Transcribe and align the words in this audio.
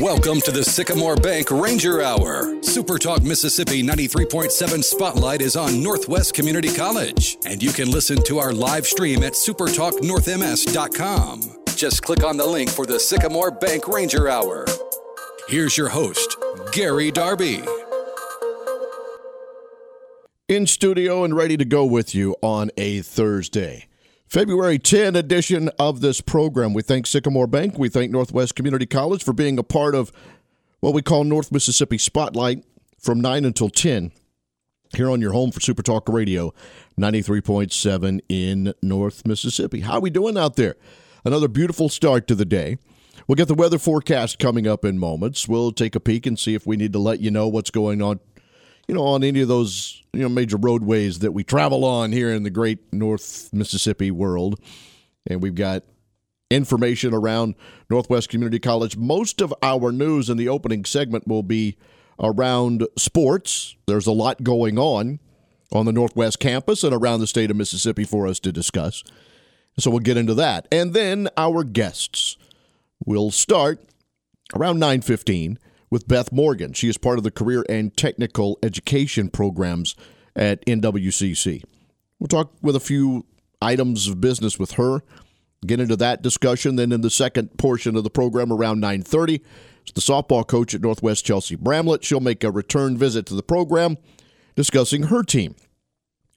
Welcome 0.00 0.40
to 0.42 0.50
the 0.50 0.62
Sycamore 0.62 1.16
Bank 1.16 1.50
Ranger 1.50 2.02
Hour. 2.02 2.62
Super 2.62 2.98
Talk 2.98 3.22
Mississippi 3.22 3.82
93.7 3.82 4.84
Spotlight 4.84 5.40
is 5.40 5.56
on 5.56 5.82
Northwest 5.82 6.34
Community 6.34 6.68
College, 6.68 7.38
and 7.46 7.62
you 7.62 7.72
can 7.72 7.90
listen 7.90 8.22
to 8.24 8.38
our 8.38 8.52
live 8.52 8.86
stream 8.86 9.22
at 9.22 9.32
supertalknorthms.com. 9.32 11.64
Just 11.76 12.02
click 12.02 12.22
on 12.22 12.36
the 12.36 12.44
link 12.44 12.68
for 12.68 12.84
the 12.84 13.00
Sycamore 13.00 13.50
Bank 13.50 13.88
Ranger 13.88 14.28
Hour. 14.28 14.66
Here's 15.48 15.78
your 15.78 15.88
host, 15.88 16.36
Gary 16.72 17.10
Darby. 17.10 17.62
In 20.46 20.66
studio 20.66 21.24
and 21.24 21.34
ready 21.34 21.56
to 21.56 21.64
go 21.64 21.86
with 21.86 22.14
you 22.14 22.36
on 22.42 22.70
a 22.76 23.00
Thursday. 23.00 23.88
February 24.28 24.78
10 24.78 25.14
edition 25.14 25.70
of 25.78 26.00
this 26.00 26.20
program. 26.20 26.74
We 26.74 26.82
thank 26.82 27.06
Sycamore 27.06 27.46
Bank. 27.46 27.78
We 27.78 27.88
thank 27.88 28.10
Northwest 28.10 28.56
Community 28.56 28.86
College 28.86 29.22
for 29.22 29.32
being 29.32 29.58
a 29.58 29.62
part 29.62 29.94
of 29.94 30.10
what 30.80 30.94
we 30.94 31.00
call 31.00 31.24
North 31.24 31.52
Mississippi 31.52 31.96
Spotlight 31.96 32.64
from 32.98 33.20
9 33.20 33.44
until 33.44 33.70
10 33.70 34.10
here 34.96 35.10
on 35.10 35.20
your 35.20 35.32
home 35.32 35.52
for 35.52 35.60
Super 35.60 35.82
Talk 35.82 36.08
Radio 36.08 36.52
93.7 36.98 38.20
in 38.28 38.74
North 38.82 39.26
Mississippi. 39.26 39.80
How 39.80 39.94
are 39.94 40.00
we 40.00 40.10
doing 40.10 40.36
out 40.36 40.56
there? 40.56 40.74
Another 41.24 41.48
beautiful 41.48 41.88
start 41.88 42.26
to 42.26 42.34
the 42.34 42.44
day. 42.44 42.78
We'll 43.28 43.36
get 43.36 43.48
the 43.48 43.54
weather 43.54 43.78
forecast 43.78 44.38
coming 44.38 44.66
up 44.66 44.84
in 44.84 44.98
moments. 44.98 45.48
We'll 45.48 45.72
take 45.72 45.94
a 45.94 46.00
peek 46.00 46.26
and 46.26 46.38
see 46.38 46.54
if 46.54 46.66
we 46.66 46.76
need 46.76 46.92
to 46.92 46.98
let 46.98 47.20
you 47.20 47.30
know 47.30 47.48
what's 47.48 47.70
going 47.70 48.02
on 48.02 48.20
you 48.88 48.94
know, 48.94 49.04
on 49.04 49.24
any 49.24 49.40
of 49.40 49.48
those 49.48 50.02
you 50.12 50.22
know 50.22 50.28
major 50.28 50.56
roadways 50.56 51.18
that 51.20 51.32
we 51.32 51.44
travel 51.44 51.84
on 51.84 52.12
here 52.12 52.30
in 52.30 52.42
the 52.42 52.50
great 52.50 52.92
North 52.92 53.50
Mississippi 53.52 54.10
world, 54.10 54.60
and 55.26 55.42
we've 55.42 55.54
got 55.54 55.84
information 56.50 57.12
around 57.12 57.54
Northwest 57.90 58.28
Community 58.28 58.58
College. 58.58 58.96
Most 58.96 59.40
of 59.40 59.52
our 59.62 59.92
news 59.92 60.30
in 60.30 60.36
the 60.36 60.48
opening 60.48 60.84
segment 60.84 61.26
will 61.26 61.42
be 61.42 61.76
around 62.20 62.86
sports. 62.96 63.76
There's 63.86 64.06
a 64.06 64.12
lot 64.12 64.42
going 64.42 64.78
on 64.78 65.20
on 65.72 65.86
the 65.86 65.92
Northwest 65.92 66.38
campus 66.38 66.84
and 66.84 66.94
around 66.94 67.20
the 67.20 67.26
state 67.26 67.50
of 67.50 67.56
Mississippi 67.56 68.04
for 68.04 68.26
us 68.26 68.38
to 68.40 68.52
discuss. 68.52 69.02
So 69.78 69.90
we'll 69.90 70.00
get 70.00 70.16
into 70.16 70.34
that. 70.34 70.68
And 70.72 70.94
then 70.94 71.28
our 71.36 71.64
guests 71.64 72.36
will 73.04 73.30
start 73.30 73.84
around 74.54 74.78
9:15 74.78 75.58
with 75.90 76.08
Beth 76.08 76.32
Morgan. 76.32 76.72
She 76.72 76.88
is 76.88 76.98
part 76.98 77.18
of 77.18 77.24
the 77.24 77.30
career 77.30 77.64
and 77.68 77.96
technical 77.96 78.58
education 78.62 79.28
programs 79.28 79.94
at 80.34 80.64
NWCC. 80.66 81.62
We'll 82.18 82.28
talk 82.28 82.52
with 82.62 82.76
a 82.76 82.80
few 82.80 83.26
items 83.60 84.08
of 84.08 84.20
business 84.20 84.58
with 84.58 84.72
her, 84.72 85.02
get 85.66 85.80
into 85.80 85.96
that 85.96 86.22
discussion. 86.22 86.76
Then 86.76 86.92
in 86.92 87.00
the 87.00 87.10
second 87.10 87.56
portion 87.58 87.96
of 87.96 88.04
the 88.04 88.10
program 88.10 88.52
around 88.52 88.80
9:30, 88.80 89.40
it's 89.82 89.92
the 89.92 90.00
softball 90.00 90.46
coach 90.46 90.74
at 90.74 90.80
Northwest 90.82 91.24
Chelsea 91.24 91.56
Bramlett. 91.56 92.04
She'll 92.04 92.20
make 92.20 92.42
a 92.44 92.50
return 92.50 92.96
visit 92.96 93.26
to 93.26 93.34
the 93.34 93.42
program 93.42 93.96
discussing 94.54 95.04
her 95.04 95.22
team. 95.22 95.54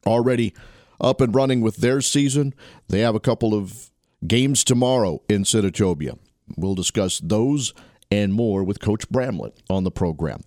Already 0.05 0.53
up 1.01 1.21
and 1.21 1.33
running 1.33 1.61
with 1.61 1.77
their 1.77 2.01
season. 2.01 2.53
They 2.87 2.99
have 2.99 3.15
a 3.15 3.19
couple 3.19 3.53
of 3.53 3.89
games 4.25 4.63
tomorrow 4.63 5.21
in 5.29 5.43
Senatobia. 5.43 6.17
We'll 6.57 6.75
discuss 6.75 7.19
those 7.19 7.73
and 8.11 8.33
more 8.33 8.63
with 8.63 8.79
Coach 8.79 9.09
Bramlett 9.09 9.61
on 9.69 9.83
the 9.83 9.91
program. 9.91 10.41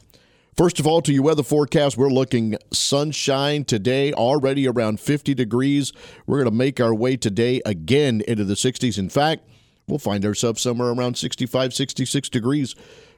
First 0.57 0.79
of 0.79 0.87
all, 0.87 1.01
to 1.03 1.13
your 1.13 1.23
weather 1.23 1.43
forecast, 1.43 1.97
we're 1.97 2.11
looking 2.11 2.57
sunshine 2.73 3.65
today, 3.65 4.13
already 4.13 4.69
around 4.69 5.01
50 5.01 5.33
degrees. 5.33 5.93
We're 6.27 6.39
going 6.39 6.51
to 6.51 6.57
make 6.57 6.79
our 6.79 6.95
way 6.95 7.17
today 7.17 7.63
again 7.65 8.23
into 8.29 8.45
the 8.45 8.55
60s. 8.55 8.99
In 8.99 9.09
fact, 9.09 9.49
we'll 9.89 9.99
find 9.99 10.27
ourselves 10.27 10.61
somewhere 10.61 10.89
around 10.89 11.17
65, 11.17 11.73
66 11.73 12.29
degrees 12.29 12.75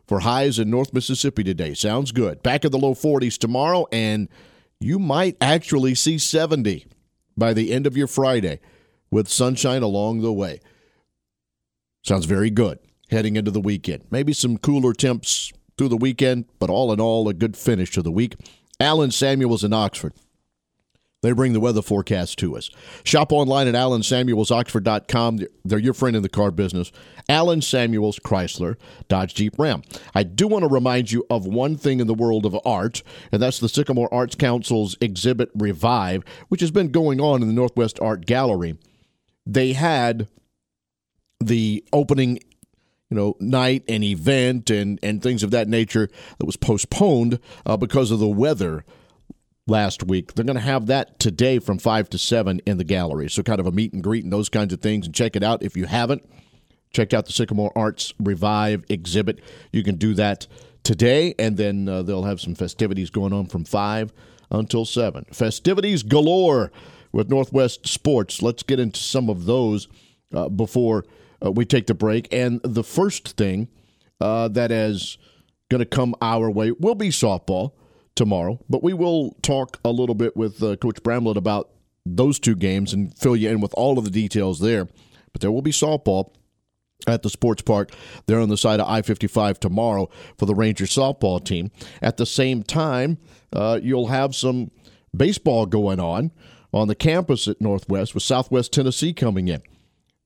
for 0.07 0.21
highs 0.21 0.61
in 0.61 0.71
North 0.71 0.93
Mississippi 0.93 1.43
today. 1.43 1.75
Sounds 1.75 2.13
good. 2.13 2.41
Back 2.43 2.65
in 2.65 2.71
the 2.71 2.79
low 2.79 2.95
40s 2.95 3.37
tomorrow, 3.37 3.87
and 3.91 4.29
you 4.79 5.01
might 5.01 5.37
actually 5.41 5.97
see 5.97 6.19
70 6.19 6.87
by 7.37 7.53
the 7.53 7.73
end 7.73 7.87
of 7.87 7.97
your 7.97 8.07
Friday 8.07 8.61
with 9.11 9.29
sunshine 9.29 9.83
along 9.83 10.21
the 10.21 10.33
way. 10.33 10.61
Sounds 12.05 12.27
very 12.27 12.51
good 12.51 12.79
heading 13.15 13.37
into 13.37 13.51
the 13.51 13.61
weekend. 13.61 14.05
Maybe 14.11 14.33
some 14.33 14.59
cooler 14.59 14.93
temps 14.93 15.53
through 15.79 15.89
the 15.89 15.97
weekend, 15.97 16.45
but 16.59 16.69
all 16.69 16.93
in 16.93 17.01
all, 17.01 17.29
a 17.29 17.35
good 17.35 17.57
finish 17.57 17.91
to 17.93 18.03
the 18.03 18.13
week. 18.13 18.37
Allen 18.79 19.11
Samuels 19.11 19.65
in 19.65 19.73
Oxford. 19.73 20.13
They 21.23 21.33
bring 21.33 21.55
the 21.55 21.61
weather 21.61 21.81
forecast 21.81 22.39
to 22.41 22.55
us. 22.55 22.69
Shop 23.03 23.33
online 23.33 23.67
at 23.67 23.75
allensamuelsoxford.com. 23.75 25.39
They're 25.65 25.79
your 25.79 25.95
friend 25.95 26.15
in 26.15 26.23
the 26.23 26.29
car 26.29 26.51
business. 26.51 26.93
Allen 27.31 27.63
Samuels 27.63 28.19
Chrysler, 28.19 28.77
Dodge 29.09 29.35
Jeep 29.35 29.59
Ram. 29.59 29.81
I 30.15 30.23
do 30.23 30.47
want 30.47 30.65
to 30.65 30.69
remind 30.69 31.13
you 31.13 31.25
of 31.31 31.47
one 31.47 31.77
thing 31.77 32.01
in 32.01 32.09
the 32.09 32.13
world 32.13 32.45
of 32.45 32.55
art, 32.67 33.03
and 33.33 33.41
that's 33.41 33.59
the 33.59 33.71
Sycamore 33.71 34.13
Arts 34.13 34.35
Council's 34.35 34.99
exhibit 35.01 35.49
Revive, 35.55 36.25
which 36.49 36.61
has 36.61 36.71
been 36.71 36.91
going 36.91 37.23
on 37.23 37.41
in 37.41 37.49
the 37.49 37.55
Northwest 37.55 37.99
Art 38.03 38.27
Gallery. 38.27 38.77
They 39.47 39.73
had 39.73 40.29
the 41.43 41.83
opening 41.91 42.39
you 43.15 43.21
know, 43.21 43.37
night 43.39 43.85
and 43.87 44.03
event 44.03 44.71
and, 44.71 44.99
and 45.01 45.23
things 45.23 45.45
of 45.45 45.53
that 45.53 45.69
nature 45.69 46.09
that 46.39 46.47
was 46.47 46.57
postponed 46.57 47.39
uh, 47.65 47.77
because 47.77 48.11
of 48.11 48.19
the 48.19 48.27
weather 48.27 48.85
last 49.69 50.03
week. 50.03 50.35
They're 50.35 50.45
going 50.45 50.57
to 50.57 50.63
have 50.63 50.87
that 50.87 51.21
today 51.21 51.61
from 51.61 51.79
5 51.79 52.11
to 52.11 52.19
7 52.19 52.61
in 52.67 52.77
the 52.77 52.83
gallery. 52.83 53.31
So, 53.31 53.45
kind 53.45 53.61
of 53.61 53.69
a 53.69 53.71
meet 53.71 53.93
and 53.93 54.03
greet 54.03 54.25
and 54.25 54.33
those 54.33 54.49
kinds 54.49 54.73
of 54.73 54.81
things. 54.81 55.07
And 55.07 55.15
check 55.15 55.37
it 55.37 55.45
out 55.45 55.63
if 55.63 55.77
you 55.77 55.87
haven't. 55.87 56.29
Checked 56.93 57.15
out 57.15 57.27
the 57.27 57.33
Sycamore 57.33 57.71
Arts 57.77 58.13
Revive 58.19 58.85
exhibit. 58.89 59.39
You 59.73 59.85
can 59.85 59.95
do 59.95 60.15
that 60.15 60.49
today, 60.83 61.37
and 61.39 61.57
then 61.57 61.89
uh, 61.89 62.03
they'll 62.03 62.25
have 62.25 62.41
some 62.41 62.57
festivities 62.57 63.11
going 63.11 63.33
on 63.33 63.47
from 63.47 63.65
5 63.65 64.13
until 64.51 64.85
7. 64.85 65.27
Festivities 65.33 66.03
galore 66.03 66.73
with 67.13 67.31
Northwest 67.31 67.87
Sports. 67.87 68.43
Let's 68.43 68.65
get 68.65 68.81
into 68.81 68.99
some 68.99 69.31
of 69.31 69.45
those 69.45 69.87
uh, 70.33 70.49
before 70.49 71.05
uh, 71.45 71.51
we 71.51 71.65
take 71.65 71.87
the 71.87 71.95
break. 71.95 72.33
And 72.33 72.61
the 72.63 72.85
first 72.85 73.37
thing 73.37 73.69
uh, 74.21 74.49
that 74.49 74.71
is 74.71 75.19
going 75.71 75.81
to 75.81 75.87
come 75.87 76.15
our 76.23 76.51
way 76.51 76.71
will 76.73 76.95
be 76.95 77.09
softball 77.09 77.73
tomorrow. 78.15 78.61
But 78.69 78.83
we 78.83 78.93
will 78.93 79.37
talk 79.43 79.79
a 79.85 79.91
little 79.91 80.15
bit 80.15 80.37
with 80.37 80.63
uh, 80.63 80.77
Coach 80.77 81.03
Bramlett 81.03 81.37
about 81.37 81.71
those 82.07 82.39
two 82.39 82.55
games 82.55 82.93
and 82.93 83.17
fill 83.19 83.37
you 83.37 83.51
in 83.51 83.61
with 83.61 83.75
all 83.75 83.99
of 83.99 84.05
the 84.05 84.11
details 84.11 84.61
there. 84.61 84.87
But 85.33 85.41
there 85.41 85.51
will 85.51 85.63
be 85.63 85.73
softball 85.73 86.33
at 87.07 87.23
the 87.23 87.31
sports 87.31 87.63
park 87.63 87.91
there 88.27 88.41
on 88.41 88.49
the 88.49 88.57
side 88.57 88.81
of 88.81 88.89
I 88.89 89.03
55 89.03 89.61
tomorrow 89.61 90.09
for 90.39 90.47
the 90.47 90.55
Ranger 90.55 90.85
softball 90.85 91.45
team. 91.45 91.71
At 92.01 92.17
the 92.17 92.27
same 92.27 92.63
time, 92.63 93.19
uh, 93.53 93.81
you'll 93.83 94.09
have 94.09 94.35
some 94.35 94.71
baseball 95.15 95.67
going 95.67 96.01
on 96.01 96.31
on 96.73 96.89
the 96.89 96.95
campus 96.95 97.47
at 97.47 97.61
Northwest 97.61 98.15
with 98.15 98.23
Southwest 98.23 98.73
Tennessee 98.73 99.13
coming 99.13 99.49
in. 99.49 99.63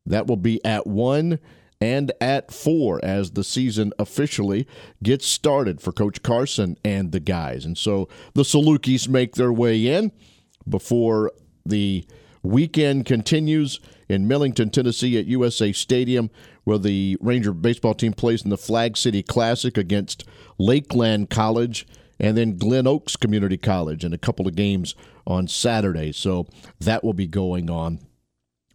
That 0.06 0.26
will 0.26 0.36
be 0.36 0.64
at 0.64 0.86
1 0.86 1.38
and 1.80 2.12
at 2.20 2.52
4 2.52 3.04
as 3.04 3.32
the 3.32 3.44
season 3.44 3.92
officially 3.98 4.66
gets 5.02 5.26
started 5.26 5.80
for 5.80 5.92
Coach 5.92 6.22
Carson 6.22 6.76
and 6.84 7.12
the 7.12 7.20
guys. 7.20 7.64
And 7.64 7.78
so 7.78 8.08
the 8.34 8.42
Saluqis 8.42 9.08
make 9.08 9.34
their 9.34 9.52
way 9.52 9.86
in 9.86 10.12
before 10.68 11.32
the 11.64 12.04
weekend 12.42 13.06
continues 13.06 13.80
in 14.08 14.26
Millington, 14.26 14.70
Tennessee 14.70 15.18
at 15.18 15.26
USA 15.26 15.72
Stadium, 15.72 16.30
where 16.64 16.78
the 16.78 17.16
Ranger 17.20 17.52
baseball 17.52 17.94
team 17.94 18.12
plays 18.12 18.42
in 18.42 18.50
the 18.50 18.58
Flag 18.58 18.96
City 18.96 19.22
Classic 19.22 19.76
against 19.76 20.24
Lakeland 20.58 21.30
College 21.30 21.86
and 22.18 22.36
then 22.36 22.56
Glen 22.56 22.86
Oaks 22.86 23.16
Community 23.16 23.56
College 23.56 24.04
in 24.04 24.12
a 24.12 24.18
couple 24.18 24.48
of 24.48 24.56
games 24.56 24.94
on 25.26 25.46
Saturday. 25.46 26.10
So 26.12 26.46
that 26.80 27.04
will 27.04 27.12
be 27.12 27.26
going 27.26 27.70
on 27.70 28.00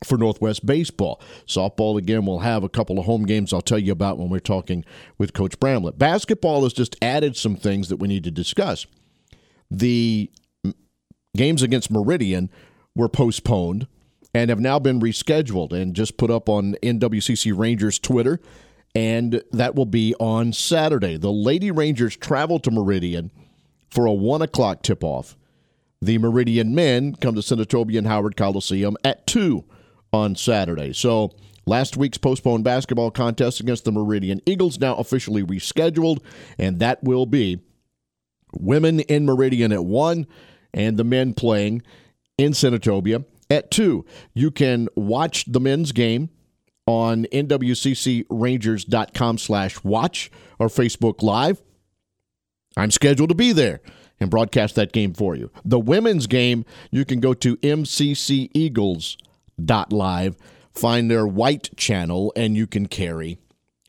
for 0.05 0.17
Northwest 0.17 0.65
Baseball. 0.65 1.21
Softball, 1.47 1.97
again, 1.97 2.25
will 2.25 2.39
have 2.39 2.63
a 2.63 2.69
couple 2.69 2.99
of 2.99 3.05
home 3.05 3.25
games 3.25 3.53
I'll 3.53 3.61
tell 3.61 3.79
you 3.79 3.91
about 3.91 4.17
when 4.17 4.29
we're 4.29 4.39
talking 4.39 4.85
with 5.17 5.33
Coach 5.33 5.59
Bramlett. 5.59 5.97
Basketball 5.97 6.63
has 6.63 6.73
just 6.73 6.95
added 7.01 7.35
some 7.35 7.55
things 7.55 7.89
that 7.89 7.97
we 7.97 8.07
need 8.07 8.23
to 8.23 8.31
discuss. 8.31 8.85
The 9.69 10.31
games 11.35 11.63
against 11.63 11.89
Meridian 11.89 12.49
were 12.95 13.09
postponed 13.09 13.87
and 14.33 14.49
have 14.49 14.59
now 14.59 14.79
been 14.79 14.99
rescheduled 14.99 15.71
and 15.71 15.95
just 15.95 16.17
put 16.17 16.31
up 16.31 16.49
on 16.49 16.75
NWCC 16.83 17.57
Rangers 17.57 17.99
Twitter, 17.99 18.39
and 18.95 19.43
that 19.51 19.75
will 19.75 19.85
be 19.85 20.15
on 20.19 20.53
Saturday. 20.53 21.17
The 21.17 21.31
Lady 21.31 21.71
Rangers 21.71 22.15
travel 22.15 22.59
to 22.59 22.71
Meridian 22.71 23.31
for 23.89 24.05
a 24.05 24.13
1 24.13 24.41
o'clock 24.41 24.81
tip 24.83 25.03
off. 25.03 25.37
The 26.01 26.17
Meridian 26.17 26.75
men 26.75 27.15
come 27.15 27.35
to 27.35 27.41
Senatobia 27.41 27.97
and 27.99 28.07
Howard 28.07 28.35
Coliseum 28.35 28.97
at 29.03 29.25
2 29.25 29.63
on 30.13 30.35
Saturday. 30.35 30.93
So 30.93 31.31
last 31.65 31.97
week's 31.97 32.17
postponed 32.17 32.63
basketball 32.63 33.11
contest 33.11 33.59
against 33.59 33.83
the 33.83 33.91
Meridian 33.91 34.39
Eagles 34.45 34.79
now 34.79 34.95
officially 34.95 35.43
rescheduled, 35.43 36.23
and 36.57 36.79
that 36.79 37.03
will 37.03 37.25
be 37.25 37.59
women 38.53 39.01
in 39.01 39.25
Meridian 39.25 39.73
at 39.73 39.83
1 39.83 40.25
and 40.73 40.97
the 40.97 41.03
men 41.03 41.33
playing 41.33 41.81
in 42.37 42.53
Senatobia 42.53 43.25
at 43.49 43.71
2. 43.71 44.05
You 44.33 44.51
can 44.51 44.87
watch 44.95 45.51
the 45.51 45.59
men's 45.59 45.91
game 45.91 46.29
on 46.85 47.25
nwccrangers.com 47.25 49.37
slash 49.37 49.83
watch 49.83 50.31
or 50.59 50.67
Facebook 50.67 51.23
Live. 51.23 51.61
I'm 52.75 52.91
scheduled 52.91 53.29
to 53.29 53.35
be 53.35 53.51
there 53.51 53.81
and 54.19 54.29
broadcast 54.29 54.75
that 54.75 54.91
game 54.91 55.13
for 55.13 55.35
you. 55.35 55.51
The 55.63 55.79
women's 55.79 56.27
game, 56.27 56.65
you 56.91 57.05
can 57.05 57.19
go 57.19 57.33
to 57.35 57.57
mcceagles.live, 59.59 60.37
find 60.71 61.09
their 61.09 61.27
white 61.27 61.75
channel, 61.77 62.33
and 62.35 62.55
you 62.55 62.67
can 62.67 62.87
carry 62.87 63.37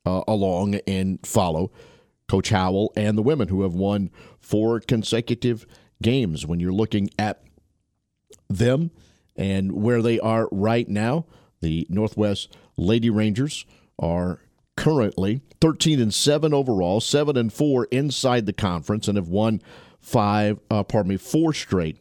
uh, 0.05 0.23
along 0.27 0.77
and 0.87 1.25
follow 1.27 1.71
Coach 2.29 2.51
Howell 2.51 2.93
and 2.97 3.17
the 3.17 3.23
women 3.23 3.49
who 3.49 3.63
have 3.63 3.75
won 3.75 4.11
four 4.41 4.81
consecutive 4.81 5.67
games. 6.03 6.47
When 6.47 6.61
you're 6.61 6.73
looking 6.73 7.11
at 7.19 7.43
them 8.49 8.91
and 9.37 9.73
where 9.73 10.03
they 10.03 10.19
are 10.21 10.49
right 10.53 10.89
now, 10.89 11.27
the 11.61 11.87
Northwest 11.89 12.57
Lady 12.77 13.11
Rangers 13.11 13.65
are 13.99 14.41
currently 14.77 15.41
13 15.61 16.01
and 16.01 16.13
7 16.13 16.53
overall, 16.53 17.01
7 17.01 17.37
and 17.37 17.53
4 17.53 17.87
inside 17.91 18.47
the 18.47 18.53
conference 18.53 19.09
and 19.09 19.17
have 19.17 19.29
won 19.29 19.63
five 20.01 20.59
uh, 20.71 20.83
pardon 20.83 21.11
me, 21.11 21.17
four 21.17 21.53
straight 21.53 21.99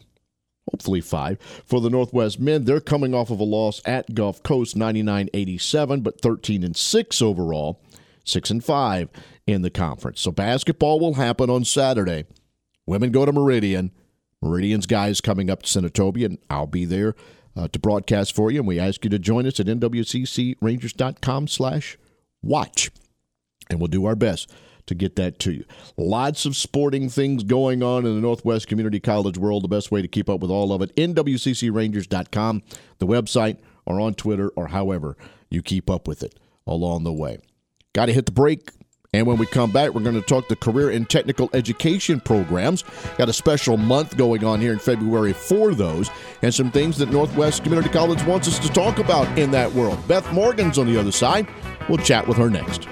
hopefully 0.72 1.02
five 1.02 1.40
for 1.66 1.82
the 1.82 1.90
Northwest 1.90 2.40
men. 2.40 2.66
They're 2.66 2.80
coming 2.80 3.14
off 3.14 3.30
of 3.30 3.40
a 3.40 3.44
loss 3.44 3.82
at 3.86 4.14
Gulf 4.16 4.44
Coast 4.44 4.76
99-87 4.76 6.04
but 6.04 6.22
13 6.22 6.64
and 6.64 6.76
6 6.76 7.22
overall, 7.22 7.82
6 8.24 8.50
and 8.50 8.64
5 8.64 9.10
in 9.46 9.62
the 9.62 9.70
conference. 9.70 10.22
So 10.22 10.32
basketball 10.32 11.00
will 11.00 11.16
happen 11.16 11.50
on 11.50 11.66
Saturday. 11.66 12.26
Women 12.86 13.12
go 13.12 13.26
to 13.26 13.32
Meridian. 13.32 13.92
Meridian's 14.42 14.86
guys 14.86 15.22
coming 15.22 15.50
up 15.50 15.64
to 15.64 15.80
Senatobia 15.80 16.26
and 16.26 16.38
I'll 16.50 16.68
be 16.68 16.86
there 16.86 17.16
uh, 17.56 17.68
to 17.70 17.80
broadcast 17.80 18.36
for 18.36 18.52
you. 18.52 18.60
And 18.60 18.68
we 18.68 18.80
ask 18.80 19.04
you 19.04 19.10
to 19.10 19.20
join 19.20 19.46
us 19.46 19.60
at 19.60 19.68
nwccrangers.com 19.68 21.48
slash 21.48 21.98
watch. 22.42 22.92
And 23.70 23.80
we'll 23.80 23.88
do 23.88 24.06
our 24.06 24.16
best 24.16 24.52
to 24.86 24.96
get 24.96 25.16
that 25.16 25.40
to 25.40 25.52
you. 25.52 25.66
Lots 25.98 26.46
of 26.46 26.56
sporting 26.56 27.10
things 27.10 27.44
going 27.44 27.84
on 27.84 28.06
in 28.06 28.16
the 28.16 28.22
Northwest 28.22 28.68
Community 28.68 29.00
College 29.00 29.38
world. 29.38 29.64
The 29.64 29.70
best 29.70 29.92
way 29.92 30.02
to 30.02 30.08
keep 30.08 30.30
up 30.30 30.42
with 30.42 30.52
all 30.52 30.74
of 30.74 30.82
it, 30.82 30.96
nwccrangers.com, 30.96 32.64
the 33.00 33.08
website, 33.08 33.58
or 33.86 34.00
on 34.00 34.14
Twitter, 34.14 34.50
or 34.56 34.68
however 34.68 35.18
you 35.50 35.62
keep 35.62 35.90
up 35.90 36.08
with 36.08 36.24
it 36.24 36.40
along 36.66 37.04
the 37.04 37.14
way. 37.14 37.38
Got 37.94 38.08
to 38.08 38.14
hit 38.14 38.26
the 38.26 38.32
break. 38.32 38.72
And 39.16 39.28
when 39.28 39.38
we 39.38 39.46
come 39.46 39.72
back, 39.72 39.94
we're 39.94 40.02
going 40.02 40.20
to 40.20 40.22
talk 40.22 40.48
the 40.48 40.56
career 40.56 40.90
and 40.90 41.08
technical 41.08 41.48
education 41.54 42.20
programs. 42.20 42.84
Got 43.16 43.30
a 43.30 43.34
special 43.34 43.78
month 43.78 44.18
going 44.18 44.44
on 44.44 44.60
here 44.60 44.74
in 44.74 44.80
February 44.80 45.34
for 45.34 45.76
those, 45.76 46.10
and 46.42 46.52
some 46.52 46.72
things 46.72 46.98
that 46.98 47.12
Northwest 47.12 47.64
Community 47.64 47.90
College 47.90 48.24
wants 48.24 48.48
us 48.48 48.58
to 48.58 48.70
talk 48.70 48.98
about 48.98 49.38
in 49.38 49.52
that 49.52 49.72
world. 49.74 50.00
Beth 50.08 50.32
Morgan's 50.34 50.80
on 50.80 50.88
the 50.88 51.00
other 51.00 51.12
side. 51.12 51.48
We'll 51.88 52.00
chat 52.00 52.28
with 52.28 52.38
her 52.38 52.50
next. 52.50 52.88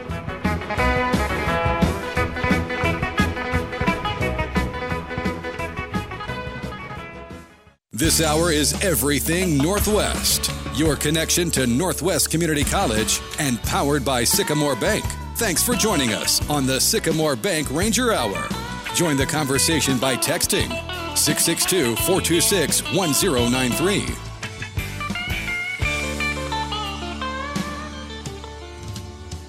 This 8.01 8.19
hour 8.19 8.51
is 8.51 8.73
Everything 8.83 9.59
Northwest, 9.59 10.49
your 10.73 10.95
connection 10.95 11.51
to 11.51 11.67
Northwest 11.67 12.31
Community 12.31 12.63
College 12.63 13.21
and 13.37 13.61
powered 13.61 14.03
by 14.03 14.23
Sycamore 14.23 14.75
Bank. 14.75 15.05
Thanks 15.35 15.61
for 15.61 15.75
joining 15.75 16.11
us 16.11 16.41
on 16.49 16.65
the 16.65 16.81
Sycamore 16.81 17.35
Bank 17.35 17.69
Ranger 17.69 18.11
Hour. 18.11 18.49
Join 18.95 19.17
the 19.17 19.27
conversation 19.27 19.99
by 19.99 20.15
texting 20.15 20.69
662 21.15 21.95
426 21.97 22.81
1093. 22.91 24.07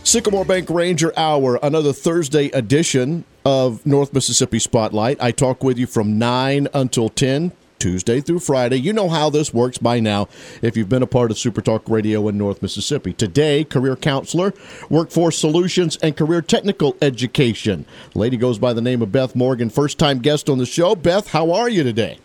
Sycamore 0.04 0.44
Bank 0.44 0.68
Ranger 0.68 1.18
Hour, 1.18 1.58
another 1.62 1.94
Thursday 1.94 2.48
edition 2.48 3.24
of 3.46 3.86
North 3.86 4.12
Mississippi 4.12 4.58
Spotlight. 4.58 5.22
I 5.22 5.30
talk 5.30 5.64
with 5.64 5.78
you 5.78 5.86
from 5.86 6.18
9 6.18 6.68
until 6.74 7.08
10 7.08 7.52
Tuesday 7.82 8.20
through 8.20 8.38
Friday. 8.38 8.76
You 8.76 8.92
know 8.92 9.08
how 9.08 9.28
this 9.28 9.52
works 9.52 9.76
by 9.76 9.98
now 9.98 10.28
if 10.62 10.76
you've 10.76 10.88
been 10.88 11.02
a 11.02 11.06
part 11.08 11.32
of 11.32 11.38
Super 11.38 11.60
Talk 11.60 11.82
Radio 11.88 12.28
in 12.28 12.38
North 12.38 12.62
Mississippi. 12.62 13.12
Today, 13.12 13.64
career 13.64 13.96
counselor, 13.96 14.54
workforce 14.88 15.36
solutions, 15.36 15.96
and 15.96 16.16
career 16.16 16.42
technical 16.42 16.96
education. 17.02 17.84
lady 18.14 18.36
goes 18.36 18.60
by 18.60 18.72
the 18.72 18.80
name 18.80 19.02
of 19.02 19.10
Beth 19.10 19.34
Morgan, 19.34 19.68
first 19.68 19.98
time 19.98 20.20
guest 20.20 20.48
on 20.48 20.58
the 20.58 20.66
show. 20.66 20.94
Beth, 20.94 21.26
how 21.26 21.50
are 21.50 21.68
you 21.68 21.82
today? 21.82 22.20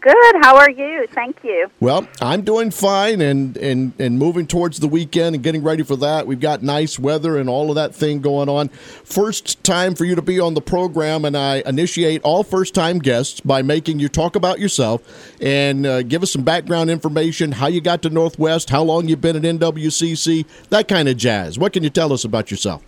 Good. 0.00 0.36
How 0.40 0.56
are 0.56 0.70
you? 0.70 1.06
Thank 1.08 1.44
you. 1.44 1.70
Well, 1.78 2.08
I'm 2.22 2.42
doing 2.42 2.70
fine 2.70 3.20
and, 3.20 3.54
and, 3.58 3.92
and 3.98 4.18
moving 4.18 4.46
towards 4.46 4.80
the 4.80 4.88
weekend 4.88 5.34
and 5.34 5.44
getting 5.44 5.62
ready 5.62 5.82
for 5.82 5.96
that. 5.96 6.26
We've 6.26 6.40
got 6.40 6.62
nice 6.62 6.98
weather 6.98 7.36
and 7.36 7.46
all 7.46 7.68
of 7.68 7.74
that 7.74 7.94
thing 7.94 8.22
going 8.22 8.48
on. 8.48 8.68
First 8.70 9.62
time 9.62 9.94
for 9.94 10.06
you 10.06 10.14
to 10.14 10.22
be 10.22 10.40
on 10.40 10.54
the 10.54 10.62
program, 10.62 11.26
and 11.26 11.36
I 11.36 11.62
initiate 11.66 12.22
all 12.22 12.42
first 12.42 12.74
time 12.74 13.00
guests 13.00 13.40
by 13.40 13.60
making 13.60 13.98
you 13.98 14.08
talk 14.08 14.34
about 14.34 14.58
yourself 14.58 15.02
and 15.42 15.84
uh, 15.84 16.02
give 16.02 16.22
us 16.22 16.32
some 16.32 16.42
background 16.42 16.90
information, 16.90 17.52
how 17.52 17.66
you 17.66 17.82
got 17.82 18.00
to 18.02 18.08
Northwest, 18.08 18.70
how 18.70 18.82
long 18.82 19.08
you've 19.08 19.20
been 19.20 19.36
at 19.36 19.42
NWCC, 19.42 20.46
that 20.70 20.88
kind 20.88 21.06
of 21.06 21.18
jazz. 21.18 21.58
What 21.58 21.74
can 21.74 21.82
you 21.82 21.90
tell 21.90 22.14
us 22.14 22.24
about 22.24 22.50
yourself? 22.50 22.82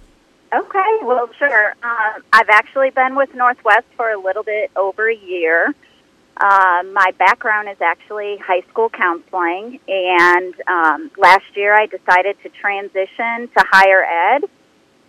Okay, 0.55 0.99
well, 1.03 1.29
sure. 1.39 1.75
Um, 1.83 2.23
I've 2.33 2.49
actually 2.49 2.91
been 2.91 3.15
with 3.15 3.35
Northwest 3.35 3.87
for 3.95 4.11
a 4.11 4.19
little 4.19 4.45
bit 4.45 4.71
over 4.75 5.11
a 5.11 5.17
year. 5.17 5.75
Uh, 6.37 6.83
my 6.93 7.13
background 7.19 7.69
is 7.69 7.81
actually 7.81 8.37
high 8.39 8.63
school 8.71 8.89
counseling, 8.89 9.79
and 9.87 10.55
um, 10.67 11.11
last 11.17 11.45
year 11.55 11.75
I 11.75 11.87
decided 11.87 12.37
to 12.43 12.49
transition 12.49 13.49
to 13.57 13.65
higher 13.71 14.03
ed 14.03 14.45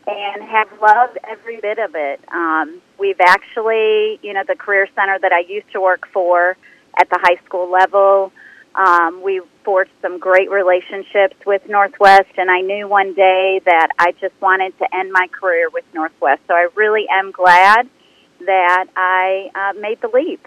and 0.07 0.43
have 0.43 0.69
loved 0.79 1.17
every 1.27 1.59
bit 1.59 1.79
of 1.79 1.95
it. 1.95 2.19
Um, 2.31 2.79
we've 2.99 3.19
actually, 3.19 4.19
you 4.21 4.33
know, 4.33 4.43
the 4.47 4.55
Career 4.55 4.87
Center 4.95 5.17
that 5.19 5.31
I 5.31 5.39
used 5.39 5.71
to 5.73 5.81
work 5.81 6.07
for 6.13 6.55
at 6.97 7.09
the 7.09 7.19
high 7.21 7.43
school 7.45 7.71
level, 7.71 8.31
um, 8.75 9.21
we 9.23 9.41
forged 9.63 9.91
some 10.01 10.19
great 10.19 10.51
relationships 10.51 11.35
with 11.45 11.67
Northwest, 11.69 12.31
and 12.37 12.51
I 12.51 12.59
knew 12.59 12.87
one 12.87 13.13
day 13.13 13.61
that 13.65 13.87
I 13.97 14.11
just 14.19 14.33
wanted 14.41 14.77
to 14.79 14.87
end 14.93 15.11
my 15.13 15.27
career 15.31 15.69
with 15.69 15.85
Northwest. 15.93 16.41
So 16.47 16.53
I 16.53 16.67
really 16.75 17.05
am 17.09 17.31
glad 17.31 17.89
that 18.45 18.87
I 18.95 19.49
uh, 19.55 19.79
made 19.79 20.01
the 20.01 20.09
leap. 20.09 20.45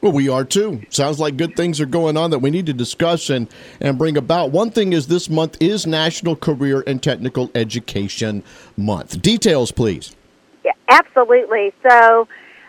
Well, 0.00 0.12
we 0.12 0.30
are 0.30 0.44
too. 0.44 0.80
Sounds 0.88 1.20
like 1.20 1.36
good 1.36 1.56
things 1.56 1.78
are 1.78 1.86
going 1.86 2.16
on 2.16 2.30
that 2.30 2.38
we 2.38 2.50
need 2.50 2.64
to 2.66 2.72
discuss 2.72 3.28
and, 3.28 3.48
and 3.80 3.98
bring 3.98 4.16
about. 4.16 4.50
One 4.50 4.70
thing 4.70 4.94
is 4.94 5.08
this 5.08 5.28
month 5.28 5.58
is 5.60 5.86
National 5.86 6.36
Career 6.36 6.82
and 6.86 7.02
Technical 7.02 7.50
Education 7.54 8.42
Month. 8.78 9.20
Details, 9.20 9.72
please. 9.72 10.16
Yeah, 10.64 10.72
absolutely. 10.88 11.74
So, 11.86 12.28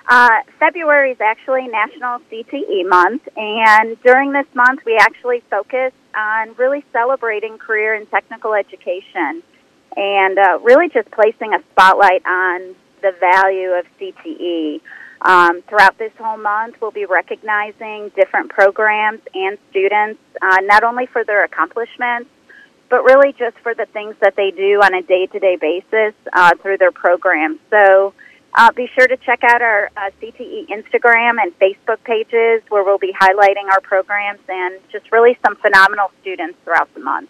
uh, 0.10 0.42
February 0.60 1.12
is 1.12 1.22
actually 1.22 1.68
National 1.70 2.20
CTE 2.30 2.90
Month, 2.90 3.30
and 3.38 4.02
during 4.04 4.34
this 4.34 4.48
month, 4.54 4.82
we 4.86 4.98
actually 4.98 5.42
focus 5.50 5.94
on 6.14 6.54
really 6.56 6.84
celebrating 6.92 7.58
career 7.58 7.94
and 7.94 8.10
technical 8.12 8.54
education 8.54 9.42
and 9.96 10.38
uh, 10.38 10.60
really 10.64 10.90
just 10.90 11.10
placing 11.12 11.54
a 11.54 11.60
spotlight 11.72 12.26
on 12.26 12.76
the 13.02 13.14
value 13.22 13.70
of 13.70 13.86
CTE. 14.00 14.82
Um, 15.24 15.62
throughout 15.70 15.98
this 16.00 16.12
whole 16.18 16.38
month, 16.38 16.78
we'll 16.82 16.92
be 16.92 17.06
recognizing 17.06 18.12
different 18.16 18.50
programs 18.50 19.22
and 19.36 19.58
students, 19.70 20.20
uh, 20.42 20.58
not 20.62 20.84
only 20.84 21.06
for 21.06 21.24
their 21.24 21.44
accomplishments, 21.44 22.30
but 22.90 23.04
really 23.04 23.32
just 23.34 23.56
for 23.60 23.76
the 23.76 23.86
things 23.94 24.16
that 24.20 24.36
they 24.36 24.52
do 24.52 24.82
on 24.82 24.94
a 24.96 25.02
day 25.04 25.28
to 25.28 25.40
day 25.40 25.58
basis 25.58 26.14
uh, 26.34 26.56
through 26.62 26.78
their 26.78 26.92
programs. 26.92 27.60
So 27.70 28.14
uh, 28.54 28.72
be 28.72 28.90
sure 28.98 29.08
to 29.08 29.16
check 29.18 29.44
out 29.44 29.62
our 29.62 29.92
uh, 29.96 30.10
CTE 30.22 30.68
Instagram 30.68 31.38
and 31.42 31.58
Facebook 31.60 32.04
pages 32.04 32.64
where 32.70 32.84
we'll 32.84 32.98
be 32.98 33.14
highlighting 33.14 33.70
our 33.72 33.80
programs 33.80 34.42
and 34.50 34.80
just 34.92 35.12
really 35.12 35.38
some 35.46 35.56
phenomenal 35.56 36.12
students 36.22 36.58
throughout 36.66 36.94
the 36.94 37.00
month. 37.00 37.30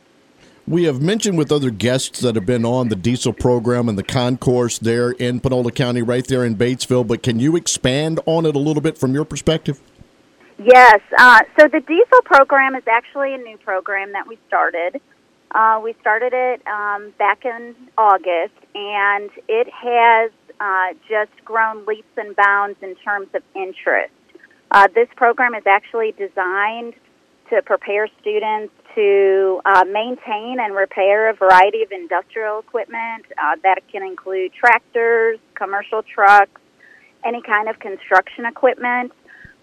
We 0.67 0.83
have 0.83 1.01
mentioned 1.01 1.37
with 1.37 1.51
other 1.51 1.71
guests 1.71 2.19
that 2.19 2.35
have 2.35 2.45
been 2.45 2.65
on 2.65 2.89
the 2.89 2.95
diesel 2.95 3.33
program 3.33 3.89
and 3.89 3.97
the 3.97 4.03
concourse 4.03 4.77
there 4.77 5.11
in 5.11 5.39
Panola 5.39 5.71
County, 5.71 6.01
right 6.01 6.25
there 6.25 6.45
in 6.45 6.55
Batesville, 6.55 7.07
but 7.07 7.23
can 7.23 7.39
you 7.39 7.55
expand 7.55 8.19
on 8.27 8.45
it 8.45 8.55
a 8.55 8.59
little 8.59 8.81
bit 8.81 8.97
from 8.97 9.13
your 9.13 9.25
perspective? 9.25 9.81
Yes. 10.63 10.99
Uh, 11.17 11.39
so 11.59 11.67
the 11.67 11.79
diesel 11.79 12.21
program 12.25 12.75
is 12.75 12.83
actually 12.87 13.33
a 13.33 13.39
new 13.39 13.57
program 13.57 14.11
that 14.11 14.27
we 14.27 14.37
started. 14.47 15.01
Uh, 15.49 15.81
we 15.83 15.95
started 15.99 16.31
it 16.33 16.65
um, 16.67 17.11
back 17.17 17.43
in 17.43 17.75
August, 17.97 18.53
and 18.75 19.31
it 19.49 19.67
has 19.73 20.31
uh, 20.59 20.93
just 21.09 21.31
grown 21.43 21.83
leaps 21.85 22.15
and 22.17 22.35
bounds 22.35 22.77
in 22.83 22.95
terms 22.97 23.27
of 23.33 23.41
interest. 23.55 24.13
Uh, 24.69 24.87
this 24.93 25.07
program 25.15 25.55
is 25.55 25.63
actually 25.65 26.11
designed 26.13 26.93
to 27.49 27.61
prepare 27.63 28.07
students 28.21 28.73
to 28.95 29.61
uh, 29.65 29.85
maintain 29.85 30.57
and 30.59 30.75
repair 30.75 31.29
a 31.29 31.33
variety 31.33 31.83
of 31.83 31.91
industrial 31.91 32.59
equipment. 32.59 33.25
Uh, 33.31 33.55
that 33.63 33.79
can 33.91 34.03
include 34.03 34.53
tractors, 34.53 35.39
commercial 35.55 36.03
trucks, 36.03 36.61
any 37.25 37.41
kind 37.41 37.69
of 37.69 37.79
construction 37.79 38.45
equipment. 38.45 39.11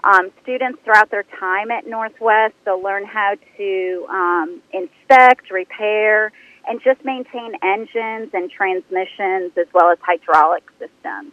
Um, 0.05 0.31
students 0.43 0.81
throughout 0.85 1.11
their 1.11 1.25
time 1.41 1.71
at 1.71 1.87
Northwest, 1.87 2.55
they'll 2.65 2.83
learn 2.83 3.05
how 3.05 3.35
to 3.57 4.07
um, 4.09 4.63
inspect, 4.73 5.51
repair, 5.51 6.33
and 6.67 6.81
just 6.83 7.05
maintain 7.05 7.55
engines 7.63 8.31
and 8.33 8.51
transmissions 8.51 9.53
as 9.57 9.67
well 9.75 9.91
as 9.91 9.99
hydraulic 10.03 10.65
systems. 10.79 11.33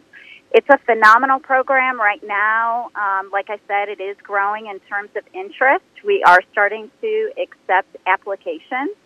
It's 0.56 0.68
a 0.70 0.78
phenomenal 0.86 1.38
program 1.38 2.00
right 2.00 2.22
now. 2.26 2.88
Um, 2.94 3.28
like 3.30 3.50
I 3.50 3.58
said, 3.68 3.90
it 3.90 4.00
is 4.00 4.16
growing 4.22 4.68
in 4.68 4.80
terms 4.88 5.10
of 5.14 5.22
interest. 5.34 5.84
We 6.02 6.24
are 6.26 6.40
starting 6.50 6.90
to 7.02 7.30
accept 7.36 7.94
applications. 8.06 8.96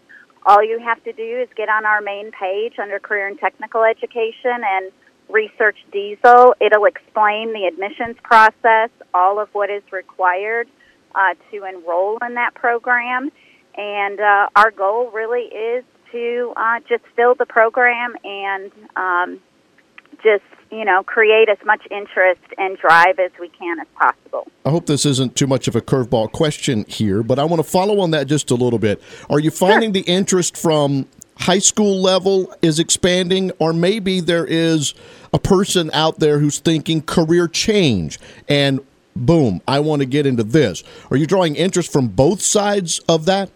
All 0.47 0.63
you 0.63 0.79
have 0.79 1.03
to 1.03 1.13
do 1.13 1.41
is 1.43 1.49
get 1.57 1.69
on 1.69 1.85
our 1.85 2.01
main 2.03 2.31
page 2.31 2.75
under 2.81 3.01
Career 3.01 3.27
and 3.27 3.37
Technical 3.37 3.83
Education 3.83 4.63
and 4.63 4.93
research 5.29 5.77
diesel. 5.91 6.55
It'll 6.61 6.85
explain 6.85 7.53
the 7.53 7.67
admissions 7.67 8.17
process, 8.23 8.91
all 9.13 9.41
of 9.41 9.49
what 9.53 9.71
is 9.71 9.83
required 9.91 10.69
uh, 11.17 11.35
to 11.51 11.65
enroll 11.65 12.19
in 12.25 12.35
that 12.35 12.55
program. 12.55 13.33
And 13.77 14.21
uh, 14.21 14.51
our 14.55 14.71
goal 14.71 15.11
really 15.11 15.47
is 15.47 15.85
to 16.13 16.53
uh, 16.57 16.79
just 16.89 17.03
fill 17.17 17.35
the 17.35 17.47
program 17.47 18.15
and 18.23 18.71
um, 18.95 19.41
just 20.23 20.45
you 20.71 20.85
know 20.85 21.03
create 21.03 21.49
as 21.49 21.59
much 21.65 21.83
interest 21.91 22.41
and 22.59 22.79
drive 22.79 23.19
as 23.19 23.31
we 23.41 23.49
can 23.49 23.81
as 23.81 23.87
possible. 23.95 24.47
I 24.65 24.71
hope 24.71 24.87
this 24.87 25.07
isn't 25.07 25.37
too 25.37 25.47
much 25.47 25.69
of 25.69 25.77
a 25.77 25.81
curveball 25.81 26.33
question 26.33 26.85
here, 26.89 27.23
but 27.23 27.39
I 27.39 27.45
want 27.45 27.65
to 27.65 27.69
follow 27.69 28.01
on 28.01 28.11
that 28.13 28.27
just 28.27 28.51
a 28.51 28.55
little 28.55 28.79
bit. 28.79 29.03
Are 29.29 29.41
you 29.41 29.51
finding 29.51 29.95
sure. 29.95 30.03
the 30.03 30.11
interest 30.11 30.57
from 30.57 31.07
high 31.39 31.59
school 31.59 32.01
level 32.01 32.55
is 32.63 32.79
expanding, 32.79 33.51
or 33.59 33.73
maybe 33.73 34.21
there 34.21 34.45
is 34.45 34.95
a 35.33 35.39
person 35.39 35.91
out 35.95 36.19
there 36.19 36.39
who's 36.39 36.59
thinking 36.59 37.03
career 37.03 37.49
change 37.49 38.19
and 38.49 38.81
boom, 39.17 39.61
I 39.67 39.81
want 39.81 40.01
to 40.01 40.07
get 40.07 40.27
into 40.27 40.45
this. 40.45 40.83
Are 41.11 41.17
you 41.17 41.27
drawing 41.27 41.57
interest 41.57 41.93
from 41.93 42.09
both 42.09 42.41
sides 42.41 43.01
of 43.09 43.27
that? 43.27 43.51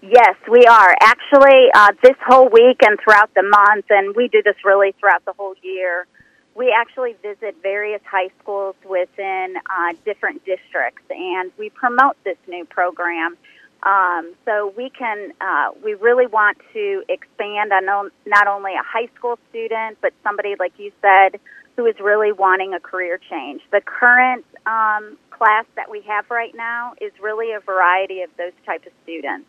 Yes, 0.00 0.36
we 0.48 0.64
are. 0.64 0.94
Actually, 1.00 1.68
uh, 1.74 1.88
this 2.02 2.16
whole 2.24 2.48
week 2.48 2.78
and 2.82 2.98
throughout 3.02 3.34
the 3.34 3.42
month, 3.42 3.86
and 3.90 4.14
we 4.14 4.28
do 4.28 4.42
this 4.42 4.54
really 4.64 4.94
throughout 5.00 5.24
the 5.24 5.32
whole 5.32 5.54
year, 5.62 6.06
we 6.54 6.74
actually 6.76 7.14
visit 7.22 7.56
various 7.62 8.00
high 8.08 8.28
schools 8.40 8.76
within 8.88 9.54
uh, 9.56 9.94
different 10.04 10.44
districts, 10.44 11.02
and 11.10 11.50
we 11.58 11.70
promote 11.70 12.16
this 12.24 12.36
new 12.46 12.64
program. 12.64 13.36
Um, 13.82 14.34
so 14.44 14.72
we 14.76 14.90
can, 14.90 15.32
uh, 15.40 15.70
we 15.84 15.94
really 15.94 16.26
want 16.26 16.58
to 16.72 17.02
expand 17.08 17.72
on 17.72 18.10
not 18.26 18.46
only 18.46 18.74
a 18.74 18.82
high 18.82 19.08
school 19.16 19.38
student, 19.50 19.98
but 20.00 20.12
somebody 20.22 20.54
like 20.58 20.72
you 20.78 20.92
said 21.00 21.40
who 21.76 21.86
is 21.86 21.94
really 22.00 22.32
wanting 22.32 22.74
a 22.74 22.80
career 22.80 23.20
change. 23.30 23.62
The 23.70 23.80
current 23.80 24.44
um, 24.66 25.16
class 25.30 25.64
that 25.76 25.88
we 25.90 26.02
have 26.02 26.28
right 26.28 26.52
now 26.56 26.94
is 27.00 27.12
really 27.20 27.52
a 27.52 27.60
variety 27.60 28.22
of 28.22 28.30
those 28.36 28.52
type 28.66 28.84
of 28.84 28.92
students. 29.04 29.46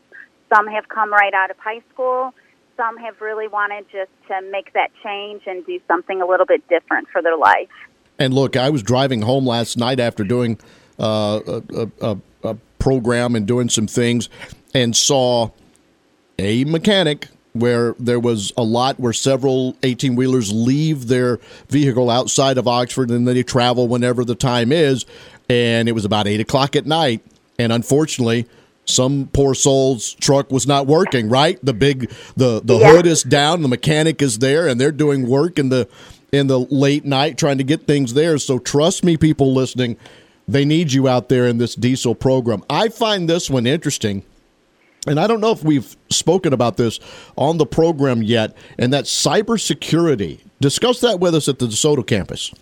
Some 0.54 0.68
have 0.68 0.88
come 0.90 1.12
right 1.12 1.34
out 1.34 1.52
of 1.52 1.58
high 1.58 1.82
school. 1.94 2.34
Some 2.76 2.98
have 2.98 3.20
really 3.22 3.48
wanted 3.48 3.86
just 3.92 4.12
to 4.30 4.42
make 4.52 4.74
that 4.74 4.90
change 5.04 5.44
and 5.46 5.66
do 5.66 5.80
something 5.88 6.22
a 6.22 6.26
little 6.26 6.46
bit 6.46 6.68
different 6.70 7.08
for 7.10 7.22
their 7.22 7.38
life. 7.38 7.70
And 8.18 8.34
look, 8.34 8.56
I 8.58 8.70
was 8.70 8.84
driving 8.84 9.22
home 9.22 9.46
last 9.46 9.78
night 9.78 10.00
after 10.00 10.24
doing 10.24 10.58
uh, 11.00 11.40
a, 11.48 11.90
a, 12.02 12.18
a 12.44 12.58
program 12.80 13.36
and 13.36 13.46
doing 13.46 13.70
some 13.70 13.88
things 13.88 14.30
and 14.74 14.96
saw 14.96 15.52
a 16.38 16.64
mechanic 16.66 17.28
where 17.54 17.96
there 18.00 18.20
was 18.20 18.54
a 18.58 18.64
lot 18.64 19.00
where 19.00 19.14
several 19.14 19.76
18 19.84 20.16
wheelers 20.16 20.52
leave 20.54 21.08
their 21.08 21.40
vehicle 21.68 22.10
outside 22.10 22.58
of 22.58 22.68
Oxford 22.68 23.10
and 23.10 23.28
they 23.28 23.44
travel 23.44 23.88
whenever 23.88 24.24
the 24.24 24.36
time 24.36 24.72
is. 24.72 25.06
And 25.50 25.90
it 25.90 25.94
was 25.94 26.06
about 26.06 26.28
8 26.28 26.40
o'clock 26.40 26.76
at 26.76 26.86
night. 26.86 27.22
And 27.58 27.74
unfortunately, 27.74 28.48
some 28.90 29.30
poor 29.32 29.54
soul's 29.54 30.14
truck 30.16 30.52
was 30.52 30.68
not 30.68 30.88
working, 30.88 31.30
right? 31.30 31.60
The 31.64 31.74
big 31.74 32.12
the 32.36 32.62
the 32.64 32.78
yeah. 32.78 32.92
hood 32.92 33.06
is 33.06 33.24
down, 33.24 33.62
the 33.62 33.68
mechanic 33.68 34.22
is 34.22 34.40
there 34.40 34.68
and 34.68 34.80
they're 34.80 34.92
doing 34.92 35.28
work 35.28 35.60
in 35.60 35.70
the 35.70 35.88
in 36.32 36.48
the 36.48 36.60
late 36.60 37.06
night 37.06 37.38
trying 37.38 37.58
to 37.58 37.64
get 37.64 37.88
things 37.88 38.14
there. 38.14 38.38
So 38.38 38.60
trust 38.60 39.04
me 39.04 39.18
people 39.18 39.54
listening, 39.54 39.98
they 40.48 40.66
need 40.66 40.92
you 40.92 41.08
out 41.08 41.30
there 41.30 41.48
in 41.48 41.58
this 41.58 41.76
diesel 41.76 42.16
program. 42.16 42.64
I 42.70 42.90
find 42.90 43.30
this 43.30 43.50
one 43.50 43.66
interesting. 43.66 44.24
And 45.08 45.18
I 45.20 45.28
don't 45.28 45.40
know 45.40 45.52
if 45.52 45.64
we've 45.64 45.96
spoken 46.10 46.52
about 46.52 46.76
this 46.76 47.00
on 47.38 47.58
the 47.58 47.66
program 47.66 48.22
yet, 48.22 48.56
and 48.78 48.92
that's 48.92 49.10
cybersecurity. 49.10 50.42
Discuss 50.60 51.00
that 51.02 51.22
with 51.22 51.34
us 51.34 51.48
at 51.48 51.58
the 51.58 51.68
DeSoto 51.68 52.06
campus. 52.06 52.54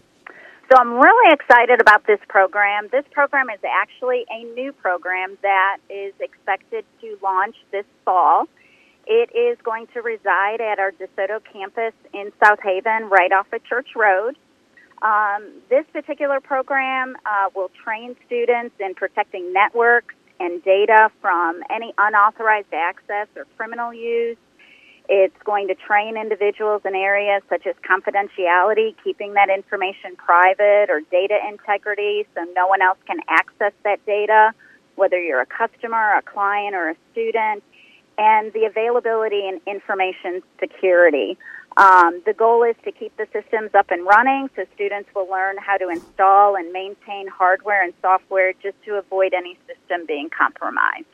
So 0.70 0.76
I'm 0.78 0.96
really 0.96 1.34
excited 1.34 1.80
about 1.80 2.06
this 2.06 2.20
program. 2.28 2.90
This 2.92 3.06
program 3.12 3.50
is 3.50 3.60
actually 3.66 4.26
a 4.30 4.44
new 4.54 4.74
program 4.74 5.38
that 5.42 5.78
is 5.90 6.14
expected 6.20 6.84
to 7.00 7.18
launch 7.24 7.56
this 7.72 7.86
fall. 8.04 8.48
It 9.06 9.34
is 9.34 9.58
going 9.64 9.88
to 9.94 10.02
reside 10.02 10.60
at 10.60 10.78
our 10.78 10.92
DeSoto 10.92 11.40
campus 11.54 11.94
in 12.14 12.34
South 12.44 12.60
Haven, 12.62 13.08
right 13.10 13.32
off 13.32 13.48
of 13.54 13.64
Church 13.64 13.88
Road. 13.96 14.36
Um, 15.02 15.48
this 15.70 15.86
particular 15.94 16.42
program 16.42 17.16
uh, 17.26 17.50
will 17.56 17.72
train 17.86 18.18
students 18.26 18.76
in 18.82 18.94
protecting 18.94 19.54
networks 19.54 20.16
and 20.42 20.62
data 20.64 21.10
from 21.22 21.62
any 21.70 21.94
unauthorized 21.98 22.74
access 22.74 23.28
or 23.38 23.46
criminal 23.56 23.94
use. 23.94 24.38
It's 25.10 25.36
going 25.46 25.70
to 25.70 25.76
train 25.76 26.18
individuals 26.18 26.82
in 26.84 26.94
areas 26.94 27.42
such 27.50 27.66
as 27.66 27.76
confidentiality, 27.90 28.96
keeping 29.04 29.34
that 29.34 29.50
information 29.50 30.18
private, 30.18 30.90
or 30.90 31.00
data 31.12 31.38
integrity 31.48 32.28
so 32.36 32.46
no 32.56 32.68
one 32.68 32.82
else 32.82 32.98
can 33.08 33.20
access 33.30 33.72
that 33.84 34.06
data, 34.06 34.52
whether 34.96 35.22
you're 35.22 35.42
a 35.42 35.46
customer, 35.46 36.16
a 36.18 36.22
client, 36.22 36.76
or 36.76 36.90
a 36.90 36.96
student, 37.14 37.64
and 38.18 38.52
the 38.52 38.66
availability 38.66 39.48
and 39.48 39.62
information 39.66 40.42
security. 40.60 41.38
Um, 41.78 42.22
the 42.26 42.34
goal 42.34 42.64
is 42.64 42.76
to 42.84 42.92
keep 42.92 43.16
the 43.18 43.28
systems 43.32 43.70
up 43.76 43.92
and 43.92 44.06
running 44.06 44.50
so 44.56 44.66
students 44.74 45.10
will 45.16 45.30
learn 45.30 45.58
how 45.58 45.78
to 45.78 45.90
install 45.90 46.56
and 46.56 46.74
maintain 46.74 47.28
hardware 47.28 47.84
and 47.84 47.94
software 48.02 48.54
just 48.54 48.82
to 48.86 48.96
avoid 48.96 49.34
any 49.34 49.58
system 49.68 50.06
being 50.08 50.30
compromised. 50.30 51.06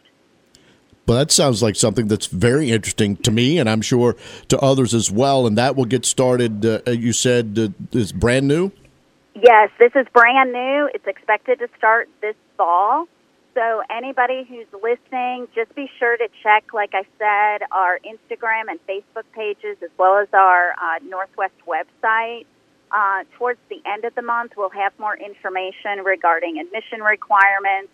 Well, 1.05 1.17
that 1.17 1.31
sounds 1.31 1.61
like 1.61 1.75
something 1.75 2.07
that's 2.07 2.27
very 2.27 2.71
interesting 2.71 3.17
to 3.17 3.31
me, 3.31 3.59
and 3.59 3.69
I'm 3.69 3.81
sure 3.81 4.15
to 4.47 4.57
others 4.59 4.93
as 4.93 5.11
well. 5.11 5.45
And 5.45 5.57
that 5.57 5.75
will 5.75 5.85
get 5.85 6.05
started. 6.05 6.65
Uh, 6.65 6.91
you 6.91 7.11
said 7.11 7.57
uh, 7.59 7.97
is 7.97 8.13
brand 8.13 8.47
new. 8.47 8.71
Yes, 9.35 9.69
this 9.79 9.91
is 9.95 10.07
brand 10.13 10.53
new. 10.53 10.89
It's 10.93 11.07
expected 11.07 11.59
to 11.59 11.67
start 11.77 12.07
this 12.21 12.35
fall. 12.55 13.07
So 13.53 13.83
anybody 13.89 14.45
who's 14.47 14.67
listening, 14.81 15.47
just 15.53 15.75
be 15.75 15.89
sure 15.99 16.17
to 16.17 16.27
check, 16.41 16.73
like 16.73 16.93
I 16.93 17.03
said, 17.19 17.67
our 17.71 17.99
Instagram 17.99 18.69
and 18.69 18.79
Facebook 18.87 19.25
pages, 19.33 19.77
as 19.83 19.89
well 19.97 20.17
as 20.17 20.27
our 20.33 20.71
uh, 20.71 20.99
Northwest 21.03 21.53
website. 21.67 22.45
Uh, 22.91 23.23
towards 23.37 23.59
the 23.69 23.81
end 23.85 24.05
of 24.05 24.15
the 24.15 24.21
month, 24.21 24.53
we'll 24.55 24.69
have 24.69 24.93
more 24.99 25.17
information 25.17 26.03
regarding 26.05 26.59
admission 26.59 27.01
requirements 27.01 27.91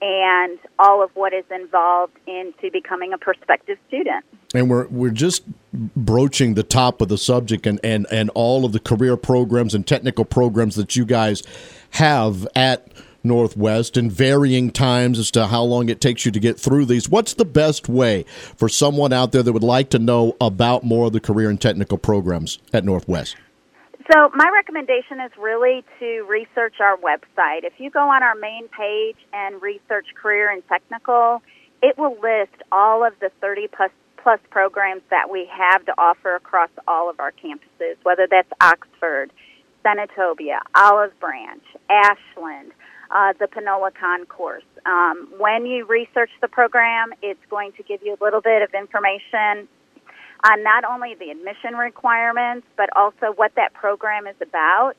and 0.00 0.58
all 0.78 1.02
of 1.02 1.10
what 1.14 1.32
is 1.32 1.44
involved 1.50 2.16
into 2.26 2.70
becoming 2.72 3.12
a 3.12 3.18
prospective 3.18 3.78
student. 3.88 4.24
And 4.54 4.70
we're 4.70 4.86
we're 4.88 5.10
just 5.10 5.44
broaching 5.72 6.54
the 6.54 6.62
top 6.62 7.00
of 7.00 7.08
the 7.08 7.18
subject 7.18 7.66
and, 7.66 7.78
and, 7.84 8.06
and 8.10 8.30
all 8.30 8.64
of 8.64 8.72
the 8.72 8.80
career 8.80 9.16
programs 9.16 9.74
and 9.74 9.86
technical 9.86 10.24
programs 10.24 10.76
that 10.76 10.96
you 10.96 11.04
guys 11.04 11.42
have 11.90 12.46
at 12.54 12.88
Northwest 13.22 13.96
and 13.96 14.10
varying 14.10 14.70
times 14.70 15.18
as 15.18 15.30
to 15.32 15.48
how 15.48 15.62
long 15.62 15.88
it 15.88 16.00
takes 16.00 16.24
you 16.24 16.32
to 16.32 16.40
get 16.40 16.58
through 16.58 16.86
these. 16.86 17.08
What's 17.08 17.34
the 17.34 17.44
best 17.44 17.88
way 17.88 18.24
for 18.56 18.68
someone 18.68 19.12
out 19.12 19.32
there 19.32 19.42
that 19.42 19.52
would 19.52 19.62
like 19.62 19.90
to 19.90 19.98
know 19.98 20.36
about 20.40 20.84
more 20.84 21.06
of 21.06 21.12
the 21.12 21.20
career 21.20 21.50
and 21.50 21.60
technical 21.60 21.98
programs 21.98 22.58
at 22.72 22.84
Northwest? 22.84 23.36
So, 24.10 24.30
my 24.34 24.48
recommendation 24.54 25.20
is 25.20 25.32
really 25.38 25.84
to 25.98 26.24
research 26.26 26.76
our 26.80 26.96
website. 26.96 27.64
If 27.64 27.74
you 27.76 27.90
go 27.90 28.08
on 28.08 28.22
our 28.22 28.34
main 28.34 28.66
page 28.68 29.16
and 29.34 29.60
research 29.60 30.06
career 30.14 30.50
and 30.50 30.66
technical, 30.66 31.42
it 31.82 31.98
will 31.98 32.14
list 32.14 32.62
all 32.72 33.06
of 33.06 33.12
the 33.20 33.30
30 33.42 33.68
plus, 33.68 33.90
plus 34.16 34.40
programs 34.48 35.02
that 35.10 35.30
we 35.30 35.46
have 35.52 35.84
to 35.84 35.92
offer 35.98 36.34
across 36.36 36.70
all 36.86 37.10
of 37.10 37.20
our 37.20 37.32
campuses, 37.32 37.96
whether 38.02 38.26
that's 38.30 38.48
Oxford, 38.62 39.30
Senatobia, 39.84 40.60
Olive 40.74 41.12
Branch, 41.20 41.62
Ashland, 41.90 42.72
uh, 43.10 43.34
the 43.38 43.46
Panola 43.46 43.90
Concourse. 43.90 44.64
Um, 44.86 45.28
when 45.38 45.66
you 45.66 45.84
research 45.84 46.30
the 46.40 46.48
program, 46.48 47.12
it's 47.20 47.44
going 47.50 47.72
to 47.72 47.82
give 47.82 48.00
you 48.02 48.16
a 48.18 48.24
little 48.24 48.40
bit 48.40 48.62
of 48.62 48.72
information 48.72 49.68
on 50.44 50.62
not 50.62 50.84
only 50.84 51.14
the 51.14 51.30
admission 51.30 51.74
requirements, 51.74 52.66
but 52.76 52.88
also 52.96 53.32
what 53.34 53.54
that 53.56 53.74
program 53.74 54.26
is 54.26 54.36
about 54.40 54.94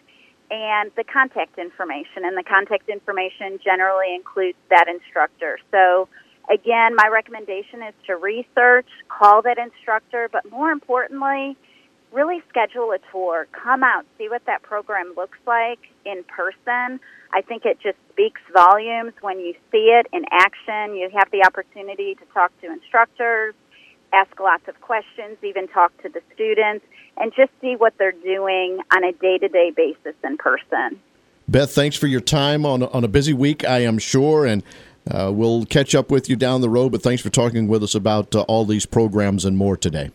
and 0.51 0.91
the 0.95 1.03
contact 1.03 1.57
information. 1.57 2.25
And 2.25 2.37
the 2.37 2.43
contact 2.43 2.89
information 2.89 3.59
generally 3.63 4.15
includes 4.15 4.57
that 4.69 4.87
instructor. 4.87 5.59
So, 5.71 6.09
again, 6.51 6.95
my 6.95 7.07
recommendation 7.11 7.83
is 7.83 7.93
to 8.07 8.15
research, 8.15 8.87
call 9.07 9.41
that 9.43 9.57
instructor, 9.57 10.29
but 10.31 10.49
more 10.49 10.71
importantly, 10.71 11.55
really 12.11 12.41
schedule 12.49 12.91
a 12.91 12.97
tour. 13.11 13.47
Come 13.51 13.83
out, 13.83 14.05
see 14.17 14.29
what 14.29 14.45
that 14.45 14.63
program 14.63 15.13
looks 15.15 15.37
like 15.45 15.79
in 16.05 16.23
person. 16.23 16.99
I 17.31 17.41
think 17.41 17.65
it 17.65 17.79
just 17.81 17.97
speaks 18.11 18.41
volumes 18.51 19.13
when 19.21 19.39
you 19.39 19.53
see 19.71 19.93
it 19.93 20.07
in 20.11 20.25
action. 20.31 20.95
You 20.95 21.09
have 21.13 21.29
the 21.31 21.43
opportunity 21.45 22.15
to 22.15 22.25
talk 22.33 22.51
to 22.61 22.71
instructors, 22.71 23.53
ask 24.13 24.39
lots 24.39 24.67
of 24.67 24.79
questions, 24.81 25.37
even 25.43 25.67
talk 25.67 25.95
to 26.01 26.09
the 26.09 26.21
students, 26.33 26.85
and 27.17 27.33
just 27.35 27.51
see 27.61 27.75
what 27.75 27.93
they're 27.97 28.11
doing 28.11 28.79
on 28.93 29.03
a 29.03 29.11
day 29.13 29.37
to 29.37 29.47
day 29.47 29.71
basis 29.75 30.15
in 30.23 30.37
person. 30.37 30.99
Beth, 31.47 31.71
thanks 31.71 31.95
for 31.95 32.07
your 32.07 32.21
time 32.21 32.65
on, 32.65 32.83
on 32.83 33.03
a 33.03 33.07
busy 33.07 33.33
week, 33.33 33.65
I 33.65 33.79
am 33.79 33.97
sure, 33.97 34.45
and 34.45 34.63
uh, 35.09 35.31
we'll 35.33 35.65
catch 35.65 35.95
up 35.95 36.11
with 36.11 36.29
you 36.29 36.35
down 36.35 36.61
the 36.61 36.69
road. 36.69 36.91
But 36.91 37.01
thanks 37.01 37.21
for 37.21 37.29
talking 37.29 37.67
with 37.67 37.83
us 37.83 37.95
about 37.95 38.35
uh, 38.35 38.41
all 38.41 38.65
these 38.65 38.85
programs 38.85 39.45
and 39.45 39.57
more 39.57 39.75
today. 39.75 40.11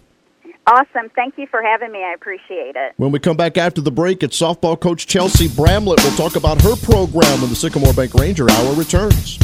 Awesome. 0.66 1.10
Thank 1.14 1.36
you 1.36 1.46
for 1.48 1.60
having 1.60 1.92
me. 1.92 2.02
I 2.02 2.14
appreciate 2.14 2.74
it. 2.76 2.94
When 2.96 3.12
we 3.12 3.18
come 3.18 3.36
back 3.36 3.58
after 3.58 3.80
the 3.80 3.90
break, 3.90 4.22
it's 4.22 4.40
softball 4.40 4.80
coach 4.80 5.06
Chelsea 5.06 5.48
Bramlett. 5.48 6.02
We'll 6.02 6.16
talk 6.16 6.36
about 6.36 6.62
her 6.62 6.74
program 6.76 7.40
when 7.40 7.50
the 7.50 7.56
Sycamore 7.56 7.92
Bank 7.92 8.14
Ranger 8.14 8.50
Hour 8.50 8.74
returns. 8.74 9.38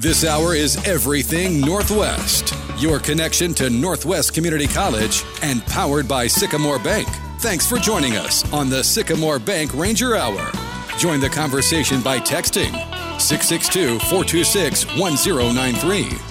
This 0.00 0.24
hour 0.24 0.54
is 0.54 0.78
Everything 0.88 1.60
Northwest, 1.60 2.54
your 2.78 2.98
connection 2.98 3.52
to 3.52 3.68
Northwest 3.68 4.32
Community 4.32 4.66
College 4.66 5.22
and 5.42 5.62
powered 5.66 6.08
by 6.08 6.26
Sycamore 6.26 6.78
Bank. 6.78 7.06
Thanks 7.40 7.68
for 7.68 7.76
joining 7.76 8.16
us 8.16 8.50
on 8.50 8.70
the 8.70 8.82
Sycamore 8.82 9.38
Bank 9.38 9.74
Ranger 9.74 10.16
Hour. 10.16 10.50
Join 10.96 11.20
the 11.20 11.28
conversation 11.28 12.00
by 12.00 12.18
texting 12.18 12.72
662 13.20 13.98
426 13.98 14.86
1093. 14.98 16.29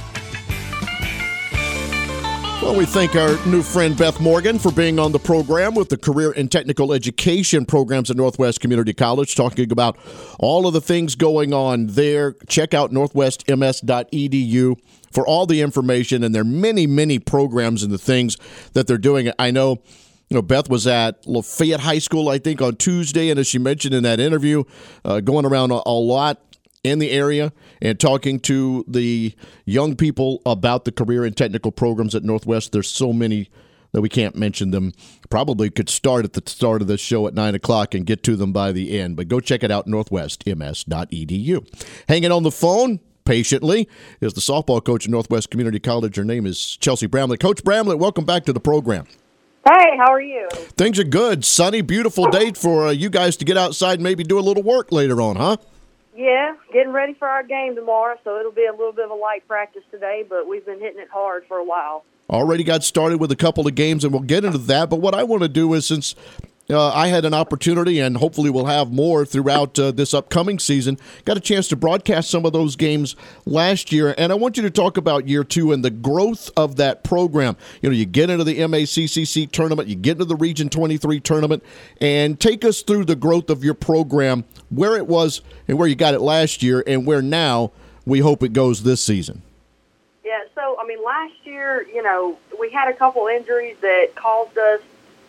Well, 2.62 2.76
we 2.76 2.86
thank 2.86 3.16
our 3.16 3.38
new 3.46 3.64
friend 3.64 3.98
Beth 3.98 4.20
Morgan 4.20 4.60
for 4.60 4.70
being 4.70 5.00
on 5.00 5.14
the 5.14 5.18
program 5.18 5.76
with 5.76 5.88
the 5.88 5.98
Career 5.98 6.32
and 6.32 6.52
Technical 6.52 6.92
Education 6.92 7.66
programs 7.66 8.12
at 8.12 8.18
Northwest 8.18 8.60
Community 8.60 8.94
College, 8.94 9.34
talking 9.34 9.72
about 9.72 9.98
all 10.40 10.68
of 10.68 10.74
the 10.74 10.82
things 10.82 11.16
going 11.16 11.54
on 11.54 11.88
there. 11.88 12.34
Check 12.50 12.74
out 12.74 12.92
northwestms.edu 12.92 14.76
for 15.10 15.26
all 15.26 15.46
the 15.46 15.62
information, 15.62 16.22
and 16.22 16.36
there 16.36 16.42
are 16.42 16.46
many, 16.46 16.86
many 16.86 17.18
programs 17.18 17.82
and 17.82 17.94
the 17.94 17.98
things 17.98 18.36
that 18.74 18.88
they're 18.88 18.98
doing. 18.98 19.32
I 19.40 19.52
know. 19.52 19.82
You 20.28 20.36
know, 20.36 20.42
Beth 20.42 20.70
was 20.70 20.86
at 20.86 21.26
Lafayette 21.26 21.80
High 21.80 21.98
School, 21.98 22.28
I 22.28 22.40
think, 22.40 22.62
on 22.62 22.76
Tuesday, 22.76 23.30
and 23.30 23.40
as 23.40 23.48
she 23.48 23.58
mentioned 23.58 23.96
in 23.96 24.04
that 24.04 24.20
interview, 24.20 24.64
uh, 25.06 25.22
going 25.22 25.46
around 25.46 25.72
a, 25.72 25.82
a 25.86 25.92
lot 25.92 26.49
in 26.84 27.00
the 27.00 27.12
area 27.12 27.52
and 27.82 28.00
talking 28.00 28.40
to 28.40 28.86
the 28.88 29.36
young 29.66 29.96
people 29.96 30.42
about 30.46 30.86
the 30.86 30.92
career 30.92 31.26
and 31.26 31.36
technical 31.36 31.72
programs 31.72 32.16
at 32.16 32.24
Northwest. 32.24 32.72
There's 32.72 32.90
so 32.90 33.12
many 33.12 33.50
that 33.92 34.02
we 34.02 34.10
can't 34.10 34.36
mention 34.36 34.72
them. 34.72 34.94
Probably 35.30 35.70
could 35.70 35.90
start 35.90 36.26
at 36.26 36.34
the 36.34 36.44
start 36.46 36.82
of 36.82 36.88
this 36.88 37.02
show 37.02 37.28
at 37.28 37.34
9 37.34 37.56
o'clock 37.56 37.94
and 37.96 38.06
get 38.06 38.24
to 38.24 38.36
them 38.36 38.52
by 38.54 38.72
the 38.72 39.00
end, 39.00 39.16
but 39.16 39.28
go 39.28 39.40
check 39.40 39.64
it 39.64 39.72
out, 39.72 39.88
northwestms.edu. 39.88 41.86
Hanging 42.08 42.32
on 42.32 42.44
the 42.44 42.52
phone 42.52 43.00
patiently 43.26 43.88
is 44.22 44.34
the 44.34 44.42
softball 44.42 44.84
coach 44.84 45.06
at 45.06 45.12
Northwest 45.12 45.50
Community 45.52 45.80
College. 45.80 46.16
Her 46.16 46.24
name 46.24 46.46
is 46.46 46.78
Chelsea 46.78 47.08
Bramlett. 47.08 47.40
Coach 47.40 47.64
Bramlett, 47.64 48.00
welcome 48.00 48.26
back 48.26 48.46
to 48.46 48.54
the 48.54 48.60
program. 48.60 49.06
Hey, 49.68 49.98
how 49.98 50.12
are 50.12 50.22
you? 50.22 50.48
Things 50.78 50.98
are 50.98 51.04
good. 51.04 51.44
Sunny, 51.44 51.82
beautiful 51.82 52.30
day 52.30 52.54
for 52.54 52.88
uh, 52.88 52.92
you 52.92 53.10
guys 53.10 53.38
to 53.38 53.46
get 53.46 53.58
outside 53.58 53.96
and 53.96 54.04
maybe 54.04 54.24
do 54.24 54.40
a 54.40 54.42
little 54.42 54.64
work 54.64 54.92
later 54.92 55.22
on, 55.22 55.36
huh? 55.36 55.58
Yeah, 56.20 56.56
getting 56.74 56.92
ready 56.92 57.14
for 57.14 57.30
our 57.30 57.44
game 57.44 57.76
tomorrow, 57.76 58.18
so 58.26 58.38
it'll 58.38 58.52
be 58.52 58.66
a 58.66 58.74
little 58.74 58.92
bit 58.92 59.06
of 59.06 59.12
a 59.12 59.16
light 59.16 59.48
practice 59.48 59.84
today, 59.90 60.26
but 60.28 60.50
we've 60.50 60.66
been 60.66 60.82
hitting 60.82 61.00
it 61.00 61.08
hard 61.10 61.46
for 61.48 61.56
a 61.56 61.64
while. 61.64 62.04
Already 62.30 62.66
got 62.66 62.84
started 62.84 63.22
with 63.22 63.32
a 63.32 63.38
couple 63.38 63.66
of 63.66 63.74
games, 63.74 64.04
and 64.04 64.12
we'll 64.12 64.24
get 64.24 64.44
into 64.44 64.58
that. 64.58 64.90
But 64.90 64.98
what 64.98 65.16
I 65.16 65.24
want 65.24 65.44
to 65.44 65.48
do 65.48 65.74
is, 65.74 65.86
since 65.86 66.16
uh, 66.70 66.92
I 66.94 67.08
had 67.08 67.26
an 67.26 67.34
opportunity, 67.34 68.00
and 68.00 68.18
hopefully 68.18 68.50
we'll 68.50 68.66
have 68.66 68.92
more 68.92 69.26
throughout 69.26 69.78
uh, 69.80 69.92
this 69.92 70.14
upcoming 70.14 70.60
season. 70.60 70.98
Got 71.26 71.38
a 71.38 71.40
chance 71.42 71.68
to 71.70 71.76
broadcast 71.76 72.30
some 72.30 72.46
of 72.46 72.54
those 72.54 72.76
games 72.76 73.16
last 73.46 73.92
year, 73.92 74.14
and 74.18 74.32
I 74.32 74.36
want 74.36 74.56
you 74.58 74.64
to 74.64 74.70
talk 74.70 74.98
about 74.98 75.28
year 75.28 75.44
two 75.44 75.72
and 75.72 75.84
the 75.84 75.90
growth 75.90 76.52
of 76.56 76.76
that 76.76 77.04
program. 77.04 77.58
You 77.82 77.90
know, 77.90 77.96
you 77.96 78.06
get 78.06 78.30
into 78.30 78.44
the 78.44 78.60
MACCC 78.60 79.52
tournament, 79.52 79.88
you 79.88 79.96
get 79.96 80.14
into 80.14 80.26
the 80.26 80.36
Region 80.36 80.70
23 80.70 81.20
tournament, 81.20 81.64
and 82.00 82.40
take 82.40 82.64
us 82.64 82.82
through 82.82 83.06
the 83.06 83.16
growth 83.16 83.50
of 83.50 83.64
your 83.64 83.74
program, 83.74 84.46
where 84.70 84.96
it 84.96 85.08
was 85.08 85.42
and 85.68 85.78
where 85.80 85.88
you 85.88 85.96
got 85.96 86.14
it 86.14 86.22
last 86.22 86.62
year, 86.62 86.84
and 86.86 87.06
where 87.06 87.22
now 87.22 87.72
we 88.06 88.20
hope 88.20 88.44
it 88.44 88.54
goes 88.54 88.84
this 88.84 89.04
season. 89.04 89.42
Yeah, 90.24 90.44
so, 90.54 90.78
I 90.80 90.86
mean, 90.86 91.04
last 91.04 91.34
year, 91.46 91.88
you 91.92 92.04
know, 92.04 92.38
we 92.60 92.70
had 92.70 92.90
a 92.90 92.94
couple 92.94 93.26
injuries 93.28 93.78
that 93.82 94.14
caused 94.14 94.56
us 94.58 94.82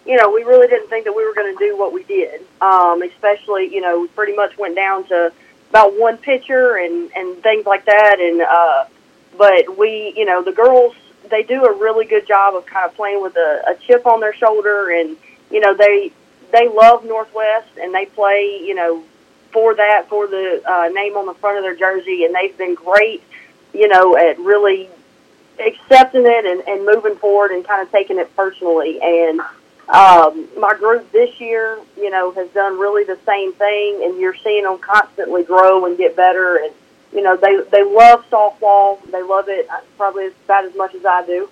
you 0.06 0.16
know, 0.16 0.30
we 0.30 0.42
really 0.44 0.66
didn't 0.66 0.88
think 0.88 1.04
that 1.04 1.12
we 1.12 1.26
were 1.26 1.34
going 1.34 1.56
to 1.56 1.58
do 1.58 1.76
what 1.76 1.92
we 1.92 2.04
did. 2.04 2.42
Um, 2.60 3.02
especially, 3.02 3.72
you 3.72 3.80
know, 3.80 4.00
we 4.00 4.08
pretty 4.08 4.34
much 4.34 4.56
went 4.56 4.74
down 4.74 5.06
to 5.08 5.32
about 5.70 5.98
one 5.98 6.16
pitcher 6.16 6.76
and 6.76 7.10
and 7.14 7.42
things 7.42 7.66
like 7.66 7.84
that. 7.84 8.18
And 8.20 8.40
uh, 8.42 8.84
but 9.36 9.78
we, 9.78 10.12
you 10.16 10.24
know, 10.24 10.42
the 10.42 10.52
girls 10.52 10.94
they 11.30 11.42
do 11.42 11.64
a 11.64 11.78
really 11.78 12.06
good 12.06 12.26
job 12.26 12.54
of 12.54 12.66
kind 12.66 12.88
of 12.88 12.96
playing 12.96 13.22
with 13.22 13.36
a, 13.36 13.62
a 13.68 13.76
chip 13.86 14.06
on 14.06 14.20
their 14.20 14.34
shoulder, 14.34 14.90
and 14.90 15.16
you 15.50 15.60
know 15.60 15.74
they 15.74 16.12
they 16.52 16.68
love 16.68 17.04
Northwest 17.04 17.68
and 17.80 17.94
they 17.94 18.06
play, 18.06 18.60
you 18.62 18.74
know, 18.74 19.04
for 19.52 19.74
that 19.74 20.08
for 20.08 20.26
the 20.26 20.62
uh, 20.66 20.88
name 20.88 21.16
on 21.16 21.26
the 21.26 21.34
front 21.34 21.58
of 21.58 21.62
their 21.62 21.76
jersey, 21.76 22.24
and 22.24 22.34
they've 22.34 22.56
been 22.56 22.74
great, 22.74 23.22
you 23.72 23.88
know, 23.88 24.16
at 24.16 24.38
really 24.38 24.88
accepting 25.58 26.24
it 26.24 26.46
and, 26.46 26.66
and 26.66 26.86
moving 26.86 27.16
forward 27.16 27.50
and 27.50 27.66
kind 27.66 27.82
of 27.82 27.92
taking 27.92 28.18
it 28.18 28.34
personally 28.34 28.98
and 29.02 29.40
um, 29.90 30.48
my 30.56 30.74
group 30.74 31.10
this 31.10 31.40
year, 31.40 31.80
you 31.96 32.10
know, 32.10 32.30
has 32.32 32.48
done 32.50 32.78
really 32.78 33.02
the 33.02 33.18
same 33.26 33.52
thing, 33.54 34.02
and 34.04 34.20
you're 34.20 34.36
seeing 34.36 34.62
them 34.62 34.78
constantly 34.78 35.42
grow 35.42 35.84
and 35.84 35.98
get 35.98 36.14
better. 36.14 36.56
And 36.56 36.72
you 37.12 37.22
know, 37.22 37.36
they 37.36 37.60
they 37.70 37.82
love 37.82 38.24
softball. 38.30 39.02
They 39.10 39.22
love 39.22 39.48
it 39.48 39.68
uh, 39.68 39.80
probably 39.96 40.28
about 40.44 40.64
as 40.64 40.76
much 40.76 40.94
as 40.94 41.04
I 41.04 41.26
do. 41.26 41.48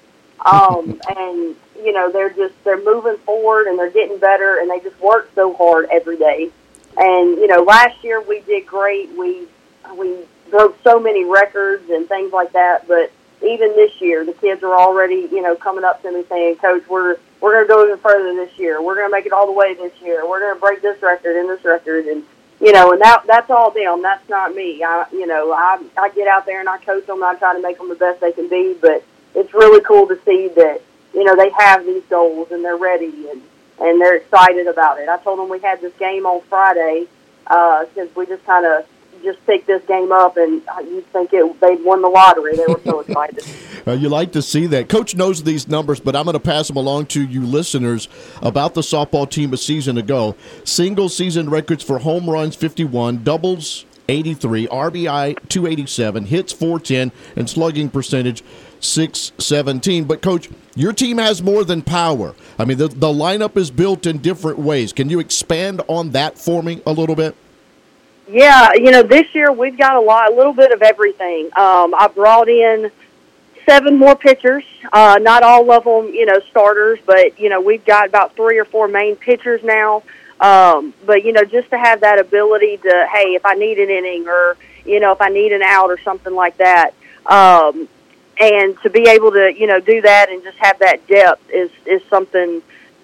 Um, 0.47 1.01
and 1.17 1.57
you 1.83 1.93
know, 1.93 2.13
they're 2.13 2.31
just 2.31 2.55
they're 2.63 2.83
moving 2.83 3.17
forward 3.19 3.67
and 3.67 3.77
they're 3.77 3.91
getting 3.91 4.19
better, 4.19 4.59
and 4.61 4.71
they 4.71 4.79
just 4.81 5.01
work 5.01 5.31
so 5.35 5.53
hard 5.55 5.89
every 5.91 6.17
day. 6.17 6.51
And 6.97 7.31
you 7.39 7.49
know, 7.49 7.65
last 7.65 8.05
year 8.05 8.21
we 8.21 8.41
did 8.43 8.67
great. 8.67 9.11
We 9.19 9.49
we 9.97 10.17
broke 10.49 10.79
so 10.85 11.01
many 11.01 11.25
records 11.25 11.91
and 11.91 12.09
things 12.09 12.33
like 12.33 12.53
that, 12.53 12.87
but 12.87 13.11
even 13.43 13.75
this 13.75 14.01
year, 14.01 14.25
the 14.25 14.33
kids 14.33 14.63
are 14.63 14.75
already, 14.75 15.29
you 15.31 15.43
know, 15.43 15.55
coming 15.57 15.85
up 15.85 16.03
to 16.03 16.13
me 16.13 16.25
saying, 16.29 16.57
"Coach, 16.57 16.89
we're 16.89 17.19
we're 17.41 17.53
going 17.53 17.67
to 17.67 17.69
go 17.69 17.85
even 17.87 17.99
further 17.99 18.35
this 18.35 18.59
year. 18.59 18.83
We're 18.83 18.95
going 18.95 19.09
to 19.09 19.13
make 19.13 19.27
it 19.27 19.33
all 19.33 19.47
the 19.47 19.53
way 19.53 19.75
this 19.75 19.93
year. 20.01 20.29
We're 20.29 20.41
going 20.41 20.55
to 20.55 20.61
break 20.61 20.83
this 20.83 21.01
record 21.03 21.37
and 21.37 21.49
this 21.49 21.65
record." 21.65 22.07
And 22.07 22.25
you 22.61 22.73
know, 22.73 22.93
and 22.93 23.01
that 23.01 23.25
that's 23.27 23.51
all 23.51 23.71
them. 23.71 24.03
That's 24.03 24.29
not 24.29 24.55
me. 24.55 24.83
I, 24.83 25.07
you 25.13 25.27
know, 25.27 25.53
I 25.53 25.81
I 25.97 26.11
get 26.11 26.29
out 26.29 26.47
there 26.47 26.61
and 26.61 26.69
I 26.69 26.79
coach 26.79 27.07
them. 27.07 27.23
I 27.23 27.35
try 27.37 27.55
to 27.55 27.63
make 27.63 27.79
them 27.79 27.89
the 27.89 27.95
best 27.95 28.21
they 28.21 28.33
can 28.33 28.49
be. 28.49 28.75
But 28.81 29.05
it's 29.35 29.55
really 29.55 29.83
cool 29.83 30.07
to 30.09 30.19
see 30.25 30.49
that 30.49 30.81
you 31.15 31.25
know 31.25 31.37
they 31.37 31.51
have 31.51 31.85
these 31.85 32.05
goals 32.11 32.51
and 32.51 32.65
they're 32.65 32.77
ready 32.77 33.29
and 33.31 33.43
and 33.81 34.01
they're 34.01 34.17
excited 34.17 34.67
about 34.67 34.99
it. 35.01 35.09
I 35.09 35.19
told 35.19 35.39
them 35.39 35.49
we 35.49 35.61
had 35.61 35.81
this 35.81 35.95
game 35.99 36.27
on 36.27 36.41
Friday 36.49 37.07
uh, 37.49 37.87
we 38.15 38.27
just 38.27 38.45
kind 38.45 38.67
of 38.67 38.87
just 39.23 39.45
pick 39.47 39.67
this 39.67 39.83
game 39.87 40.13
up, 40.13 40.37
and 40.37 40.63
you'd 40.85 41.07
think 41.13 41.33
it, 41.33 41.61
they'd 41.61 41.83
won 41.85 42.03
the 42.03 42.09
lottery. 42.09 42.57
They 42.57 42.67
were 42.67 42.81
so 42.85 43.01
excited. 43.09 43.45
uh, 43.87 43.93
you 43.93 44.09
like 44.09 44.33
to 44.33 44.43
see 44.43 44.67
that. 44.67 44.89
Coach 44.89 45.15
knows 45.15 45.43
these 45.43 45.69
numbers, 45.69 46.01
but 46.01 46.17
I'm 46.17 46.25
going 46.25 46.35
to 46.35 46.41
pass 46.41 46.69
them 46.69 46.77
along 46.77 47.07
to 47.07 47.25
you 47.25 47.43
listeners 47.43 48.09
about 48.43 48.75
the 48.75 48.81
softball 48.81 49.29
team 49.29 49.53
a 49.53 49.57
season 49.57 49.99
ago. 49.99 50.37
Single 50.65 51.09
season 51.09 51.51
records 51.51 51.83
for 51.83 51.99
home 51.99 52.29
runs 52.29 52.57
51, 52.57 53.25
doubles 53.25 53.85
83, 54.09 54.69
RBI 54.69 55.49
287, 55.49 56.27
hits 56.27 56.53
410, 56.53 57.13
and 57.37 57.49
slugging 57.49 57.91
percentage 57.91 58.43
617. 58.81 60.05
But, 60.05 60.23
Coach, 60.23 60.49
your 60.75 60.93
team 60.93 61.19
has 61.19 61.43
more 61.43 61.65
than 61.65 61.83
power. 61.83 62.35
I 62.59 62.65
mean, 62.65 62.79
the, 62.79 62.89
the 62.89 63.09
lineup 63.09 63.57
is 63.57 63.71
built 63.71 64.07
in 64.07 64.19
different 64.19 64.59
ways. 64.59 64.93
Can 64.93 65.11
you 65.11 65.21
expand 65.21 65.83
on 65.89 66.11
that 66.11 66.39
for 66.39 66.63
me 66.63 66.81
a 66.87 66.93
little 66.93 67.17
bit? 67.17 67.37
Yeah, 68.31 68.73
you 68.75 68.91
know, 68.91 69.03
this 69.03 69.35
year 69.35 69.51
we've 69.51 69.79
got 69.79 69.97
a 69.97 70.01
lot, 70.01 70.33
a 70.33 70.35
little 70.35 70.53
bit 70.53 70.71
of 70.71 70.83
everything. 70.83 71.47
Um, 71.57 71.95
I 71.95 72.11
brought 72.15 72.49
in 72.49 72.91
seven 73.65 73.99
more 73.99 74.17
pitchers. 74.17 74.65
Uh, 74.93 75.19
not 75.21 75.43
all 75.43 75.71
of 75.71 75.85
them, 75.85 76.15
you 76.15 76.27
know, 76.27 76.39
starters, 76.51 76.99
but 77.07 77.39
you 77.41 77.49
know, 77.49 77.61
we've 77.61 77.85
got 77.85 78.07
about 78.07 78.37
three 78.37 78.59
or 78.59 78.67
four 78.67 78.87
main 78.87 79.17
pitchers 79.17 79.63
now. 79.63 80.03
Um, 80.41 80.93
but 81.07 81.25
you 81.25 81.33
know, 81.33 81.45
just 81.45 81.71
to 81.71 81.79
have 81.79 82.03
that 82.03 82.19
ability 82.19 82.77
to, 82.79 83.09
hey, 83.11 83.35
if 83.35 83.47
I 83.47 83.55
need 83.55 83.79
an 83.79 83.89
inning 83.89 84.29
or 84.29 84.57
you 84.85 85.01
know, 85.01 85.13
if 85.13 85.21
I 85.21 85.31
need 85.31 85.53
an 85.53 85.63
out 85.63 85.91
or 85.91 85.99
something 85.99 86.35
like 86.35 86.59
that, 86.59 86.93
um, 87.27 87.89
and 88.41 88.79
to 88.83 88.91
be 88.91 89.09
able 89.09 89.33
to, 89.33 89.53
you 89.55 89.67
know, 89.67 89.81
do 89.81 90.01
that 90.03 90.29
and 90.31 90.43
just 90.43 90.59
have 90.59 90.79
that 90.81 91.07
depth 91.07 91.51
is 91.51 91.71
is 91.87 92.03
something, 92.11 92.63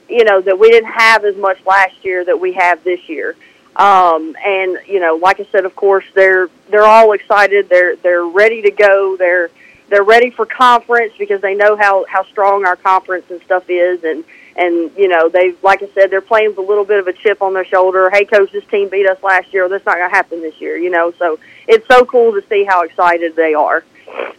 you 0.08 0.24
know, 0.24 0.42
that 0.42 0.58
we 0.58 0.70
didn't 0.70 0.92
have 0.92 1.24
as 1.24 1.36
much 1.36 1.64
last 1.64 2.04
year 2.04 2.24
that 2.26 2.38
we 2.38 2.52
have 2.52 2.84
this 2.84 3.08
year. 3.08 3.34
Um, 3.76 4.36
and 4.44 4.78
you 4.86 5.00
know, 5.00 5.16
like 5.16 5.40
I 5.40 5.46
said, 5.50 5.64
of 5.64 5.74
course, 5.74 6.04
they're 6.14 6.48
they're 6.70 6.84
all 6.84 7.12
excited. 7.12 7.68
They're 7.68 7.96
they're 7.96 8.24
ready 8.24 8.62
to 8.62 8.70
go. 8.70 9.16
They're 9.16 9.50
they're 9.88 10.04
ready 10.04 10.30
for 10.30 10.46
conference 10.46 11.12
because 11.18 11.40
they 11.40 11.54
know 11.54 11.76
how 11.76 12.04
how 12.08 12.24
strong 12.26 12.66
our 12.66 12.76
conference 12.76 13.26
and 13.30 13.42
stuff 13.42 13.64
is, 13.68 14.04
and 14.04 14.24
and 14.56 14.92
you 14.96 15.08
know 15.08 15.28
they 15.28 15.54
like 15.62 15.82
I 15.82 15.88
said 15.94 16.10
they're 16.10 16.20
playing 16.20 16.50
with 16.50 16.58
a 16.58 16.62
little 16.62 16.84
bit 16.84 17.00
of 17.00 17.08
a 17.08 17.12
chip 17.12 17.42
on 17.42 17.52
their 17.52 17.64
shoulder. 17.64 18.10
Hey, 18.10 18.24
coach, 18.24 18.52
this 18.52 18.64
team 18.66 18.88
beat 18.88 19.08
us 19.08 19.20
last 19.22 19.52
year. 19.52 19.68
That's 19.68 19.84
not 19.84 19.96
going 19.96 20.08
to 20.08 20.14
happen 20.14 20.40
this 20.40 20.60
year. 20.60 20.76
You 20.76 20.90
know, 20.90 21.12
so 21.18 21.40
it's 21.66 21.86
so 21.88 22.04
cool 22.04 22.32
to 22.32 22.46
see 22.48 22.64
how 22.64 22.82
excited 22.82 23.34
they 23.34 23.54
are. 23.54 23.84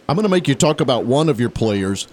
I'm 0.08 0.16
going 0.16 0.22
to 0.22 0.30
make 0.30 0.48
you 0.48 0.54
talk 0.54 0.80
about 0.80 1.04
one 1.04 1.28
of 1.28 1.40
your 1.40 1.50
players 1.50 2.08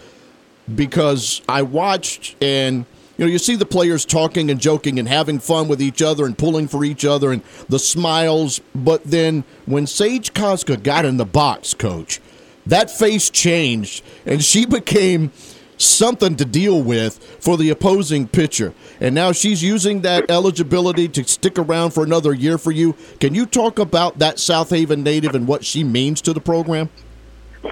because 0.73 1.41
I 1.47 1.61
watched 1.61 2.35
and 2.41 2.85
you 3.17 3.25
know 3.25 3.31
you 3.31 3.37
see 3.37 3.55
the 3.55 3.65
players 3.65 4.05
talking 4.05 4.49
and 4.49 4.59
joking 4.59 4.99
and 4.99 5.07
having 5.07 5.39
fun 5.39 5.67
with 5.67 5.81
each 5.81 6.01
other 6.01 6.25
and 6.25 6.37
pulling 6.37 6.67
for 6.67 6.83
each 6.83 7.05
other 7.05 7.31
and 7.31 7.41
the 7.69 7.79
smiles 7.79 8.59
but 8.73 9.03
then 9.03 9.43
when 9.65 9.87
Sage 9.87 10.33
Koska 10.33 10.77
got 10.77 11.05
in 11.05 11.17
the 11.17 11.25
box 11.25 11.73
coach 11.73 12.19
that 12.65 12.89
face 12.89 13.29
changed 13.29 14.03
and 14.25 14.43
she 14.43 14.65
became 14.65 15.31
something 15.77 16.35
to 16.37 16.45
deal 16.45 16.81
with 16.81 17.17
for 17.39 17.57
the 17.57 17.69
opposing 17.69 18.27
pitcher. 18.27 18.73
And 18.99 19.13
now 19.13 19.31
she's 19.31 19.63
using 19.63 20.01
that 20.01 20.29
eligibility 20.29 21.07
to 21.09 21.23
stick 21.23 21.57
around 21.59 21.91
for 21.91 22.03
another 22.03 22.33
year 22.33 22.57
for 22.57 22.71
you. 22.71 22.95
Can 23.19 23.35
you 23.35 23.45
talk 23.45 23.79
about 23.79 24.19
that 24.19 24.39
South 24.39 24.69
Haven 24.69 25.03
native 25.03 25.35
and 25.35 25.47
what 25.47 25.65
she 25.65 25.83
means 25.83 26.21
to 26.21 26.33
the 26.33 26.39
program? 26.39 26.89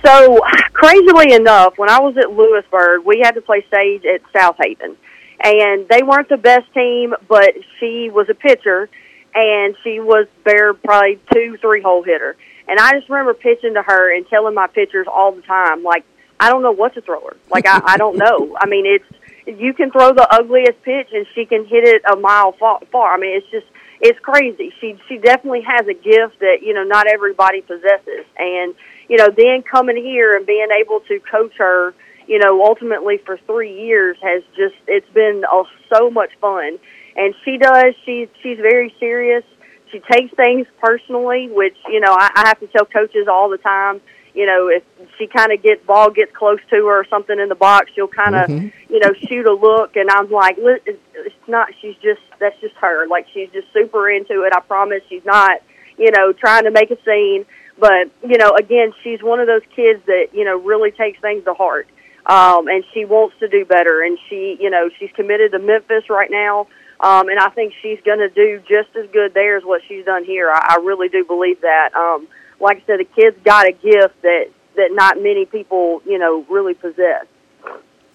So, 0.06 0.40
crazily 0.74 1.34
enough, 1.34 1.78
when 1.78 1.90
I 1.90 2.00
was 2.00 2.18
at 2.18 2.32
Lewisburg, 2.32 3.06
we 3.06 3.20
had 3.24 3.36
to 3.36 3.42
play 3.42 3.66
Sage 3.72 4.04
at 4.06 4.22
South 4.34 4.56
Haven. 4.62 4.98
And 5.44 5.88
they 5.90 6.04
weren't 6.04 6.30
the 6.30 6.38
best 6.38 6.72
team, 6.74 7.16
but 7.28 7.56
she 7.80 8.10
was 8.12 8.28
a 8.30 8.36
pitcher, 8.36 8.90
and 9.34 9.76
she 9.84 10.00
was 10.00 10.28
their 10.46 10.74
probably 10.74 11.20
two, 11.34 11.58
three 11.60 11.82
hole 11.82 12.04
hitter. 12.04 12.36
And 12.68 12.80
I 12.80 12.94
just 12.94 13.10
remember 13.10 13.34
pitching 13.34 13.74
to 13.74 13.82
her 13.82 14.16
and 14.16 14.28
telling 14.28 14.54
my 14.54 14.68
pitchers 14.68 15.08
all 15.12 15.32
the 15.32 15.42
time, 15.42 15.84
like, 15.84 16.06
I 16.40 16.50
don't 16.50 16.62
know 16.62 16.72
what 16.72 16.94
to 16.94 17.02
throw 17.02 17.22
her. 17.22 17.38
Like, 17.50 17.66
I, 17.68 17.82
I 17.84 17.98
don't 17.98 18.18
know. 18.18 18.56
I 18.60 18.68
mean, 18.68 18.86
it's, 18.86 19.60
you 19.60 19.74
can 19.74 19.92
throw 19.92 20.14
the 20.14 20.28
ugliest 20.32 20.82
pitch 20.84 21.10
and 21.12 21.26
she 21.36 21.46
can 21.46 21.66
hit 21.66 21.88
it 21.88 22.02
a 22.12 22.16
mile 22.16 22.54
far. 22.54 22.80
far. 22.92 23.14
I 23.14 23.20
mean, 23.20 23.38
it's 23.38 23.50
just, 23.52 23.68
it's 24.00 24.20
crazy. 24.20 24.74
She, 24.80 24.98
she 25.08 25.18
definitely 25.18 25.62
has 25.62 25.88
a 25.88 25.94
gift 25.94 26.40
that, 26.40 26.58
you 26.62 26.74
know, 26.74 26.84
not 26.84 27.08
everybody 27.08 27.62
possesses. 27.62 28.26
And, 28.38 28.74
you 29.10 29.18
know, 29.18 29.30
then 29.36 29.64
coming 29.64 29.98
here 29.98 30.36
and 30.36 30.46
being 30.46 30.70
able 30.80 31.02
to 31.02 31.20
coach 31.20 31.54
her, 31.58 31.94
you 32.32 32.40
know, 32.40 32.64
ultimately 32.64 33.18
for 33.18 33.38
three 33.46 33.78
years 33.84 34.16
has 34.24 34.42
just, 34.56 34.76
it's 34.88 35.10
been 35.14 35.44
oh, 35.52 35.68
so 35.94 36.10
much 36.10 36.32
fun. 36.40 36.80
And 37.18 37.36
she 37.44 37.58
does, 37.58 37.94
she's, 38.06 38.30
she's 38.42 38.56
very 38.56 38.96
serious. 39.02 39.44
She 39.92 40.00
takes 40.00 40.34
things 40.36 40.66
personally, 40.82 41.50
which, 41.52 41.76
you 41.90 42.00
know, 42.00 42.16
I, 42.18 42.32
I 42.34 42.48
have 42.48 42.60
to 42.62 42.68
tell 42.68 42.86
coaches 42.86 43.28
all 43.30 43.50
the 43.50 43.58
time, 43.58 44.00
you 44.34 44.46
know, 44.46 44.70
if 44.70 44.82
she 45.18 45.28
kind 45.28 45.52
of 45.52 45.62
gets 45.62 45.86
ball 45.86 46.10
gets 46.10 46.34
close 46.34 46.60
to 46.70 46.78
her 46.78 47.02
or 47.02 47.06
something 47.10 47.38
in 47.38 47.50
the 47.50 47.56
box, 47.56 47.92
she'll 47.94 48.08
kind 48.08 48.34
of, 48.34 48.50
mm-hmm. 48.50 48.94
you 48.94 49.00
know, 49.02 49.12
shoot 49.28 49.46
a 49.46 49.54
look, 49.54 49.98
and 49.98 50.10
I'm 50.10 50.32
like, 50.32 50.56
it's 50.58 51.48
not. 51.50 51.68
She's 51.82 51.96
just 51.96 52.22
that's 52.40 52.58
just 52.62 52.76
her. 52.76 53.08
Like 53.08 53.28
she's 53.34 53.50
just 53.52 53.68
super 53.74 54.10
into 54.10 54.44
it. 54.44 54.54
I 54.56 54.62
promise 54.62 55.02
she's 55.10 55.26
not, 55.26 55.62
you 55.98 56.12
know, 56.12 56.32
trying 56.32 56.64
to 56.64 56.72
make 56.72 56.92
a 56.92 56.98
scene. 57.04 57.46
But 57.78 58.10
you 58.24 58.38
know, 58.38 58.56
again, 58.58 58.94
she's 59.04 59.22
one 59.22 59.42
of 59.42 59.48
those 59.48 59.64
kids 59.76 60.02
that 60.06 60.28
you 60.32 60.46
know 60.46 60.58
really 60.58 60.92
takes 60.92 61.20
things 61.20 61.44
to 61.44 61.54
heart, 61.54 61.90
um, 62.26 62.68
and 62.68 62.84
she 62.94 63.06
wants 63.06 63.36
to 63.40 63.48
do 63.48 63.66
better. 63.66 64.02
And 64.02 64.18
she, 64.30 64.58
you 64.60 64.70
know, 64.70 64.90
she's 65.00 65.12
committed 65.14 65.52
to 65.52 65.60
Memphis 65.60 66.10
right 66.10 66.30
now. 66.32 66.68
Um, 67.00 67.30
and 67.30 67.40
I 67.40 67.50
think 67.50 67.74
she's 67.82 68.00
going 68.06 68.20
to 68.20 68.30
do 68.30 68.60
just 68.60 68.96
as 68.96 69.10
good 69.12 69.34
there 69.34 69.58
as 69.58 69.64
what 69.64 69.82
she's 69.88 70.06
done 70.06 70.24
here. 70.24 70.52
I, 70.52 70.76
I 70.78 70.84
really 70.84 71.10
do 71.10 71.26
believe 71.26 71.62
that. 71.62 71.96
Um, 71.96 72.28
like 72.60 72.78
I 72.78 72.84
said, 72.86 73.00
the 73.00 73.06
kid's 73.06 73.38
got 73.44 73.68
a 73.68 73.72
gift 73.72 74.22
that 74.22 74.46
that 74.76 74.90
not 74.92 75.18
many 75.18 75.46
people, 75.46 76.02
you 76.06 76.18
know, 76.18 76.46
really 76.50 76.74
possess. 76.74 77.26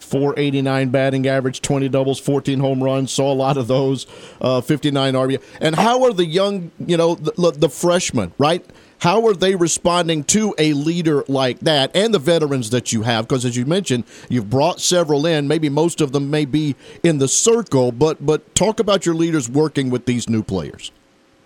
489 0.00 0.90
batting 0.90 1.26
average, 1.26 1.60
20 1.62 1.88
doubles, 1.88 2.20
14 2.20 2.60
home 2.60 2.82
runs. 2.82 3.12
Saw 3.12 3.32
a 3.32 3.34
lot 3.34 3.56
of 3.56 3.66
those. 3.66 4.06
Uh, 4.40 4.60
59 4.60 5.14
RBI. 5.14 5.42
And 5.60 5.74
how 5.74 6.04
are 6.04 6.12
the 6.12 6.24
young, 6.24 6.70
you 6.78 6.96
know, 6.96 7.16
the, 7.16 7.50
the 7.50 7.68
freshmen, 7.68 8.32
right? 8.38 8.64
How 9.00 9.26
are 9.26 9.34
they 9.34 9.54
responding 9.54 10.24
to 10.24 10.54
a 10.58 10.72
leader 10.72 11.24
like 11.28 11.60
that 11.60 11.94
and 11.94 12.14
the 12.14 12.18
veterans 12.18 12.70
that 12.70 12.92
you 12.92 13.02
have? 13.02 13.28
Because 13.28 13.44
as 13.44 13.56
you 13.56 13.66
mentioned, 13.66 14.04
you've 14.28 14.48
brought 14.48 14.80
several 14.80 15.26
in. 15.26 15.46
Maybe 15.46 15.68
most 15.68 16.00
of 16.00 16.12
them 16.12 16.30
may 16.30 16.44
be 16.44 16.76
in 17.02 17.18
the 17.18 17.28
circle, 17.28 17.92
but 17.92 18.24
but 18.24 18.54
talk 18.54 18.80
about 18.80 19.04
your 19.04 19.14
leaders 19.14 19.48
working 19.48 19.90
with 19.90 20.06
these 20.06 20.28
new 20.28 20.42
players. 20.42 20.92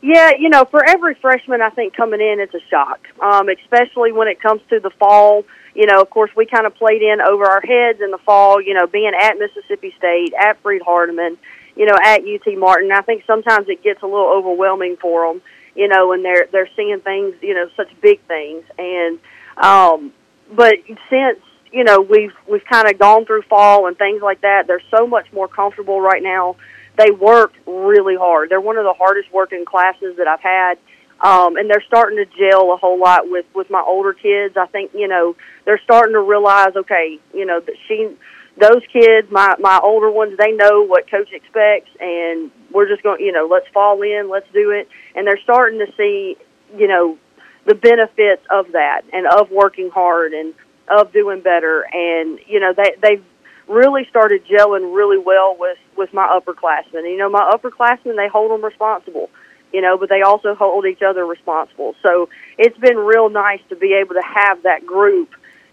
Yeah, 0.03 0.31
you 0.39 0.49
know, 0.49 0.65
for 0.65 0.83
every 0.83 1.15
freshman, 1.17 1.61
I 1.61 1.69
think 1.69 1.95
coming 1.95 2.21
in, 2.21 2.41
it's 2.41 2.55
a 2.55 2.61
shock, 2.71 3.01
um, 3.21 3.51
especially 3.51 4.13
when 4.13 4.29
it 4.29 4.41
comes 4.41 4.63
to 4.71 4.81
the 4.81 4.91
fall. 4.91 5.45
You 5.75 5.87
know, 5.87 6.01
of 6.01 6.09
course, 6.09 6.31
we 6.35 6.47
kind 6.47 6.67
of 6.67 6.75
played 6.75 7.03
in 7.03 7.21
over 7.21 7.45
our 7.45 7.61
heads 7.61 8.01
in 8.01 8.11
the 8.11 8.19
fall. 8.19 8.63
You 8.63 8.75
know, 8.75 8.87
being 8.87 9.13
at 9.19 9.39
Mississippi 9.39 9.93
State, 9.99 10.33
at 10.39 10.63
Freed 10.63 10.83
Hardeman, 10.83 11.37
you 11.77 11.85
know, 11.85 11.97
at 12.03 12.23
UT 12.23 12.57
Martin. 12.57 12.93
I 12.93 13.03
think 13.03 13.25
sometimes 13.27 13.69
it 13.69 13.83
gets 13.83 14.03
a 14.03 14.07
little 14.07 14.33
overwhelming 14.35 14.97
for 14.97 15.27
them. 15.27 15.43
You 15.74 15.88
know, 15.88 16.12
and 16.12 16.24
they're 16.24 16.46
they're 16.50 16.68
seeing 16.76 17.00
things, 17.00 17.35
you 17.40 17.54
know, 17.54 17.68
such 17.76 17.88
big 18.00 18.20
things. 18.26 18.64
And 18.78 19.18
um, 19.56 20.12
but 20.52 20.76
since 21.09 21.38
you 21.72 21.85
know 21.85 22.00
we've 22.00 22.35
we've 22.50 22.64
kind 22.64 22.88
of 22.88 22.98
gone 22.98 23.24
through 23.24 23.42
fall 23.42 23.87
and 23.87 23.96
things 23.96 24.22
like 24.22 24.40
that, 24.40 24.66
they're 24.66 24.83
so 24.90 25.06
much 25.06 25.33
more 25.33 25.48
comfortable 25.48 26.00
right 26.00 26.22
now 26.22 26.56
they 27.00 27.11
work 27.11 27.52
really 27.66 28.16
hard. 28.16 28.50
They're 28.50 28.61
one 28.61 28.76
of 28.76 28.85
the 28.85 28.92
hardest 28.92 29.33
working 29.33 29.64
classes 29.64 30.16
that 30.18 30.26
I've 30.26 30.40
had. 30.40 30.78
Um, 31.22 31.56
and 31.56 31.68
they're 31.68 31.85
starting 31.87 32.16
to 32.16 32.24
gel 32.24 32.72
a 32.72 32.78
whole 32.78 32.98
lot 32.98 33.30
with 33.30 33.44
with 33.54 33.68
my 33.68 33.83
older 33.87 34.14
kids. 34.14 34.56
I 34.56 34.66
think 34.66 34.92
you 34.94 35.06
know 35.06 35.37
they're 35.66 35.80
starting 35.85 36.14
to 36.14 36.20
realize, 36.20 36.74
okay, 36.74 37.18
you 37.35 37.44
know 37.44 37.61
that 37.61 37.74
she, 37.87 38.09
those 38.57 38.83
kids, 38.93 39.31
my 39.31 39.57
my 39.59 39.81
older 39.83 40.11
ones, 40.11 40.37
they 40.39 40.53
know 40.53 40.85
what 40.85 41.11
coach 41.11 41.33
expects, 41.33 41.91
and 42.01 42.51
we're 42.73 42.89
just 42.89 43.03
going, 43.03 43.21
you 43.25 43.33
know, 43.33 43.49
let's 43.51 43.67
fall 43.69 44.03
in, 44.03 44.29
let's 44.29 44.51
do 44.53 44.71
it. 44.71 44.89
And 45.15 45.27
they're 45.27 45.41
starting 45.43 45.79
to 45.79 45.93
see, 45.97 46.37
you 46.77 46.87
know, 46.87 47.19
the 47.67 47.75
benefits 47.75 48.43
of 48.51 48.73
that 48.73 49.03
and 49.13 49.27
of 49.27 49.51
working 49.51 49.91
hard 49.91 50.33
and 50.33 50.55
of 50.89 51.13
doing 51.13 51.41
better. 51.41 51.87
And 51.93 52.39
you 52.47 52.61
know, 52.61 52.73
they 52.77 52.95
they've 53.01 53.25
really 53.69 54.05
started 54.11 54.45
gelling 54.47 54.95
really 54.95 55.19
well 55.19 55.57
with 55.59 55.79
with 55.97 56.13
my 56.13 56.27
upperclassmen. 56.27 57.05
You 57.11 57.17
know, 57.17 57.31
my 57.31 57.51
upperclassmen 57.55 58.17
they 58.17 58.29
hold 58.29 58.51
them 58.51 58.65
responsible, 58.65 59.31
you 59.73 59.81
know, 59.81 59.97
but 59.97 60.09
they 60.09 60.23
also 60.23 60.55
hold 60.55 60.87
each 60.87 61.03
other 61.03 61.25
responsible. 61.25 61.95
So 62.03 62.29
it's 62.59 62.77
been 62.79 62.99
real 62.99 63.31
nice 63.31 63.61
to 63.69 63.77
be 63.77 63.95
able 63.95 64.15
to 64.15 64.25
have 64.25 64.65
that 64.65 64.85
group 64.85 65.31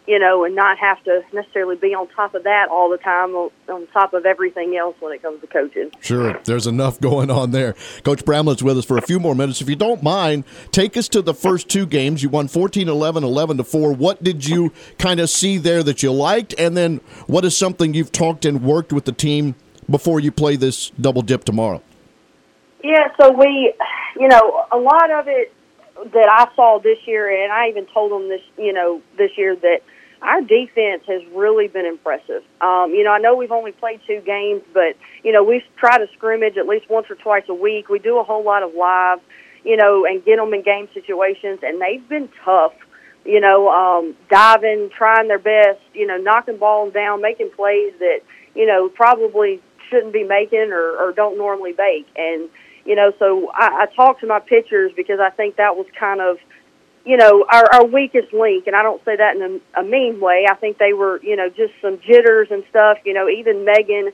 you 0.08 0.18
know, 0.18 0.46
and 0.46 0.56
not 0.56 0.78
have 0.78 1.04
to 1.04 1.22
necessarily 1.34 1.76
be 1.76 1.94
on 1.94 2.08
top 2.08 2.34
of 2.34 2.44
that 2.44 2.70
all 2.70 2.90
the 2.90 2.98
time, 2.98 3.36
on 3.36 3.88
top 3.92 4.14
of 4.14 4.26
everything 4.26 4.78
else 4.78 4.96
when 5.02 5.14
it 5.14 5.22
comes 5.22 5.42
to 5.42 5.48
coaching. 5.48 5.92
Sure, 6.00 6.40
there's 6.46 6.66
enough 6.66 7.00
going 7.02 7.30
on 7.30 7.52
there. 7.52 7.76
Coach 8.04 8.24
Bramlett's 8.24 8.64
with 8.64 8.78
us 8.78 8.86
for 8.86 8.98
a 8.98 9.02
few 9.02 9.20
more 9.20 9.36
minutes. 9.36 9.62
If 9.62 9.70
you 9.70 9.76
don't 9.76 10.02
mind, 10.02 10.46
take 10.72 10.96
us 10.96 11.10
to 11.10 11.22
the 11.22 11.34
first 11.34 11.68
two 11.68 11.86
games. 11.86 12.24
You 12.24 12.30
won 12.30 12.48
14 12.48 12.88
11, 12.88 13.24
11 13.24 13.58
to 13.58 13.64
4. 13.64 13.94
What 13.94 14.24
did 14.24 14.48
you 14.48 14.72
kind 14.98 15.20
of 15.20 15.30
see 15.30 15.58
there 15.58 15.84
that 15.84 16.02
you 16.02 16.14
liked? 16.14 16.56
And 16.58 16.78
then 16.78 17.02
what 17.28 17.44
is 17.44 17.56
something 17.58 17.94
you've 17.94 18.14
talked 18.14 18.46
and 18.46 18.64
worked 18.64 18.94
with 18.94 19.04
the 19.04 19.12
team 19.12 19.56
before 19.90 20.22
you 20.22 20.32
play 20.32 20.56
this 20.56 20.90
double 20.92 21.22
dip 21.22 21.44
tomorrow? 21.44 21.82
Yeah, 22.82 23.10
so 23.20 23.34
we, 23.34 23.74
you 24.18 24.28
know, 24.30 24.66
a 24.72 24.78
lot 24.78 25.12
of 25.12 25.28
it 25.28 25.54
that 26.14 26.30
I 26.30 26.56
saw 26.56 26.80
this 26.82 27.00
year, 27.06 27.44
and 27.44 27.52
I 27.52 27.68
even 27.70 27.88
told 27.88 28.12
them 28.12 28.30
this, 28.30 28.42
you 28.58 28.72
know, 28.72 29.02
this 29.18 29.32
year 29.36 29.56
that 29.56 29.82
our 30.22 30.42
defense 30.42 31.04
has 31.08 31.22
really 31.34 31.68
been 31.68 31.86
impressive. 31.86 32.44
Um, 32.62 32.92
you 32.92 33.04
know, 33.04 33.12
I 33.12 33.20
know 33.20 33.36
we've 33.36 33.52
only 33.52 33.72
played 33.72 34.02
two 34.08 34.22
games, 34.26 34.64
but 34.74 34.96
you 35.24 35.32
know 35.32 35.44
we 35.44 35.64
try 35.78 35.98
to 35.98 36.08
scrimmage 36.14 36.58
at 36.58 36.68
least 36.68 36.90
once 36.90 37.08
or 37.10 37.16
twice 37.16 37.44
a 37.50 37.54
week. 37.54 37.90
We 37.90 38.00
do 38.00 38.18
a 38.20 38.24
whole 38.24 38.44
lot 38.44 38.64
of 38.64 38.74
live, 38.74 39.20
you 39.64 39.78
know, 39.78 40.06
and 40.06 40.24
get 40.26 40.38
them 40.38 40.54
in 40.54 40.64
game 40.64 40.88
situations, 40.94 41.60
and 41.64 41.82
they've 41.82 42.08
been 42.08 42.30
tough. 42.44 42.74
You 43.26 43.42
know, 43.42 43.70
um, 43.70 44.16
diving, 44.30 44.90
trying 44.90 45.28
their 45.28 45.40
best, 45.40 45.82
you 45.94 46.08
know, 46.08 46.18
knocking 46.18 46.58
balls 46.58 46.94
down, 46.94 47.22
making 47.22 47.52
plays 47.52 47.94
that 48.00 48.20
you 48.56 48.66
know 48.66 48.90
probably 48.90 49.62
shouldn't 49.90 50.14
be 50.14 50.24
making 50.24 50.72
or, 50.72 50.98
or 50.98 51.14
don't 51.14 51.38
normally 51.38 51.74
make, 51.78 52.08
and 52.16 52.50
you 52.88 52.96
know, 52.96 53.12
so 53.20 53.52
I, 53.54 53.84
I 53.84 53.96
talked 53.96 54.22
to 54.22 54.28
my 54.28 54.40
pitchers 54.40 54.94
because 54.96 55.20
I 55.20 55.30
think 55.30 55.58
that 55.58 55.76
was 55.76 55.86
kind 56.00 56.22
of 56.22 56.38
you 57.08 57.16
know, 57.16 57.46
our, 57.50 57.64
our 57.74 57.86
weakest 57.86 58.34
link, 58.34 58.68
and 58.68 58.76
I 58.76 58.84
don't 58.84 59.04
say 59.06 59.16
that 59.16 59.38
in 59.38 59.62
a, 59.78 59.80
a 59.80 59.84
mean 59.84 60.20
way. 60.20 60.46
I 60.50 60.56
think 60.56 60.78
they 60.78 60.92
were, 60.92 61.22
you 61.24 61.38
know, 61.38 61.48
just 61.48 61.72
some 61.82 62.00
jitters 62.06 62.50
and 62.52 62.66
stuff. 62.70 62.98
You 63.06 63.14
know, 63.14 63.30
even 63.30 63.64
Megan, 63.64 64.12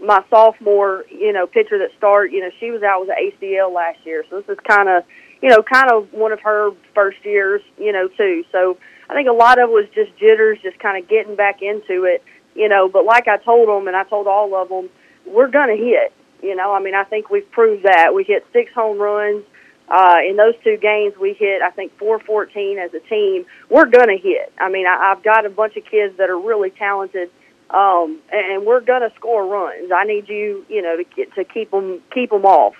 my 0.00 0.22
sophomore, 0.30 1.04
you 1.10 1.32
know, 1.32 1.48
pitcher 1.48 1.76
that 1.78 1.90
started, 1.98 2.32
you 2.32 2.40
know, 2.40 2.50
she 2.60 2.70
was 2.70 2.84
out 2.84 3.00
with 3.00 3.08
the 3.08 3.46
ACL 3.46 3.74
last 3.74 3.98
year, 4.04 4.24
so 4.30 4.40
this 4.40 4.48
is 4.48 4.58
kind 4.62 4.88
of, 4.88 5.02
you 5.42 5.48
know, 5.48 5.60
kind 5.60 5.90
of 5.90 6.12
one 6.12 6.30
of 6.30 6.38
her 6.38 6.70
first 6.94 7.18
years, 7.24 7.62
you 7.78 7.90
know, 7.90 8.06
too. 8.16 8.44
So 8.52 8.78
I 9.10 9.14
think 9.14 9.28
a 9.28 9.32
lot 9.32 9.58
of 9.58 9.68
it 9.68 9.72
was 9.72 9.86
just 9.92 10.16
jitters, 10.16 10.58
just 10.62 10.78
kind 10.78 11.02
of 11.02 11.10
getting 11.10 11.34
back 11.34 11.62
into 11.62 12.04
it, 12.04 12.22
you 12.54 12.68
know. 12.68 12.88
But 12.88 13.04
like 13.04 13.26
I 13.26 13.38
told 13.38 13.68
them, 13.68 13.88
and 13.88 13.96
I 13.96 14.04
told 14.04 14.28
all 14.28 14.54
of 14.54 14.68
them, 14.68 14.88
we're 15.26 15.50
gonna 15.50 15.74
hit. 15.74 16.12
You 16.44 16.54
know, 16.54 16.72
I 16.72 16.80
mean, 16.80 16.94
I 16.94 17.02
think 17.02 17.28
we've 17.28 17.50
proved 17.50 17.86
that. 17.86 18.14
We 18.14 18.22
hit 18.22 18.46
six 18.52 18.72
home 18.72 18.98
runs 18.98 19.42
uh, 19.88 20.18
in 20.28 20.36
those 20.36 20.54
two 20.64 20.76
games, 20.76 21.14
we 21.20 21.32
hit, 21.34 21.62
I 21.62 21.70
think, 21.70 21.96
414 21.98 22.78
as 22.78 22.92
a 22.94 23.00
team. 23.08 23.46
We're 23.70 23.86
going 23.86 24.08
to 24.08 24.16
hit. 24.16 24.52
I 24.58 24.68
mean, 24.68 24.86
I, 24.86 25.12
I've 25.12 25.22
got 25.22 25.46
a 25.46 25.50
bunch 25.50 25.76
of 25.76 25.84
kids 25.84 26.16
that 26.18 26.28
are 26.28 26.38
really 26.38 26.70
talented, 26.70 27.30
um, 27.70 28.20
and 28.32 28.66
we're 28.66 28.80
going 28.80 29.02
to 29.02 29.14
score 29.16 29.46
runs. 29.46 29.92
I 29.94 30.04
need 30.04 30.28
you, 30.28 30.66
you 30.68 30.82
know, 30.82 30.96
to, 30.96 31.04
get, 31.04 31.32
to 31.34 31.44
keep 31.44 31.70
them 31.70 32.02
keep 32.12 32.30
them 32.30 32.44
off. 32.44 32.74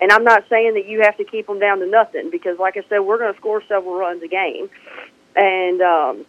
And 0.00 0.10
I'm 0.12 0.24
not 0.24 0.44
saying 0.48 0.74
that 0.74 0.86
you 0.86 1.02
have 1.02 1.16
to 1.18 1.24
keep 1.24 1.46
them 1.46 1.58
down 1.58 1.80
to 1.80 1.86
nothing 1.86 2.30
because, 2.30 2.58
like 2.58 2.76
I 2.76 2.82
said, 2.88 3.00
we're 3.00 3.18
going 3.18 3.32
to 3.32 3.38
score 3.38 3.62
several 3.68 3.94
runs 3.94 4.22
a 4.22 4.28
game. 4.28 4.70
And, 5.36 5.80
um, 5.82 6.26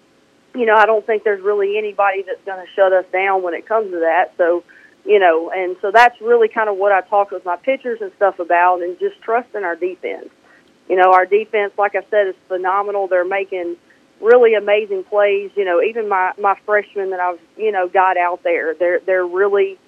you 0.53 0.65
know, 0.65 0.75
I 0.75 0.85
don't 0.85 1.05
think 1.05 1.23
there's 1.23 1.41
really 1.41 1.77
anybody 1.77 2.23
that's 2.23 2.43
going 2.45 2.65
to 2.65 2.71
shut 2.73 2.91
us 2.91 3.05
down 3.13 3.43
when 3.43 3.53
it 3.53 3.65
comes 3.65 3.91
to 3.91 3.99
that. 3.99 4.33
So, 4.37 4.63
you 5.05 5.19
know, 5.19 5.51
and 5.53 5.75
so 5.81 5.91
that's 5.91 6.19
really 6.21 6.47
kind 6.47 6.69
of 6.69 6.77
what 6.77 6.91
I 6.91 7.01
talk 7.01 7.31
with 7.31 7.45
my 7.45 7.55
pitchers 7.57 7.99
and 8.01 8.11
stuff 8.15 8.39
about, 8.39 8.81
and 8.81 8.97
just 8.99 9.21
trusting 9.21 9.63
our 9.63 9.75
defense. 9.75 10.29
You 10.87 10.95
know, 10.95 11.13
our 11.13 11.25
defense, 11.25 11.73
like 11.77 11.95
I 11.95 12.01
said, 12.09 12.27
is 12.27 12.35
phenomenal. 12.47 13.07
They're 13.07 13.25
making 13.25 13.77
really 14.21 14.53
amazing 14.53 15.03
plays. 15.05 15.51
You 15.55 15.65
know, 15.65 15.81
even 15.81 16.07
my 16.07 16.33
my 16.39 16.55
freshmen 16.65 17.09
that 17.11 17.19
I've 17.19 17.39
you 17.57 17.71
know 17.71 17.87
got 17.87 18.17
out 18.17 18.43
there, 18.43 18.75
they're 18.75 18.99
they're 18.99 19.25
really 19.25 19.79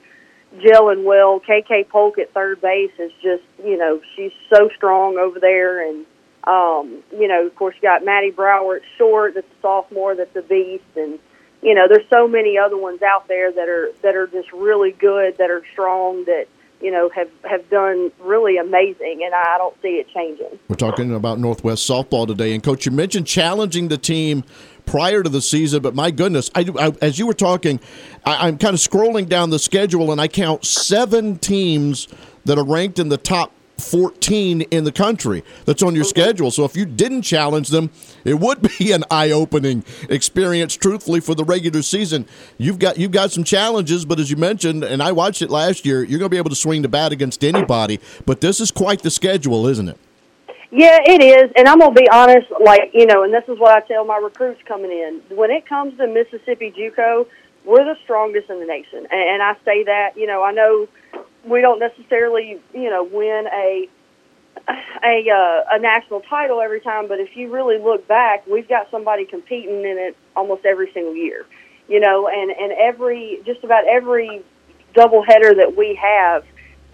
gelling 0.58 1.04
well. 1.04 1.40
KK 1.40 1.90
Polk 1.90 2.18
at 2.20 2.34
third 2.34 2.62
base 2.62 2.92
is 3.00 3.12
just 3.22 3.44
you 3.64 3.78
know 3.78 4.02
she's 4.16 4.32
so 4.54 4.70
strong 4.76 5.18
over 5.18 5.40
there, 5.40 5.88
and 5.88 6.06
um, 6.46 7.04
you 7.12 7.28
know, 7.28 7.46
of 7.46 7.56
course, 7.56 7.76
you 7.76 7.82
got 7.82 8.04
Maddie 8.04 8.32
Brower 8.32 8.78
at 8.78 8.82
short. 8.98 9.36
That's 9.36 9.48
a 9.48 9.62
sophomore. 9.62 10.16
That's 10.16 10.36
a 10.36 10.42
beast, 10.42 10.84
and 10.96 11.20
you 11.64 11.74
know, 11.74 11.88
there's 11.88 12.08
so 12.10 12.28
many 12.28 12.58
other 12.58 12.78
ones 12.78 13.02
out 13.02 13.28
there 13.28 13.52
that 13.52 13.70
are 13.70 13.92
that 14.02 14.16
are 14.16 14.28
just 14.28 14.52
really 14.52 14.92
good, 14.92 15.38
that 15.38 15.50
are 15.50 15.64
strong, 15.72 16.26
that 16.26 16.48
you 16.82 16.92
know 16.92 17.10
have 17.10 17.30
have 17.50 17.70
done 17.70 18.12
really 18.20 18.58
amazing, 18.58 19.22
and 19.24 19.34
I 19.34 19.58
don't 19.58 19.76
see 19.82 19.96
it 19.96 20.08
changing. 20.14 20.60
We're 20.68 20.76
talking 20.76 21.14
about 21.16 21.40
Northwest 21.40 21.90
softball 21.90 22.28
today, 22.28 22.54
and 22.54 22.62
coach, 22.62 22.86
you 22.86 22.92
mentioned 22.92 23.28
challenging 23.28 23.88
the 23.88 23.98
team 23.98 24.44
prior 24.86 25.24
to 25.24 25.30
the 25.30 25.42
season, 25.42 25.82
but 25.82 25.96
my 25.96 26.12
goodness, 26.12 26.52
I, 26.54 26.66
I 26.78 26.92
as 27.02 27.18
you 27.18 27.26
were 27.26 27.34
talking, 27.34 27.80
I, 28.26 28.48
I'm 28.48 28.58
kind 28.58 28.74
of 28.74 28.82
scrolling 28.82 29.30
down 29.30 29.50
the 29.50 29.60
schedule, 29.60 30.12
and 30.12 30.20
I 30.20 30.28
count 30.28 30.66
seven 30.66 31.38
teams 31.40 32.10
that 32.44 32.58
are 32.58 32.66
ranked 32.66 33.00
in 33.00 33.08
the 33.08 33.18
top 33.18 33.54
14 33.78 34.62
in 34.62 34.84
the 34.84 34.92
country 34.92 35.44
that's 35.66 35.82
on 35.82 35.96
your 35.96 36.04
schedule. 36.04 36.52
So 36.52 36.64
if 36.64 36.76
you 36.76 36.86
didn't 36.86 37.24
challenge 37.24 37.70
them, 37.70 37.92
it 38.24 38.40
would 38.40 38.62
be 38.80 38.92
an 38.92 39.04
eye-opening 39.10 39.84
experience 40.10 40.76
truthfully 40.76 41.20
for 41.20 41.36
the 41.36 41.44
regular 41.44 41.82
season. 41.82 42.28
You've 42.58 42.80
got 42.80 42.98
you've 42.98 43.12
got 43.12 43.32
some 43.32 43.44
challenges, 43.44 44.06
but 44.06 44.20
as 44.20 44.30
you 44.30 44.38
mentioned 44.38 44.84
and 44.84 45.02
I 45.02 45.12
watched 45.12 45.42
it 45.42 45.50
last 45.50 45.86
year, 45.86 46.04
you're 46.04 46.20
going 46.20 46.30
to 46.30 46.34
be 46.34 46.38
able 46.38 46.50
to 46.50 46.56
swing 46.56 46.82
the 46.82 46.88
bat 46.88 47.12
against 47.12 47.44
anybody, 47.44 48.00
but 48.26 48.42
this 48.42 48.60
is 48.60 48.72
quite 48.72 49.02
the 49.02 49.12
schedule, 49.12 49.68
isn't 49.68 49.90
it? 49.90 49.98
Yeah, 50.76 50.98
it 51.06 51.22
is, 51.22 51.52
and 51.56 51.68
I'm 51.68 51.78
gonna 51.78 51.94
be 51.94 52.10
honest. 52.10 52.48
Like 52.60 52.90
you 52.96 53.06
know, 53.06 53.22
and 53.22 53.32
this 53.32 53.44
is 53.48 53.60
what 53.60 53.78
I 53.78 53.86
tell 53.86 54.06
my 54.06 54.18
recruits 54.18 54.60
coming 54.66 54.90
in. 54.90 55.22
When 55.38 55.52
it 55.52 55.68
comes 55.70 55.96
to 56.00 56.08
Mississippi 56.08 56.74
JUCO, 56.76 57.28
we're 57.64 57.86
the 57.86 57.96
strongest 58.04 58.50
in 58.50 58.60
the 58.60 58.66
nation, 58.66 59.06
and 59.12 59.44
I 59.44 59.54
say 59.66 59.84
that. 59.84 60.18
You 60.18 60.26
know, 60.26 60.42
I 60.42 60.52
know 60.52 60.88
we 61.46 61.62
don't 61.62 61.80
necessarily, 61.80 62.60
you 62.74 62.90
know, 62.90 63.04
win 63.04 63.48
a 63.52 63.90
a 65.04 65.30
uh, 65.30 65.76
a 65.76 65.80
national 65.80 66.22
title 66.22 66.62
every 66.62 66.82
time, 66.82 67.08
but 67.08 67.20
if 67.20 67.36
you 67.36 67.52
really 67.52 67.78
look 67.78 68.08
back, 68.08 68.46
we've 68.48 68.68
got 68.68 68.90
somebody 68.92 69.26
competing 69.26 69.80
in 69.80 69.98
it 69.98 70.18
almost 70.36 70.66
every 70.66 70.92
single 70.94 71.16
year. 71.16 71.46
You 71.88 72.00
know, 72.00 72.28
and 72.28 72.52
and 72.52 72.72
every 72.74 73.42
just 73.46 73.64
about 73.64 73.86
every 73.88 74.42
doubleheader 74.96 75.56
that 75.58 75.76
we 75.78 76.00
have 76.02 76.46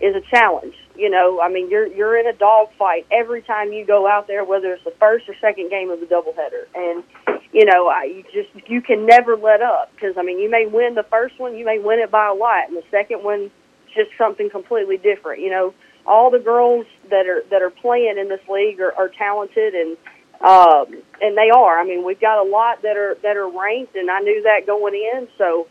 is 0.01 0.15
a 0.15 0.21
challenge. 0.29 0.75
You 0.95 1.09
know, 1.09 1.39
I 1.41 1.49
mean, 1.49 1.69
you're 1.69 1.87
you're 1.87 2.17
in 2.17 2.27
a 2.27 2.33
dogfight 2.33 3.05
every 3.11 3.41
time 3.41 3.71
you 3.71 3.85
go 3.85 4.07
out 4.07 4.27
there, 4.27 4.43
whether 4.43 4.73
it's 4.73 4.83
the 4.83 4.93
first 4.99 5.29
or 5.29 5.35
second 5.39 5.69
game 5.69 5.89
of 5.89 5.99
the 5.99 6.05
doubleheader, 6.07 6.65
and 6.75 7.03
you 7.51 7.65
know, 7.65 7.87
I, 7.87 8.03
you 8.03 8.23
just 8.33 8.69
you 8.69 8.81
can 8.81 9.05
never 9.05 9.35
let 9.37 9.61
up 9.61 9.91
because 9.93 10.17
I 10.17 10.23
mean, 10.23 10.39
you 10.39 10.49
may 10.49 10.65
win 10.65 10.95
the 10.95 11.03
first 11.03 11.39
one, 11.39 11.55
you 11.55 11.65
may 11.65 11.79
win 11.79 11.99
it 11.99 12.09
by 12.09 12.27
a 12.27 12.33
lot, 12.33 12.67
and 12.67 12.75
the 12.75 12.83
second 12.89 13.23
one 13.23 13.51
just 13.93 14.11
something 14.17 14.49
completely 14.49 14.97
different. 14.97 15.41
You 15.41 15.49
know, 15.49 15.73
all 16.05 16.31
the 16.31 16.39
girls 16.39 16.85
that 17.09 17.27
are 17.27 17.43
that 17.51 17.61
are 17.61 17.69
playing 17.69 18.17
in 18.17 18.29
this 18.29 18.41
league 18.49 18.79
are, 18.79 18.93
are 18.93 19.09
talented 19.09 19.75
and 19.75 19.97
um, 20.41 21.01
and 21.21 21.37
they 21.37 21.49
are. 21.49 21.79
I 21.79 21.85
mean, 21.85 22.05
we've 22.05 22.19
got 22.19 22.45
a 22.45 22.49
lot 22.49 22.81
that 22.83 22.97
are 22.97 23.17
that 23.23 23.35
are 23.35 23.49
ranked, 23.49 23.95
and 23.95 24.09
I 24.09 24.19
knew 24.19 24.41
that 24.43 24.65
going 24.65 24.93
in. 24.95 25.27
So 25.37 25.67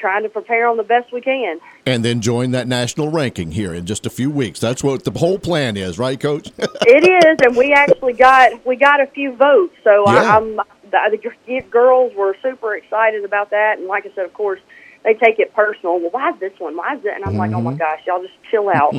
trying 0.00 0.22
to 0.22 0.28
prepare 0.28 0.66
them 0.68 0.78
the 0.78 0.82
best 0.82 1.12
we 1.12 1.20
can. 1.20 1.60
And 1.84 2.04
then 2.04 2.20
join 2.22 2.52
that 2.52 2.66
national 2.66 3.10
ranking 3.10 3.52
here 3.52 3.74
in 3.74 3.84
just 3.84 4.06
a 4.06 4.10
few 4.10 4.30
weeks. 4.30 4.58
That's 4.58 4.82
what 4.82 5.04
the 5.04 5.10
whole 5.10 5.38
plan 5.38 5.76
is, 5.76 5.98
right, 5.98 6.18
Coach? 6.18 6.50
it 6.58 7.24
is, 7.26 7.46
and 7.46 7.56
we 7.56 7.72
actually 7.72 8.14
got 8.14 8.64
we 8.66 8.76
got 8.76 9.00
a 9.00 9.06
few 9.06 9.36
votes. 9.36 9.76
So 9.84 10.04
yeah. 10.06 10.12
I, 10.12 10.36
I'm 10.36 10.56
the, 10.90 11.30
the 11.46 11.60
girls 11.70 12.14
were 12.14 12.34
super 12.42 12.74
excited 12.74 13.24
about 13.24 13.50
that, 13.50 13.78
and 13.78 13.86
like 13.86 14.06
I 14.06 14.12
said, 14.14 14.24
of 14.24 14.32
course, 14.32 14.60
they 15.02 15.14
take 15.14 15.38
it 15.38 15.54
personal. 15.54 15.98
Well, 15.98 16.10
why 16.10 16.30
is 16.30 16.40
this 16.40 16.52
one? 16.58 16.76
Why 16.76 16.94
is 16.94 17.04
it? 17.04 17.14
And 17.14 17.24
I'm 17.24 17.30
mm-hmm. 17.30 17.38
like, 17.38 17.52
oh 17.52 17.60
my 17.60 17.72
mm-hmm. 17.72 17.78
gosh, 17.78 18.00
y'all 18.06 18.20
just 18.20 18.34
chill 18.50 18.68
out. 18.68 18.94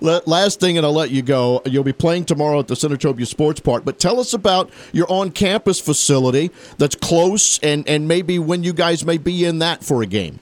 Last 0.26 0.60
thing, 0.60 0.76
and 0.76 0.86
I'll 0.86 0.92
let 0.92 1.10
you 1.10 1.22
go. 1.22 1.60
You'll 1.66 1.82
be 1.84 1.92
playing 1.92 2.26
tomorrow 2.26 2.60
at 2.60 2.68
the 2.68 2.74
Senatobia 2.74 3.26
Sports 3.26 3.60
Park, 3.60 3.84
but 3.84 3.98
tell 3.98 4.20
us 4.20 4.32
about 4.32 4.70
your 4.92 5.10
on-campus 5.10 5.80
facility 5.80 6.50
that's 6.78 6.94
close, 6.94 7.58
and 7.60 7.86
and 7.88 8.06
maybe 8.06 8.38
when 8.38 8.62
you 8.62 8.72
guys 8.72 9.04
may 9.04 9.18
be 9.18 9.44
in 9.44 9.58
that 9.58 9.82
for 9.82 10.02
a 10.02 10.06
game. 10.06 10.38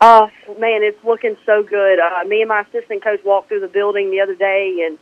Oh 0.00 0.28
man, 0.58 0.82
it's 0.82 1.02
looking 1.04 1.36
so 1.44 1.62
good. 1.62 1.98
Uh, 1.98 2.24
me 2.26 2.40
and 2.40 2.48
my 2.48 2.62
assistant 2.62 3.02
coach 3.02 3.20
walked 3.24 3.48
through 3.48 3.60
the 3.60 3.68
building 3.68 4.10
the 4.10 4.20
other 4.20 4.34
day, 4.34 4.86
and 4.86 4.98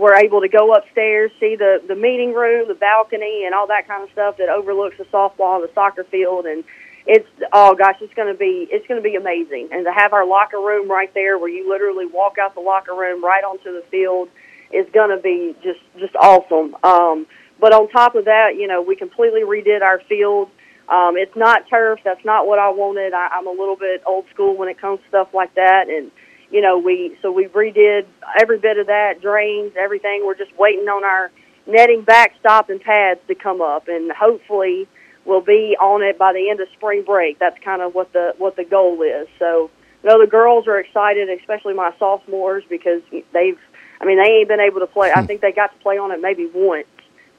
we're 0.00 0.16
able 0.16 0.40
to 0.40 0.48
go 0.48 0.72
upstairs, 0.74 1.30
see 1.38 1.56
the 1.56 1.82
the 1.86 1.94
meeting 1.94 2.32
room, 2.32 2.68
the 2.68 2.74
balcony, 2.74 3.44
and 3.44 3.54
all 3.54 3.66
that 3.68 3.86
kind 3.86 4.02
of 4.02 4.10
stuff 4.10 4.36
that 4.38 4.48
overlooks 4.48 4.98
the 4.98 5.04
softball 5.04 5.56
and 5.56 5.64
the 5.64 5.70
soccer 5.74 6.04
field, 6.04 6.46
and 6.46 6.64
it's 7.06 7.28
oh 7.52 7.74
gosh, 7.74 7.96
it's 8.00 8.14
going 8.14 8.32
to 8.32 8.38
be 8.38 8.68
it's 8.70 8.86
going 8.86 9.00
to 9.00 9.08
be 9.08 9.14
amazing. 9.14 9.68
And 9.72 9.84
to 9.84 9.92
have 9.92 10.12
our 10.12 10.26
locker 10.26 10.58
room 10.58 10.90
right 10.90 11.12
there, 11.14 11.38
where 11.38 11.48
you 11.48 11.68
literally 11.68 12.06
walk 12.06 12.38
out 12.38 12.54
the 12.54 12.60
locker 12.60 12.94
room 12.94 13.24
right 13.24 13.44
onto 13.44 13.72
the 13.72 13.84
field, 13.90 14.28
is 14.72 14.86
going 14.92 15.10
to 15.10 15.22
be 15.22 15.54
just 15.62 15.80
just 15.98 16.16
awesome. 16.16 16.76
Um, 16.82 17.26
but 17.60 17.72
on 17.72 17.88
top 17.90 18.14
of 18.16 18.24
that, 18.26 18.56
you 18.56 18.66
know, 18.66 18.82
we 18.82 18.96
completely 18.96 19.42
redid 19.42 19.82
our 19.82 20.00
field. 20.08 20.50
Um, 20.88 21.16
it's 21.16 21.34
not 21.36 21.68
turf. 21.68 22.00
That's 22.04 22.24
not 22.24 22.46
what 22.46 22.58
I 22.58 22.70
wanted. 22.70 23.12
I, 23.12 23.28
I'm 23.32 23.46
a 23.46 23.50
little 23.50 23.76
bit 23.76 24.02
old 24.06 24.26
school 24.32 24.56
when 24.56 24.68
it 24.68 24.80
comes 24.80 25.00
to 25.00 25.08
stuff 25.08 25.28
like 25.32 25.54
that, 25.54 25.88
and 25.88 26.10
you 26.50 26.60
know, 26.60 26.78
we 26.78 27.16
so 27.22 27.30
we 27.30 27.46
redid 27.46 28.06
every 28.40 28.58
bit 28.58 28.78
of 28.78 28.88
that, 28.88 29.20
drains, 29.20 29.72
everything. 29.76 30.24
We're 30.26 30.36
just 30.36 30.56
waiting 30.58 30.88
on 30.88 31.04
our 31.04 31.30
netting 31.66 32.02
backstop 32.02 32.68
and 32.68 32.80
pads 32.80 33.20
to 33.28 33.34
come 33.34 33.60
up, 33.60 33.88
and 33.88 34.10
hopefully 34.12 34.88
will 35.26 35.40
be 35.40 35.76
on 35.80 36.02
it 36.02 36.18
by 36.18 36.32
the 36.32 36.48
end 36.50 36.60
of 36.60 36.68
spring 36.76 37.02
break. 37.02 37.38
That's 37.38 37.58
kind 37.64 37.82
of 37.82 37.94
what 37.94 38.12
the 38.12 38.34
what 38.38 38.56
the 38.56 38.64
goal 38.64 39.02
is. 39.02 39.28
So, 39.38 39.70
you 40.02 40.10
know, 40.10 40.20
the 40.20 40.30
girls 40.30 40.66
are 40.66 40.78
excited, 40.78 41.28
especially 41.28 41.74
my 41.74 41.92
sophomores, 41.98 42.64
because 42.68 43.02
they've. 43.32 43.58
I 43.98 44.04
mean, 44.04 44.18
they 44.22 44.30
ain't 44.30 44.48
been 44.48 44.60
able 44.60 44.80
to 44.80 44.86
play. 44.86 45.10
I 45.10 45.20
hmm. 45.20 45.26
think 45.26 45.40
they 45.40 45.52
got 45.52 45.72
to 45.72 45.78
play 45.82 45.96
on 45.96 46.12
it 46.12 46.20
maybe 46.20 46.50
once, 46.54 46.86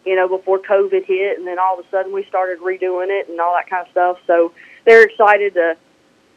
you 0.05 0.15
know, 0.15 0.27
before 0.27 0.57
COVID 0.57 1.05
hit, 1.05 1.37
and 1.37 1.45
then 1.45 1.59
all 1.59 1.79
of 1.79 1.85
a 1.85 1.89
sudden 1.89 2.11
we 2.13 2.25
started 2.25 2.59
redoing 2.59 3.09
it 3.09 3.29
and 3.29 3.39
all 3.39 3.53
that 3.53 3.69
kind 3.69 3.85
of 3.85 3.91
stuff. 3.91 4.17
So 4.25 4.53
they're 4.85 5.03
excited 5.03 5.53
to 5.53 5.77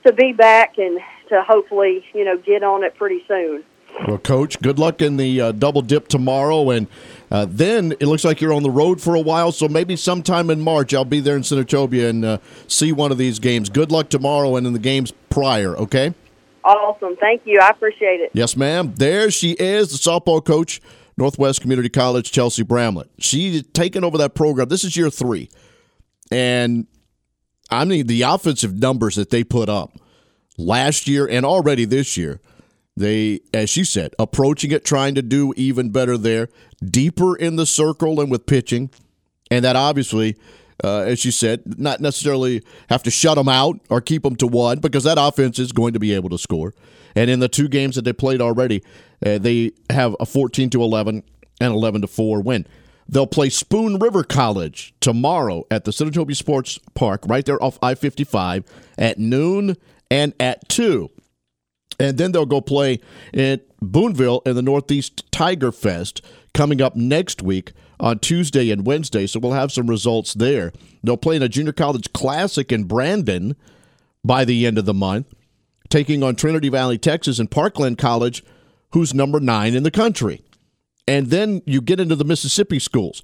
to 0.04 0.12
be 0.12 0.32
back 0.32 0.78
and 0.78 1.00
to 1.28 1.42
hopefully, 1.42 2.04
you 2.14 2.24
know, 2.24 2.36
get 2.36 2.62
on 2.62 2.84
it 2.84 2.94
pretty 2.96 3.22
soon. 3.26 3.64
Well, 4.06 4.18
Coach, 4.18 4.60
good 4.60 4.78
luck 4.78 5.02
in 5.02 5.16
the 5.16 5.40
uh, 5.40 5.52
double 5.52 5.82
dip 5.82 6.08
tomorrow, 6.08 6.70
and 6.70 6.86
uh, 7.30 7.46
then 7.48 7.92
it 7.92 8.06
looks 8.06 8.24
like 8.24 8.40
you're 8.40 8.52
on 8.52 8.62
the 8.62 8.70
road 8.70 9.00
for 9.00 9.14
a 9.14 9.20
while. 9.20 9.52
So 9.52 9.68
maybe 9.68 9.96
sometime 9.96 10.50
in 10.50 10.60
March, 10.60 10.92
I'll 10.92 11.04
be 11.04 11.20
there 11.20 11.36
in 11.36 11.42
Senatobia 11.42 12.10
and 12.10 12.24
uh, 12.24 12.38
see 12.66 12.92
one 12.92 13.12
of 13.12 13.18
these 13.18 13.38
games. 13.38 13.68
Good 13.68 13.92
luck 13.92 14.08
tomorrow 14.08 14.56
and 14.56 14.66
in 14.66 14.72
the 14.72 14.78
games 14.78 15.12
prior. 15.28 15.76
Okay. 15.76 16.14
Awesome. 16.64 17.16
Thank 17.16 17.42
you. 17.44 17.58
I 17.60 17.70
appreciate 17.70 18.20
it. 18.20 18.30
Yes, 18.34 18.56
ma'am. 18.56 18.94
There 18.96 19.30
she 19.30 19.52
is, 19.52 19.90
the 19.90 20.10
softball 20.10 20.44
coach, 20.44 20.80
Northwest 21.16 21.60
Community 21.60 21.88
College, 21.88 22.30
Chelsea 22.32 22.62
Bramlett. 22.62 23.08
She's 23.18 23.62
taken 23.68 24.04
over 24.04 24.18
that 24.18 24.34
program. 24.34 24.68
This 24.68 24.84
is 24.84 24.96
year 24.96 25.10
three, 25.10 25.48
and 26.30 26.86
I 27.70 27.84
mean 27.84 28.08
the 28.08 28.22
offensive 28.22 28.78
numbers 28.78 29.14
that 29.16 29.30
they 29.30 29.42
put 29.42 29.68
up 29.68 29.98
last 30.58 31.08
year 31.08 31.26
and 31.26 31.46
already 31.46 31.86
this 31.86 32.16
year 32.16 32.40
they, 33.00 33.40
as 33.54 33.70
she 33.70 33.84
said, 33.84 34.14
approaching 34.18 34.70
it, 34.72 34.84
trying 34.84 35.14
to 35.14 35.22
do 35.22 35.54
even 35.56 35.90
better 35.90 36.18
there, 36.18 36.48
deeper 36.84 37.34
in 37.34 37.56
the 37.56 37.66
circle 37.66 38.20
and 38.20 38.30
with 38.30 38.46
pitching. 38.46 38.90
And 39.50 39.64
that 39.64 39.74
obviously, 39.74 40.36
uh, 40.84 41.00
as 41.00 41.18
she 41.18 41.30
said, 41.30 41.62
not 41.78 42.00
necessarily 42.00 42.62
have 42.90 43.02
to 43.04 43.10
shut 43.10 43.36
them 43.36 43.48
out 43.48 43.80
or 43.88 44.00
keep 44.00 44.22
them 44.22 44.36
to 44.36 44.46
one 44.46 44.80
because 44.80 45.04
that 45.04 45.16
offense 45.18 45.58
is 45.58 45.72
going 45.72 45.94
to 45.94 45.98
be 45.98 46.12
able 46.12 46.28
to 46.28 46.38
score. 46.38 46.74
And 47.16 47.30
in 47.30 47.40
the 47.40 47.48
two 47.48 47.68
games 47.68 47.96
that 47.96 48.02
they 48.02 48.12
played 48.12 48.40
already, 48.40 48.84
uh, 49.24 49.38
they 49.38 49.72
have 49.88 50.14
a 50.20 50.26
14 50.26 50.70
to 50.70 50.82
11 50.82 51.22
and 51.60 51.72
11 51.72 52.02
to 52.02 52.06
4 52.06 52.42
win. 52.42 52.66
They'll 53.08 53.26
play 53.26 53.48
Spoon 53.48 53.98
River 53.98 54.22
College 54.22 54.94
tomorrow 55.00 55.64
at 55.70 55.84
the 55.84 55.90
Senatobia 55.90 56.36
Sports 56.36 56.78
Park 56.94 57.22
right 57.26 57.44
there 57.44 57.60
off 57.62 57.78
I 57.82 57.94
55 57.94 58.64
at 58.98 59.18
noon 59.18 59.76
and 60.10 60.32
at 60.38 60.68
2 60.68 61.10
and 62.00 62.18
then 62.18 62.32
they'll 62.32 62.46
go 62.46 62.60
play 62.60 62.98
at 63.34 63.60
Booneville 63.80 64.42
in 64.46 64.56
the 64.56 64.62
Northeast 64.62 65.30
Tiger 65.30 65.70
Fest 65.70 66.22
coming 66.54 66.80
up 66.80 66.96
next 66.96 67.42
week 67.42 67.72
on 68.00 68.18
Tuesday 68.18 68.70
and 68.70 68.86
Wednesday, 68.86 69.26
so 69.26 69.38
we'll 69.38 69.52
have 69.52 69.70
some 69.70 69.86
results 69.86 70.32
there. 70.34 70.72
They'll 71.04 71.18
play 71.18 71.36
in 71.36 71.42
a 71.42 71.48
junior 71.48 71.72
college 71.72 72.12
classic 72.12 72.72
in 72.72 72.84
Brandon 72.84 73.54
by 74.24 74.44
the 74.44 74.66
end 74.66 74.78
of 74.78 74.86
the 74.86 74.94
month, 74.94 75.32
taking 75.90 76.22
on 76.22 76.34
Trinity 76.34 76.70
Valley, 76.70 76.96
Texas, 76.96 77.38
and 77.38 77.50
Parkland 77.50 77.98
College, 77.98 78.42
who's 78.92 79.12
number 79.14 79.38
nine 79.38 79.74
in 79.74 79.82
the 79.82 79.90
country. 79.90 80.42
And 81.06 81.26
then 81.26 81.60
you 81.66 81.82
get 81.82 82.00
into 82.00 82.16
the 82.16 82.24
Mississippi 82.24 82.78
schools. 82.78 83.22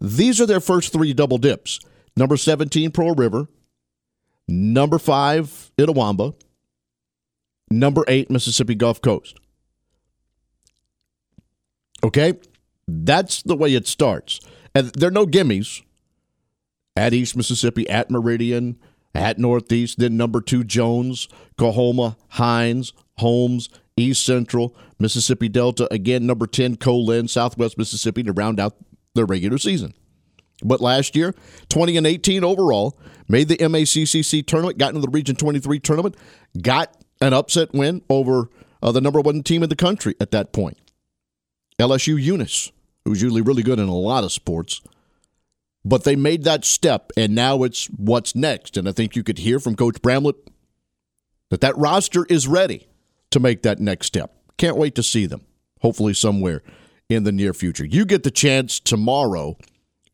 These 0.00 0.40
are 0.40 0.46
their 0.46 0.60
first 0.60 0.92
three 0.92 1.14
double 1.14 1.38
dips. 1.38 1.80
Number 2.16 2.36
17, 2.36 2.90
Pearl 2.90 3.14
River. 3.14 3.48
Number 4.48 4.98
5, 4.98 5.72
Itawamba. 5.78 6.34
Number 7.78 8.04
8, 8.06 8.30
Mississippi 8.30 8.74
Gulf 8.74 9.00
Coast. 9.00 9.38
Okay? 12.04 12.34
That's 12.86 13.42
the 13.42 13.56
way 13.56 13.74
it 13.74 13.86
starts. 13.86 14.40
And 14.74 14.88
there 14.88 15.08
are 15.08 15.12
no 15.12 15.26
gimmies 15.26 15.82
at 16.96 17.14
East 17.14 17.36
Mississippi, 17.36 17.88
at 17.88 18.10
Meridian, 18.10 18.78
at 19.14 19.38
Northeast, 19.38 19.98
then 19.98 20.16
number 20.16 20.40
two, 20.40 20.64
Jones, 20.64 21.28
Coahoma, 21.58 22.16
Hinds, 22.28 22.92
Holmes, 23.18 23.68
East 23.96 24.24
Central, 24.24 24.74
Mississippi 24.98 25.48
Delta, 25.48 25.86
again, 25.92 26.26
number 26.26 26.46
10, 26.46 26.76
Co-Lin, 26.76 27.28
Southwest 27.28 27.76
Mississippi 27.76 28.22
to 28.22 28.32
round 28.32 28.58
out 28.58 28.76
their 29.14 29.26
regular 29.26 29.58
season. 29.58 29.92
But 30.64 30.80
last 30.80 31.16
year, 31.16 31.34
20 31.68 31.96
and 31.96 32.06
18 32.06 32.44
overall, 32.44 32.98
made 33.28 33.48
the 33.48 33.56
MACJC 33.56 34.46
tournament, 34.46 34.78
got 34.78 34.94
into 34.94 35.00
the 35.00 35.10
Region 35.10 35.36
23 35.36 35.78
tournament, 35.80 36.16
got 36.60 37.01
an 37.22 37.32
upset 37.32 37.72
win 37.72 38.02
over 38.10 38.50
uh, 38.82 38.92
the 38.92 39.00
number 39.00 39.20
one 39.20 39.42
team 39.42 39.62
in 39.62 39.68
the 39.68 39.76
country 39.76 40.14
at 40.20 40.32
that 40.32 40.52
point. 40.52 40.76
LSU 41.78 42.20
Eunice, 42.20 42.72
who's 43.04 43.22
usually 43.22 43.40
really 43.40 43.62
good 43.62 43.78
in 43.78 43.88
a 43.88 43.94
lot 43.94 44.24
of 44.24 44.32
sports. 44.32 44.82
But 45.84 46.04
they 46.04 46.16
made 46.16 46.44
that 46.44 46.64
step, 46.64 47.10
and 47.16 47.34
now 47.34 47.62
it's 47.62 47.86
what's 47.86 48.36
next. 48.36 48.76
And 48.76 48.88
I 48.88 48.92
think 48.92 49.16
you 49.16 49.22
could 49.22 49.38
hear 49.38 49.58
from 49.58 49.76
Coach 49.76 50.02
Bramlett 50.02 50.36
that 51.50 51.60
that 51.60 51.76
roster 51.76 52.24
is 52.28 52.46
ready 52.46 52.88
to 53.30 53.40
make 53.40 53.62
that 53.62 53.80
next 53.80 54.06
step. 54.06 54.32
Can't 54.58 54.76
wait 54.76 54.94
to 54.96 55.02
see 55.02 55.26
them, 55.26 55.42
hopefully, 55.80 56.14
somewhere 56.14 56.62
in 57.08 57.24
the 57.24 57.32
near 57.32 57.52
future. 57.52 57.84
You 57.84 58.04
get 58.04 58.22
the 58.22 58.30
chance 58.30 58.78
tomorrow 58.78 59.56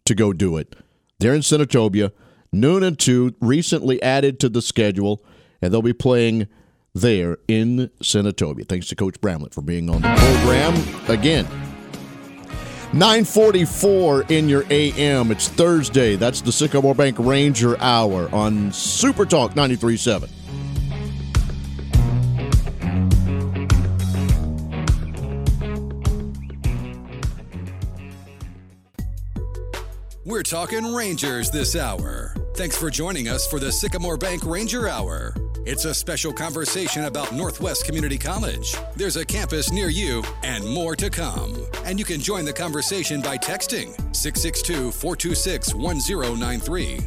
to 0.06 0.14
go 0.14 0.32
do 0.32 0.56
it. 0.56 0.74
They're 1.18 1.34
in 1.34 1.42
Senatobia, 1.42 2.12
noon 2.52 2.82
and 2.82 2.98
2, 2.98 3.34
recently 3.40 4.02
added 4.02 4.40
to 4.40 4.48
the 4.48 4.62
schedule, 4.62 5.22
and 5.60 5.72
they'll 5.72 5.82
be 5.82 5.92
playing 5.92 6.48
there 6.94 7.38
in 7.48 7.90
Senatobia. 8.02 8.68
Thanks 8.68 8.88
to 8.88 8.96
Coach 8.96 9.20
Bramlett 9.20 9.54
for 9.54 9.62
being 9.62 9.88
on 9.90 10.02
the 10.02 10.08
program 10.08 11.10
again. 11.10 11.46
944 12.94 14.22
in 14.30 14.48
your 14.48 14.64
AM. 14.70 15.30
It's 15.30 15.48
Thursday. 15.48 16.16
That's 16.16 16.40
the 16.40 16.52
Sycamore 16.52 16.94
Bank 16.94 17.18
Ranger 17.18 17.78
Hour 17.80 18.34
on 18.34 18.72
Super 18.72 19.26
Talk 19.26 19.52
93.7. 19.52 20.30
We're 30.28 30.42
talking 30.42 30.84
Rangers 30.94 31.50
this 31.50 31.74
hour. 31.74 32.34
Thanks 32.54 32.76
for 32.76 32.90
joining 32.90 33.28
us 33.28 33.46
for 33.46 33.58
the 33.58 33.72
Sycamore 33.72 34.18
Bank 34.18 34.44
Ranger 34.44 34.86
Hour. 34.86 35.34
It's 35.64 35.86
a 35.86 35.94
special 35.94 36.34
conversation 36.34 37.06
about 37.06 37.32
Northwest 37.32 37.86
Community 37.86 38.18
College. 38.18 38.74
There's 38.94 39.16
a 39.16 39.24
campus 39.24 39.72
near 39.72 39.88
you 39.88 40.22
and 40.42 40.68
more 40.68 40.94
to 40.96 41.08
come. 41.08 41.56
And 41.86 41.98
you 41.98 42.04
can 42.04 42.20
join 42.20 42.44
the 42.44 42.52
conversation 42.52 43.22
by 43.22 43.38
texting 43.38 43.94
662 44.14 44.92
426 44.92 45.74
1093. 45.74 46.98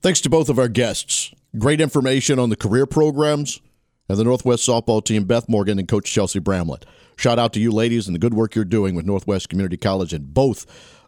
Thanks 0.00 0.20
to 0.22 0.28
both 0.28 0.48
of 0.48 0.58
our 0.58 0.66
guests. 0.66 1.32
Great 1.56 1.80
information 1.80 2.40
on 2.40 2.50
the 2.50 2.56
career 2.56 2.86
programs 2.86 3.60
and 4.08 4.18
the 4.18 4.24
Northwest 4.24 4.66
softball 4.66 5.04
team, 5.04 5.26
Beth 5.26 5.48
Morgan 5.48 5.78
and 5.78 5.86
Coach 5.86 6.10
Chelsea 6.10 6.40
Bramlett. 6.40 6.84
Shout 7.18 7.40
out 7.40 7.52
to 7.54 7.60
you 7.60 7.72
ladies 7.72 8.06
and 8.06 8.14
the 8.14 8.20
good 8.20 8.32
work 8.32 8.54
you're 8.54 8.64
doing 8.64 8.94
with 8.94 9.04
Northwest 9.04 9.48
Community 9.48 9.76
College 9.76 10.14
in 10.14 10.26
both 10.26 10.66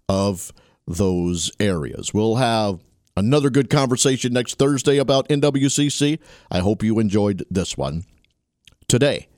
of 0.09 0.53
those 0.85 1.53
areas. 1.61 2.13
We'll 2.13 2.35
have 2.35 2.81
another 3.17 3.49
good 3.49 3.71
conversation 3.71 4.33
next 4.33 4.59
Thursday 4.59 4.99
about 4.99 5.29
NWCC. 5.29 6.19
I 6.51 6.59
hope 6.59 6.83
you 6.83 6.99
enjoyed 6.99 7.45
this 7.49 7.77
one 7.77 8.07
today. 8.89 9.29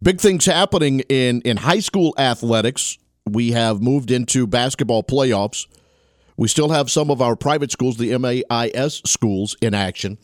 Big 0.00 0.20
things 0.20 0.46
happening 0.46 1.00
in, 1.08 1.40
in 1.40 1.56
high 1.56 1.80
school 1.80 2.14
athletics. 2.16 2.96
We 3.28 3.50
have 3.50 3.82
moved 3.82 4.12
into 4.12 4.46
basketball 4.46 5.02
playoffs. 5.02 5.66
We 6.36 6.46
still 6.46 6.68
have 6.68 6.92
some 6.92 7.10
of 7.10 7.20
our 7.20 7.34
private 7.34 7.72
schools, 7.72 7.96
the 7.96 8.16
MAIS 8.16 9.02
schools, 9.04 9.56
in 9.60 9.74
action. 9.74 10.16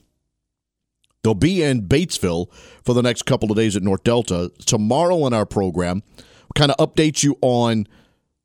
They'll 1.26 1.34
be 1.34 1.60
in 1.60 1.88
Batesville 1.88 2.52
for 2.84 2.94
the 2.94 3.02
next 3.02 3.26
couple 3.26 3.50
of 3.50 3.56
days 3.56 3.74
at 3.74 3.82
North 3.82 4.04
Delta. 4.04 4.52
Tomorrow 4.64 5.26
in 5.26 5.32
our 5.32 5.44
program, 5.44 6.04
kind 6.54 6.70
of 6.70 6.76
update 6.76 7.24
you 7.24 7.36
on 7.40 7.88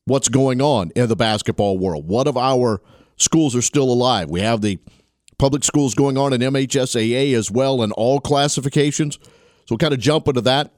what's 0.05 0.29
going 0.29 0.63
on 0.63 0.89
in 0.95 1.07
the 1.07 1.15
basketball 1.15 1.77
world. 1.77 2.07
What 2.07 2.25
of 2.25 2.37
our 2.37 2.81
schools 3.17 3.55
are 3.55 3.61
still 3.61 3.83
alive? 3.83 4.31
We 4.31 4.39
have 4.39 4.61
the 4.61 4.79
public 5.37 5.63
schools 5.63 5.93
going 5.93 6.17
on 6.17 6.33
in 6.33 6.41
MHSAA 6.41 7.35
as 7.35 7.51
well 7.51 7.83
in 7.83 7.91
all 7.91 8.19
classifications. 8.19 9.19
So 9.21 9.29
we'll 9.69 9.77
kind 9.77 9.93
of 9.93 9.99
jump 9.99 10.27
into 10.27 10.41
that. 10.41 10.73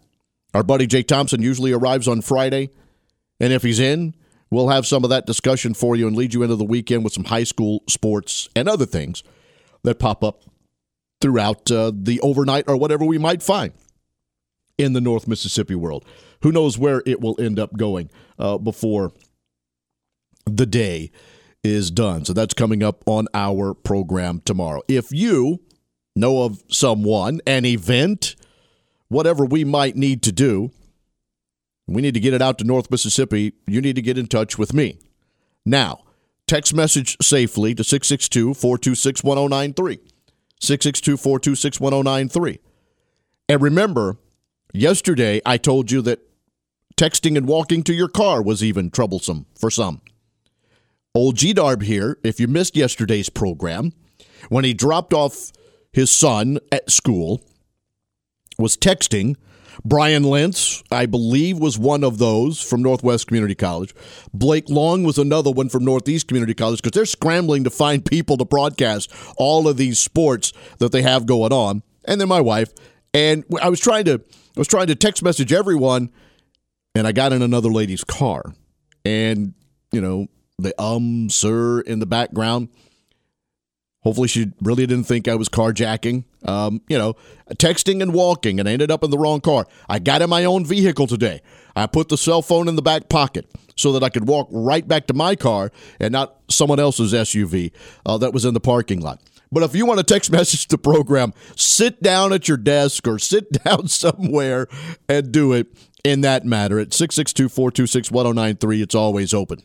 Our 0.54 0.64
buddy 0.64 0.88
Jay 0.88 1.04
Thompson 1.04 1.42
usually 1.42 1.72
arrives 1.72 2.10
on 2.10 2.20
Friday. 2.20 2.72
And 3.40 3.54
if 3.54 3.64
he's 3.64 3.80
in, 3.80 4.14
we'll 4.52 4.68
have 4.68 4.86
some 4.86 5.06
of 5.06 5.10
that 5.10 5.26
discussion 5.26 5.74
for 5.74 5.96
you 5.96 6.06
and 6.06 6.18
lead 6.18 6.34
you 6.34 6.44
into 6.44 6.58
the 6.58 6.66
weekend 6.66 7.06
with 7.06 7.14
some 7.14 7.24
high 7.24 7.46
school 7.46 7.82
sports 7.88 8.50
and 8.58 8.68
other 8.68 8.86
things 8.86 9.24
that 9.84 10.00
pop 10.00 10.22
up 10.22 10.44
throughout 11.24 11.72
uh, 11.72 11.90
the 11.96 12.20
overnight 12.20 12.66
or 12.68 12.76
whatever 12.76 13.06
we 13.06 13.18
might 13.18 13.42
find 13.42 13.72
in 14.78 14.92
the 14.92 15.00
North 15.00 15.26
Mississippi 15.26 15.74
world. 15.74 16.06
Who 16.42 16.52
knows 16.52 16.78
where 16.78 17.02
it 17.06 17.22
will 17.22 17.40
end 17.40 17.58
up 17.58 17.78
going 17.78 18.10
uh, 18.38 18.58
before 18.58 19.14
the 20.46 20.66
day 20.66 21.12
is 21.64 21.92
done. 21.92 22.26
So 22.26 22.34
that's 22.34 22.54
coming 22.54 22.84
up 22.84 23.04
on 23.06 23.30
our 23.34 23.74
program 23.74 24.42
tomorrow. 24.44 24.82
If 24.90 25.14
you 25.14 25.62
know 26.14 26.44
of 26.44 26.62
someone, 26.68 27.40
an 27.48 27.64
event, 27.64 28.36
whatever 29.08 29.46
we 29.46 29.64
might 29.64 29.96
need 29.96 30.24
to 30.24 30.34
do, 30.34 30.72
we 31.88 32.02
need 32.02 32.16
to 32.16 32.20
get 32.20 32.34
it 32.34 32.42
out 32.42 32.58
to 32.58 32.66
North 32.66 32.92
Mississippi, 32.92 33.54
you 33.66 33.80
need 33.80 33.96
to 33.96 34.02
get 34.02 34.18
in 34.18 34.28
touch 34.28 34.58
with 34.58 34.74
me. 34.74 35.00
Now, 35.66 36.04
text 36.48 36.74
message 36.74 37.16
safely 37.22 37.74
to 37.76 37.84
662 37.86 38.56
426 38.56 39.24
1093. 39.24 40.13
662 40.64 41.18
426 41.18 41.80
1093. 41.82 42.60
And 43.50 43.62
remember, 43.62 44.18
yesterday 44.74 45.42
I 45.46 45.58
told 45.58 45.92
you 45.92 46.02
that 46.04 46.22
texting 46.96 47.36
and 47.36 47.46
walking 47.46 47.84
to 47.84 47.94
your 47.94 48.08
car 48.08 48.42
was 48.42 48.64
even 48.64 48.90
troublesome 48.90 49.46
for 49.60 49.70
some. 49.70 50.02
Old 51.14 51.36
G 51.36 51.54
Darb 51.54 51.84
here, 51.84 52.18
if 52.24 52.40
you 52.40 52.48
missed 52.48 52.78
yesterday's 52.78 53.30
program, 53.30 53.92
when 54.48 54.64
he 54.64 54.74
dropped 54.74 55.14
off 55.14 55.52
his 55.92 56.10
son 56.10 56.60
at 56.72 56.90
school, 56.90 57.42
was 58.58 58.78
texting 58.78 59.36
Brian 59.84 60.24
Lentz, 60.24 60.84
I 60.92 61.06
believe, 61.06 61.60
was 61.60 61.78
one 61.78 62.04
of 62.04 62.18
those 62.18 62.62
from 62.62 62.82
Northwest 62.82 63.28
Community 63.28 63.56
College. 63.56 63.94
Blake 64.34 64.70
Long 64.70 65.04
was 65.04 65.18
another 65.18 65.52
one 65.52 65.70
from 65.70 65.86
Northeast 65.86 66.28
Community 66.28 66.54
College 66.54 66.82
because 66.82 66.96
they're 66.96 67.06
scrambling 67.06 67.64
to 67.64 67.70
find 67.70 68.06
people 68.14 68.38
to 68.38 68.46
broadcast 68.46 69.14
all 69.38 69.68
of 69.68 69.78
these 69.78 70.00
sports 70.00 70.54
that 70.80 70.92
they 70.92 71.02
have 71.02 71.26
going 71.26 71.54
on. 71.54 71.84
And 72.06 72.20
then 72.20 72.28
my 72.28 72.42
wife. 72.42 72.72
And 73.14 73.44
I 73.62 73.70
was 73.70 73.80
trying 73.80 74.06
to 74.06 74.24
I 74.56 74.60
was 74.60 74.68
trying 74.68 74.88
to 74.88 74.96
text 74.96 75.24
message 75.24 75.52
everyone, 75.52 76.12
and 76.94 77.08
I 77.08 77.12
got 77.12 77.34
in 77.34 77.42
another 77.42 77.70
lady's 77.70 78.04
car. 78.04 78.54
And, 79.04 79.54
you 79.92 80.00
know, 80.00 80.28
the 80.60 80.80
um, 80.82 81.30
sir 81.30 81.82
in 81.82 82.00
the 82.00 82.06
background. 82.06 82.70
Hopefully, 84.04 84.28
she 84.28 84.52
really 84.62 84.86
didn't 84.86 85.06
think 85.06 85.28
I 85.28 85.36
was 85.36 85.50
carjacking. 85.50 86.26
Um, 86.46 86.82
you 86.90 86.98
know, 86.98 87.16
texting 87.54 88.02
and 88.02 88.14
walking, 88.14 88.60
and 88.60 88.68
I 88.68 88.74
ended 88.74 88.92
up 88.92 89.04
in 89.04 89.12
the 89.12 89.18
wrong 89.18 89.40
car. 89.40 89.66
I 89.88 90.00
got 90.00 90.22
in 90.22 90.30
my 90.30 90.44
own 90.44 90.66
vehicle 90.66 91.08
today. 91.08 91.42
I 91.76 91.88
put 91.88 92.10
the 92.10 92.18
cell 92.18 92.42
phone 92.42 92.68
in 92.68 92.76
the 92.76 92.82
back 92.82 93.10
pocket 93.10 93.50
so 93.76 93.94
that 93.94 94.04
I 94.04 94.10
could 94.10 94.28
walk 94.28 94.48
right 94.52 94.88
back 94.88 95.08
to 95.08 95.14
my 95.14 95.36
car 95.36 95.72
and 96.00 96.12
not 96.12 96.36
someone 96.50 96.80
else's 96.80 97.14
SUV 97.14 97.72
uh, 98.06 98.18
that 98.18 98.34
was 98.34 98.46
in 98.46 98.54
the 98.54 98.60
parking 98.60 99.02
lot. 99.02 99.22
But 99.52 99.64
if 99.64 99.76
you 99.76 99.86
want 99.86 100.00
to 100.06 100.06
text 100.06 100.32
message 100.32 100.68
the 100.68 100.78
program, 100.78 101.34
sit 101.56 102.02
down 102.02 102.34
at 102.34 102.48
your 102.48 102.58
desk 102.58 103.08
or 103.08 103.20
sit 103.20 103.52
down 103.64 103.88
somewhere 103.88 104.68
and 105.08 105.32
do 105.32 105.54
it 105.54 105.68
in 106.04 106.22
that 106.22 106.46
matter 106.46 106.80
at 106.80 106.94
662 106.94 107.50
426 107.50 108.12
1093. 108.12 108.82
It's 108.82 108.96
always 108.96 109.34
open. 109.34 109.64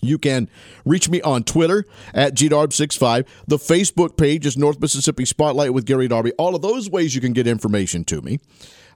You 0.00 0.18
can 0.18 0.48
reach 0.84 1.08
me 1.08 1.20
on 1.22 1.44
Twitter 1.44 1.84
at 2.14 2.34
gdarb65. 2.34 3.26
The 3.46 3.56
Facebook 3.56 4.16
page 4.16 4.46
is 4.46 4.56
North 4.56 4.80
Mississippi 4.80 5.24
Spotlight 5.24 5.72
with 5.72 5.86
Gary 5.86 6.08
Darby. 6.08 6.32
All 6.32 6.54
of 6.54 6.62
those 6.62 6.90
ways 6.90 7.14
you 7.14 7.20
can 7.20 7.32
get 7.32 7.46
information 7.46 8.04
to 8.04 8.20
me. 8.22 8.40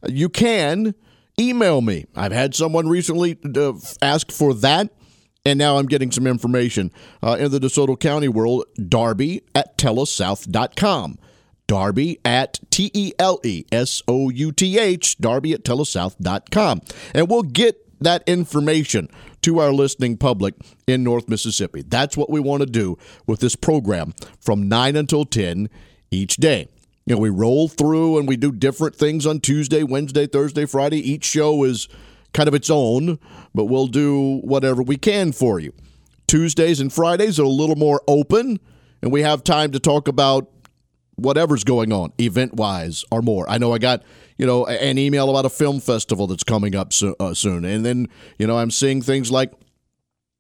you 0.06 0.28
can 0.28 0.94
email 1.38 1.80
me. 1.80 2.06
I've 2.14 2.32
had 2.32 2.54
someone 2.54 2.88
recently 2.88 3.38
uh, 3.56 3.72
ask 4.02 4.30
for 4.30 4.54
that, 4.54 4.90
and 5.44 5.58
now 5.58 5.78
I'm 5.78 5.86
getting 5.86 6.10
some 6.10 6.26
information 6.26 6.92
uh, 7.22 7.36
in 7.40 7.50
the 7.50 7.58
DeSoto 7.58 7.98
County 7.98 8.28
world. 8.28 8.64
Darby 8.88 9.42
at 9.54 9.78
telesouth.com. 9.78 11.18
Darby 11.66 12.18
at 12.24 12.58
T 12.70 12.90
E 12.92 13.12
L 13.18 13.38
E 13.44 13.64
S 13.70 14.02
O 14.08 14.28
U 14.28 14.50
T 14.50 14.76
H, 14.76 15.18
Darby 15.18 15.52
at 15.52 15.62
telesouth.com. 15.62 16.80
And 17.14 17.28
we'll 17.28 17.42
get 17.42 17.76
that 18.00 18.24
information 18.26 19.08
to 19.42 19.58
our 19.60 19.72
listening 19.72 20.16
public 20.16 20.54
in 20.86 21.02
North 21.02 21.28
Mississippi. 21.28 21.82
That's 21.82 22.16
what 22.16 22.30
we 22.30 22.40
want 22.40 22.60
to 22.62 22.66
do 22.66 22.98
with 23.26 23.40
this 23.40 23.56
program 23.56 24.14
from 24.40 24.68
9 24.68 24.96
until 24.96 25.24
10 25.24 25.68
each 26.10 26.36
day. 26.36 26.68
You 27.06 27.14
know, 27.14 27.20
we 27.20 27.30
roll 27.30 27.68
through 27.68 28.18
and 28.18 28.28
we 28.28 28.36
do 28.36 28.52
different 28.52 28.94
things 28.94 29.26
on 29.26 29.40
Tuesday, 29.40 29.82
Wednesday, 29.82 30.26
Thursday, 30.26 30.66
Friday. 30.66 30.98
Each 30.98 31.24
show 31.24 31.64
is 31.64 31.88
kind 32.32 32.48
of 32.48 32.54
its 32.54 32.70
own, 32.70 33.18
but 33.54 33.64
we'll 33.64 33.86
do 33.86 34.40
whatever 34.44 34.82
we 34.82 34.96
can 34.96 35.32
for 35.32 35.58
you. 35.58 35.72
Tuesdays 36.28 36.78
and 36.78 36.92
Fridays 36.92 37.40
are 37.40 37.44
a 37.44 37.48
little 37.48 37.74
more 37.74 38.02
open, 38.06 38.60
and 39.02 39.10
we 39.10 39.22
have 39.22 39.42
time 39.42 39.72
to 39.72 39.80
talk 39.80 40.06
about 40.06 40.48
whatever's 41.20 41.64
going 41.64 41.92
on, 41.92 42.12
event 42.18 42.54
wise 42.54 43.04
or 43.10 43.22
more. 43.22 43.48
I 43.48 43.58
know 43.58 43.72
I 43.72 43.78
got 43.78 44.02
you 44.38 44.46
know 44.46 44.66
an 44.66 44.98
email 44.98 45.30
about 45.30 45.44
a 45.44 45.50
film 45.50 45.80
festival 45.80 46.26
that's 46.26 46.44
coming 46.44 46.74
up 46.74 46.92
so, 46.92 47.14
uh, 47.20 47.34
soon, 47.34 47.64
and 47.64 47.84
then 47.84 48.08
you 48.38 48.46
know 48.46 48.58
I'm 48.58 48.70
seeing 48.70 49.02
things 49.02 49.30
like. 49.30 49.52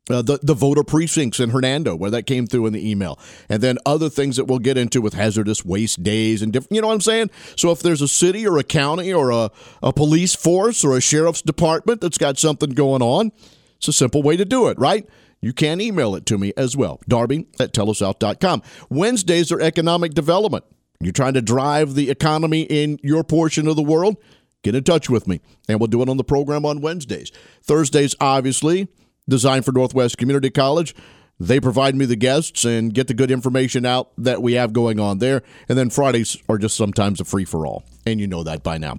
Uh, 0.08 0.22
the 0.22 0.40
the 0.42 0.54
voter 0.54 0.82
precincts 0.82 1.38
in 1.38 1.50
Hernando, 1.50 1.94
where 1.94 2.10
that 2.10 2.26
came 2.26 2.44
through 2.44 2.66
in 2.66 2.72
the 2.72 2.90
email, 2.90 3.16
and 3.48 3.62
then 3.62 3.78
other 3.86 4.08
things 4.08 4.36
that 4.38 4.46
we'll 4.46 4.58
get 4.58 4.76
into 4.76 5.00
with 5.00 5.14
hazardous 5.14 5.64
waste 5.64 6.02
days 6.02 6.42
and 6.42 6.52
different. 6.52 6.72
You 6.72 6.80
know 6.80 6.88
what 6.88 6.94
I'm 6.94 7.00
saying? 7.00 7.30
So 7.54 7.70
if 7.70 7.80
there's 7.80 8.02
a 8.02 8.08
city 8.08 8.44
or 8.44 8.58
a 8.58 8.64
county 8.64 9.12
or 9.12 9.30
a, 9.30 9.52
a 9.84 9.92
police 9.92 10.34
force 10.34 10.84
or 10.84 10.96
a 10.96 11.00
sheriff's 11.00 11.42
department 11.42 12.00
that's 12.00 12.18
got 12.18 12.38
something 12.38 12.70
going 12.70 13.02
on, 13.02 13.30
it's 13.76 13.86
a 13.86 13.92
simple 13.92 14.22
way 14.22 14.36
to 14.36 14.44
do 14.44 14.66
it, 14.66 14.76
right? 14.80 15.08
You 15.40 15.52
can 15.52 15.80
email 15.80 16.14
it 16.14 16.26
to 16.26 16.38
me 16.38 16.52
as 16.56 16.76
well, 16.76 17.00
darby 17.08 17.46
at 17.58 17.72
telesouth.com. 17.72 18.62
Wednesdays 18.90 19.50
are 19.50 19.60
economic 19.60 20.12
development. 20.12 20.64
You're 21.00 21.12
trying 21.12 21.34
to 21.34 21.42
drive 21.42 21.94
the 21.94 22.10
economy 22.10 22.62
in 22.62 22.98
your 23.02 23.24
portion 23.24 23.66
of 23.66 23.76
the 23.76 23.82
world? 23.82 24.16
Get 24.62 24.74
in 24.74 24.84
touch 24.84 25.08
with 25.08 25.26
me, 25.26 25.40
and 25.68 25.80
we'll 25.80 25.86
do 25.86 26.02
it 26.02 26.10
on 26.10 26.18
the 26.18 26.24
program 26.24 26.66
on 26.66 26.82
Wednesdays. 26.82 27.32
Thursdays, 27.62 28.14
obviously, 28.20 28.88
designed 29.26 29.64
for 29.64 29.72
Northwest 29.72 30.18
Community 30.18 30.50
College. 30.50 30.94
They 31.38 31.58
provide 31.58 31.94
me 31.94 32.04
the 32.04 32.16
guests 32.16 32.66
and 32.66 32.92
get 32.92 33.06
the 33.06 33.14
good 33.14 33.30
information 33.30 33.86
out 33.86 34.10
that 34.18 34.42
we 34.42 34.52
have 34.54 34.74
going 34.74 35.00
on 35.00 35.18
there. 35.18 35.42
And 35.70 35.78
then 35.78 35.88
Fridays 35.88 36.36
are 36.50 36.58
just 36.58 36.76
sometimes 36.76 37.18
a 37.18 37.24
free 37.24 37.46
for 37.46 37.66
all, 37.66 37.84
and 38.04 38.20
you 38.20 38.26
know 38.26 38.42
that 38.42 38.62
by 38.62 38.76
now. 38.76 38.98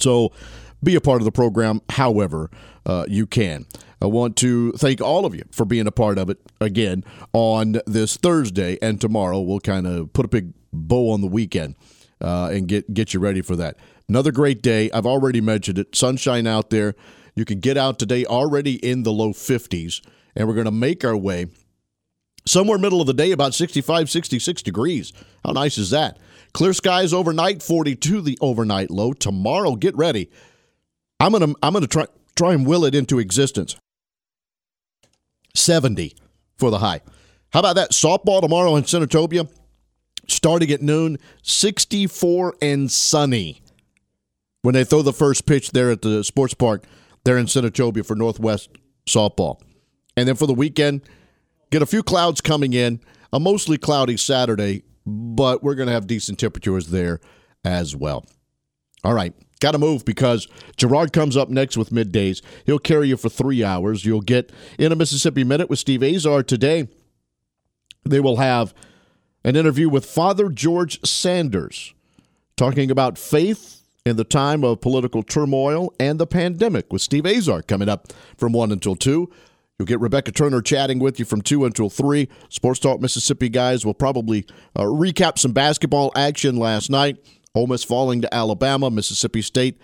So 0.00 0.32
be 0.82 0.96
a 0.96 1.00
part 1.00 1.20
of 1.20 1.24
the 1.24 1.32
program 1.32 1.80
however 1.90 2.50
uh, 2.84 3.06
you 3.08 3.28
can. 3.28 3.66
I 4.00 4.06
want 4.06 4.36
to 4.38 4.72
thank 4.72 5.00
all 5.00 5.24
of 5.24 5.34
you 5.34 5.44
for 5.50 5.64
being 5.64 5.86
a 5.86 5.92
part 5.92 6.18
of 6.18 6.28
it 6.30 6.38
again 6.60 7.04
on 7.32 7.80
this 7.86 8.16
Thursday 8.16 8.78
and 8.82 9.00
tomorrow. 9.00 9.40
We'll 9.40 9.60
kind 9.60 9.86
of 9.86 10.12
put 10.12 10.24
a 10.24 10.28
big 10.28 10.52
bow 10.72 11.10
on 11.10 11.20
the 11.20 11.26
weekend 11.26 11.76
uh, 12.20 12.50
and 12.52 12.68
get 12.68 12.92
get 12.92 13.14
you 13.14 13.20
ready 13.20 13.42
for 13.42 13.56
that. 13.56 13.76
Another 14.08 14.32
great 14.32 14.62
day. 14.62 14.90
I've 14.90 15.06
already 15.06 15.40
mentioned 15.40 15.78
it. 15.78 15.96
Sunshine 15.96 16.46
out 16.46 16.70
there. 16.70 16.94
You 17.34 17.44
can 17.44 17.60
get 17.60 17.76
out 17.76 17.98
today 17.98 18.24
already 18.24 18.74
in 18.74 19.02
the 19.02 19.12
low 19.12 19.32
50s, 19.32 20.00
and 20.36 20.46
we're 20.46 20.54
going 20.54 20.66
to 20.66 20.70
make 20.70 21.04
our 21.04 21.16
way 21.16 21.48
somewhere 22.46 22.78
middle 22.78 23.00
of 23.00 23.06
the 23.06 23.14
day 23.14 23.32
about 23.32 23.54
65 23.54 24.10
66 24.10 24.62
degrees 24.62 25.12
how 25.44 25.52
nice 25.52 25.78
is 25.78 25.90
that 25.90 26.18
clear 26.52 26.72
skies 26.72 27.12
overnight 27.12 27.62
42 27.62 28.20
the 28.20 28.36
overnight 28.40 28.90
low 28.90 29.12
tomorrow 29.12 29.76
get 29.76 29.96
ready 29.96 30.30
i'm 31.20 31.32
gonna 31.32 31.54
i'm 31.62 31.72
gonna 31.72 31.86
try 31.86 32.06
try 32.36 32.52
and 32.52 32.66
will 32.66 32.84
it 32.84 32.94
into 32.94 33.18
existence 33.18 33.76
70 35.54 36.14
for 36.56 36.70
the 36.70 36.78
high. 36.78 37.00
How 37.52 37.60
about 37.60 37.76
that? 37.76 37.92
Softball 37.92 38.40
tomorrow 38.40 38.76
in 38.76 38.84
senatobia 38.84 39.48
starting 40.26 40.70
at 40.70 40.82
noon 40.82 41.18
64 41.42 42.56
and 42.62 42.90
sunny. 42.90 43.60
When 44.62 44.74
they 44.74 44.84
throw 44.84 45.02
the 45.02 45.12
first 45.12 45.46
pitch 45.46 45.72
there 45.72 45.90
at 45.90 46.02
the 46.02 46.24
sports 46.24 46.54
park 46.54 46.84
there 47.24 47.36
in 47.36 47.46
senatobia 47.46 48.06
for 48.06 48.14
northwest 48.14 48.70
softball. 49.06 49.60
And 50.16 50.26
then 50.26 50.36
for 50.36 50.46
the 50.46 50.54
weekend 50.54 51.02
Get 51.74 51.82
a 51.82 51.86
few 51.86 52.04
clouds 52.04 52.40
coming 52.40 52.72
in, 52.72 53.00
a 53.32 53.40
mostly 53.40 53.78
cloudy 53.78 54.16
Saturday, 54.16 54.84
but 55.04 55.64
we're 55.64 55.74
going 55.74 55.88
to 55.88 55.92
have 55.92 56.06
decent 56.06 56.38
temperatures 56.38 56.86
there 56.86 57.18
as 57.64 57.96
well. 57.96 58.24
All 59.02 59.12
right, 59.12 59.34
got 59.64 59.72
to 59.72 59.78
move 59.78 60.04
because 60.04 60.46
Gerard 60.76 61.14
comes 61.14 61.38
up 61.38 61.48
next 61.48 61.78
with 61.78 61.88
middays. 61.88 62.42
He'll 62.66 62.78
carry 62.78 63.08
you 63.08 63.16
for 63.16 63.30
three 63.30 63.64
hours. 63.64 64.04
You'll 64.04 64.20
get 64.20 64.52
in 64.78 64.92
a 64.92 64.96
Mississippi 64.96 65.42
Minute 65.42 65.70
with 65.70 65.78
Steve 65.78 66.02
Azar 66.02 66.42
today. 66.42 66.86
They 68.04 68.20
will 68.20 68.36
have 68.36 68.74
an 69.42 69.56
interview 69.56 69.88
with 69.88 70.04
Father 70.04 70.50
George 70.50 71.02
Sanders 71.02 71.94
talking 72.58 72.90
about 72.90 73.16
faith 73.16 73.82
in 74.04 74.16
the 74.16 74.24
time 74.24 74.64
of 74.64 74.82
political 74.82 75.22
turmoil 75.22 75.94
and 75.98 76.20
the 76.20 76.26
pandemic 76.26 76.92
with 76.92 77.00
Steve 77.00 77.24
Azar 77.24 77.62
coming 77.62 77.88
up 77.88 78.12
from 78.36 78.52
1 78.52 78.70
until 78.70 78.94
2. 78.94 79.32
You'll 79.78 79.86
get 79.86 79.98
Rebecca 79.98 80.30
Turner 80.30 80.60
chatting 80.60 80.98
with 80.98 81.18
you 81.18 81.24
from 81.24 81.40
2 81.40 81.64
until 81.64 81.88
3. 81.88 82.28
Sports 82.50 82.80
Talk 82.80 83.00
Mississippi 83.00 83.48
guys 83.48 83.86
will 83.86 83.94
probably 83.94 84.44
uh, 84.76 84.82
recap 84.82 85.38
some 85.38 85.52
basketball 85.52 86.12
action 86.14 86.56
last 86.56 86.90
night. 86.90 87.16
Ole 87.54 87.66
Miss 87.66 87.84
falling 87.84 88.20
to 88.22 88.34
Alabama, 88.34 88.90
Mississippi 88.90 89.42
State 89.42 89.80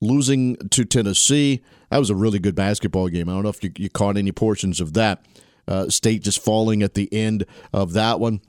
losing 0.00 0.56
to 0.70 0.84
Tennessee. 0.84 1.62
That 1.90 1.98
was 1.98 2.10
a 2.10 2.14
really 2.14 2.38
good 2.38 2.54
basketball 2.54 3.08
game. 3.08 3.28
I 3.28 3.32
don't 3.32 3.42
know 3.42 3.48
if 3.48 3.62
you, 3.62 3.72
you 3.76 3.90
caught 3.90 4.16
any 4.16 4.32
portions 4.32 4.80
of 4.80 4.94
that. 4.94 5.24
Uh, 5.66 5.88
State 5.88 6.22
just 6.22 6.42
falling 6.42 6.82
at 6.82 6.94
the 6.94 7.12
end 7.12 7.44
of 7.72 7.92
that 7.92 8.20
one. 8.20 8.40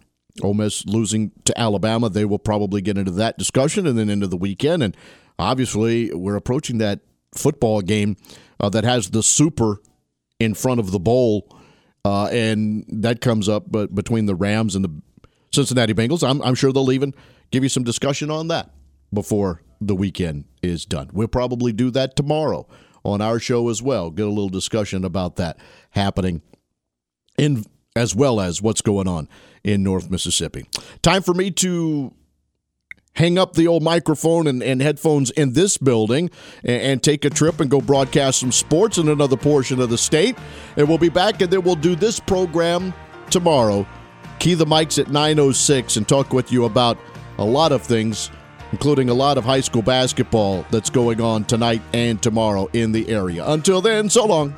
Ole 0.42 0.54
Miss 0.54 0.86
losing 0.86 1.32
to 1.46 1.60
Alabama. 1.60 2.10
They 2.10 2.26
will 2.26 2.40
probably 2.40 2.82
get 2.82 2.98
into 2.98 3.12
that 3.12 3.38
discussion 3.38 3.86
and 3.86 3.98
then 3.98 4.10
into 4.10 4.28
the 4.28 4.38
weekend. 4.38 4.84
And 4.84 4.96
obviously, 5.38 6.14
we're 6.14 6.36
approaching 6.36 6.78
that 6.78 7.02
football 7.34 7.82
game 7.82 8.16
uh, 8.60 8.70
that 8.70 8.84
has 8.84 9.10
the 9.10 9.24
super 9.24 9.82
in 10.40 10.54
front 10.54 10.80
of 10.80 10.92
the 10.92 11.00
bowl, 11.00 11.54
uh, 12.06 12.28
and 12.28 12.86
that 12.88 13.20
comes 13.20 13.50
up 13.50 13.70
but 13.70 13.94
between 13.94 14.26
the 14.26 14.36
Rams 14.36 14.76
and 14.76 14.86
the 14.86 15.02
Cincinnati 15.52 15.94
Bengals. 15.94 16.28
I'm, 16.28 16.42
I'm 16.42 16.56
sure 16.56 16.72
they'll 16.72 16.92
even 16.92 17.14
give 17.52 17.64
you 17.64 17.70
some 17.70 17.84
discussion 17.84 18.30
on 18.32 18.48
that 18.50 18.72
before 19.14 19.62
the 19.82 19.96
weekend 19.96 20.46
is 20.62 20.86
done. 20.86 21.10
We'll 21.14 21.28
probably 21.28 21.72
do 21.72 21.90
that 21.92 22.16
tomorrow 22.16 22.68
on 23.04 23.22
our 23.22 23.40
show 23.40 23.70
as 23.70 23.82
well. 23.82 24.12
Get 24.12 24.26
a 24.26 24.30
little 24.30 24.50
discussion 24.50 25.06
about 25.06 25.38
that 25.38 25.58
happening 25.92 26.42
in 27.38 27.64
as 27.96 28.16
well 28.16 28.40
as 28.40 28.62
what's 28.62 28.82
going 28.82 29.08
on 29.08 29.28
in 29.64 29.84
North 29.84 30.10
Mississippi. 30.10 30.66
Time 31.02 31.22
for 31.22 31.34
me 31.34 31.52
to 31.52 32.14
hang 33.14 33.38
up 33.38 33.54
the 33.54 33.68
old 33.68 33.84
microphone 33.84 34.48
and, 34.48 34.62
and 34.62 34.82
headphones 34.82 35.32
in 35.32 35.54
this 35.54 35.78
building 35.78 36.30
and, 36.64 36.82
and, 36.82 37.04
take 37.04 37.26
a 37.26 37.30
trip 37.30 37.60
and 37.60 37.70
go 37.70 37.82
broadcast 37.82 38.40
some 38.40 38.52
sports 38.52 38.98
in 38.98 39.10
another 39.10 39.36
portion 39.36 39.82
of 39.82 39.90
the 39.90 39.98
state. 39.98 40.38
And 40.78 40.88
we'll 40.88 41.00
be 41.00 41.10
back 41.10 41.42
and 41.42 41.52
then 41.52 41.64
we'll 41.64 41.76
do 41.76 41.96
this 41.96 42.20
program 42.20 42.94
tomorrow. 43.30 43.86
Key 44.40 44.54
the 44.54 44.66
mics 44.66 45.00
at 45.00 45.08
9.06 45.08 45.98
and 45.98 46.08
talk 46.08 46.32
with 46.32 46.52
you 46.52 46.66
about 46.66 46.98
a 47.40 47.46
lot 47.46 47.72
of 47.72 47.82
things, 47.82 48.30
including 48.72 49.10
a 49.10 49.14
lot 49.14 49.38
of 49.38 49.46
high 49.46 49.62
school 49.62 49.82
basketball 49.82 50.66
that's 50.72 50.90
going 50.90 51.22
on 51.22 51.46
tonight 51.46 51.82
and 51.94 52.22
tomorrow 52.22 52.70
in 52.74 52.92
the 52.92 53.08
area. 53.10 53.48
Until 53.48 53.82
then, 53.82 54.10
so 54.10 54.26
long. 54.26 54.54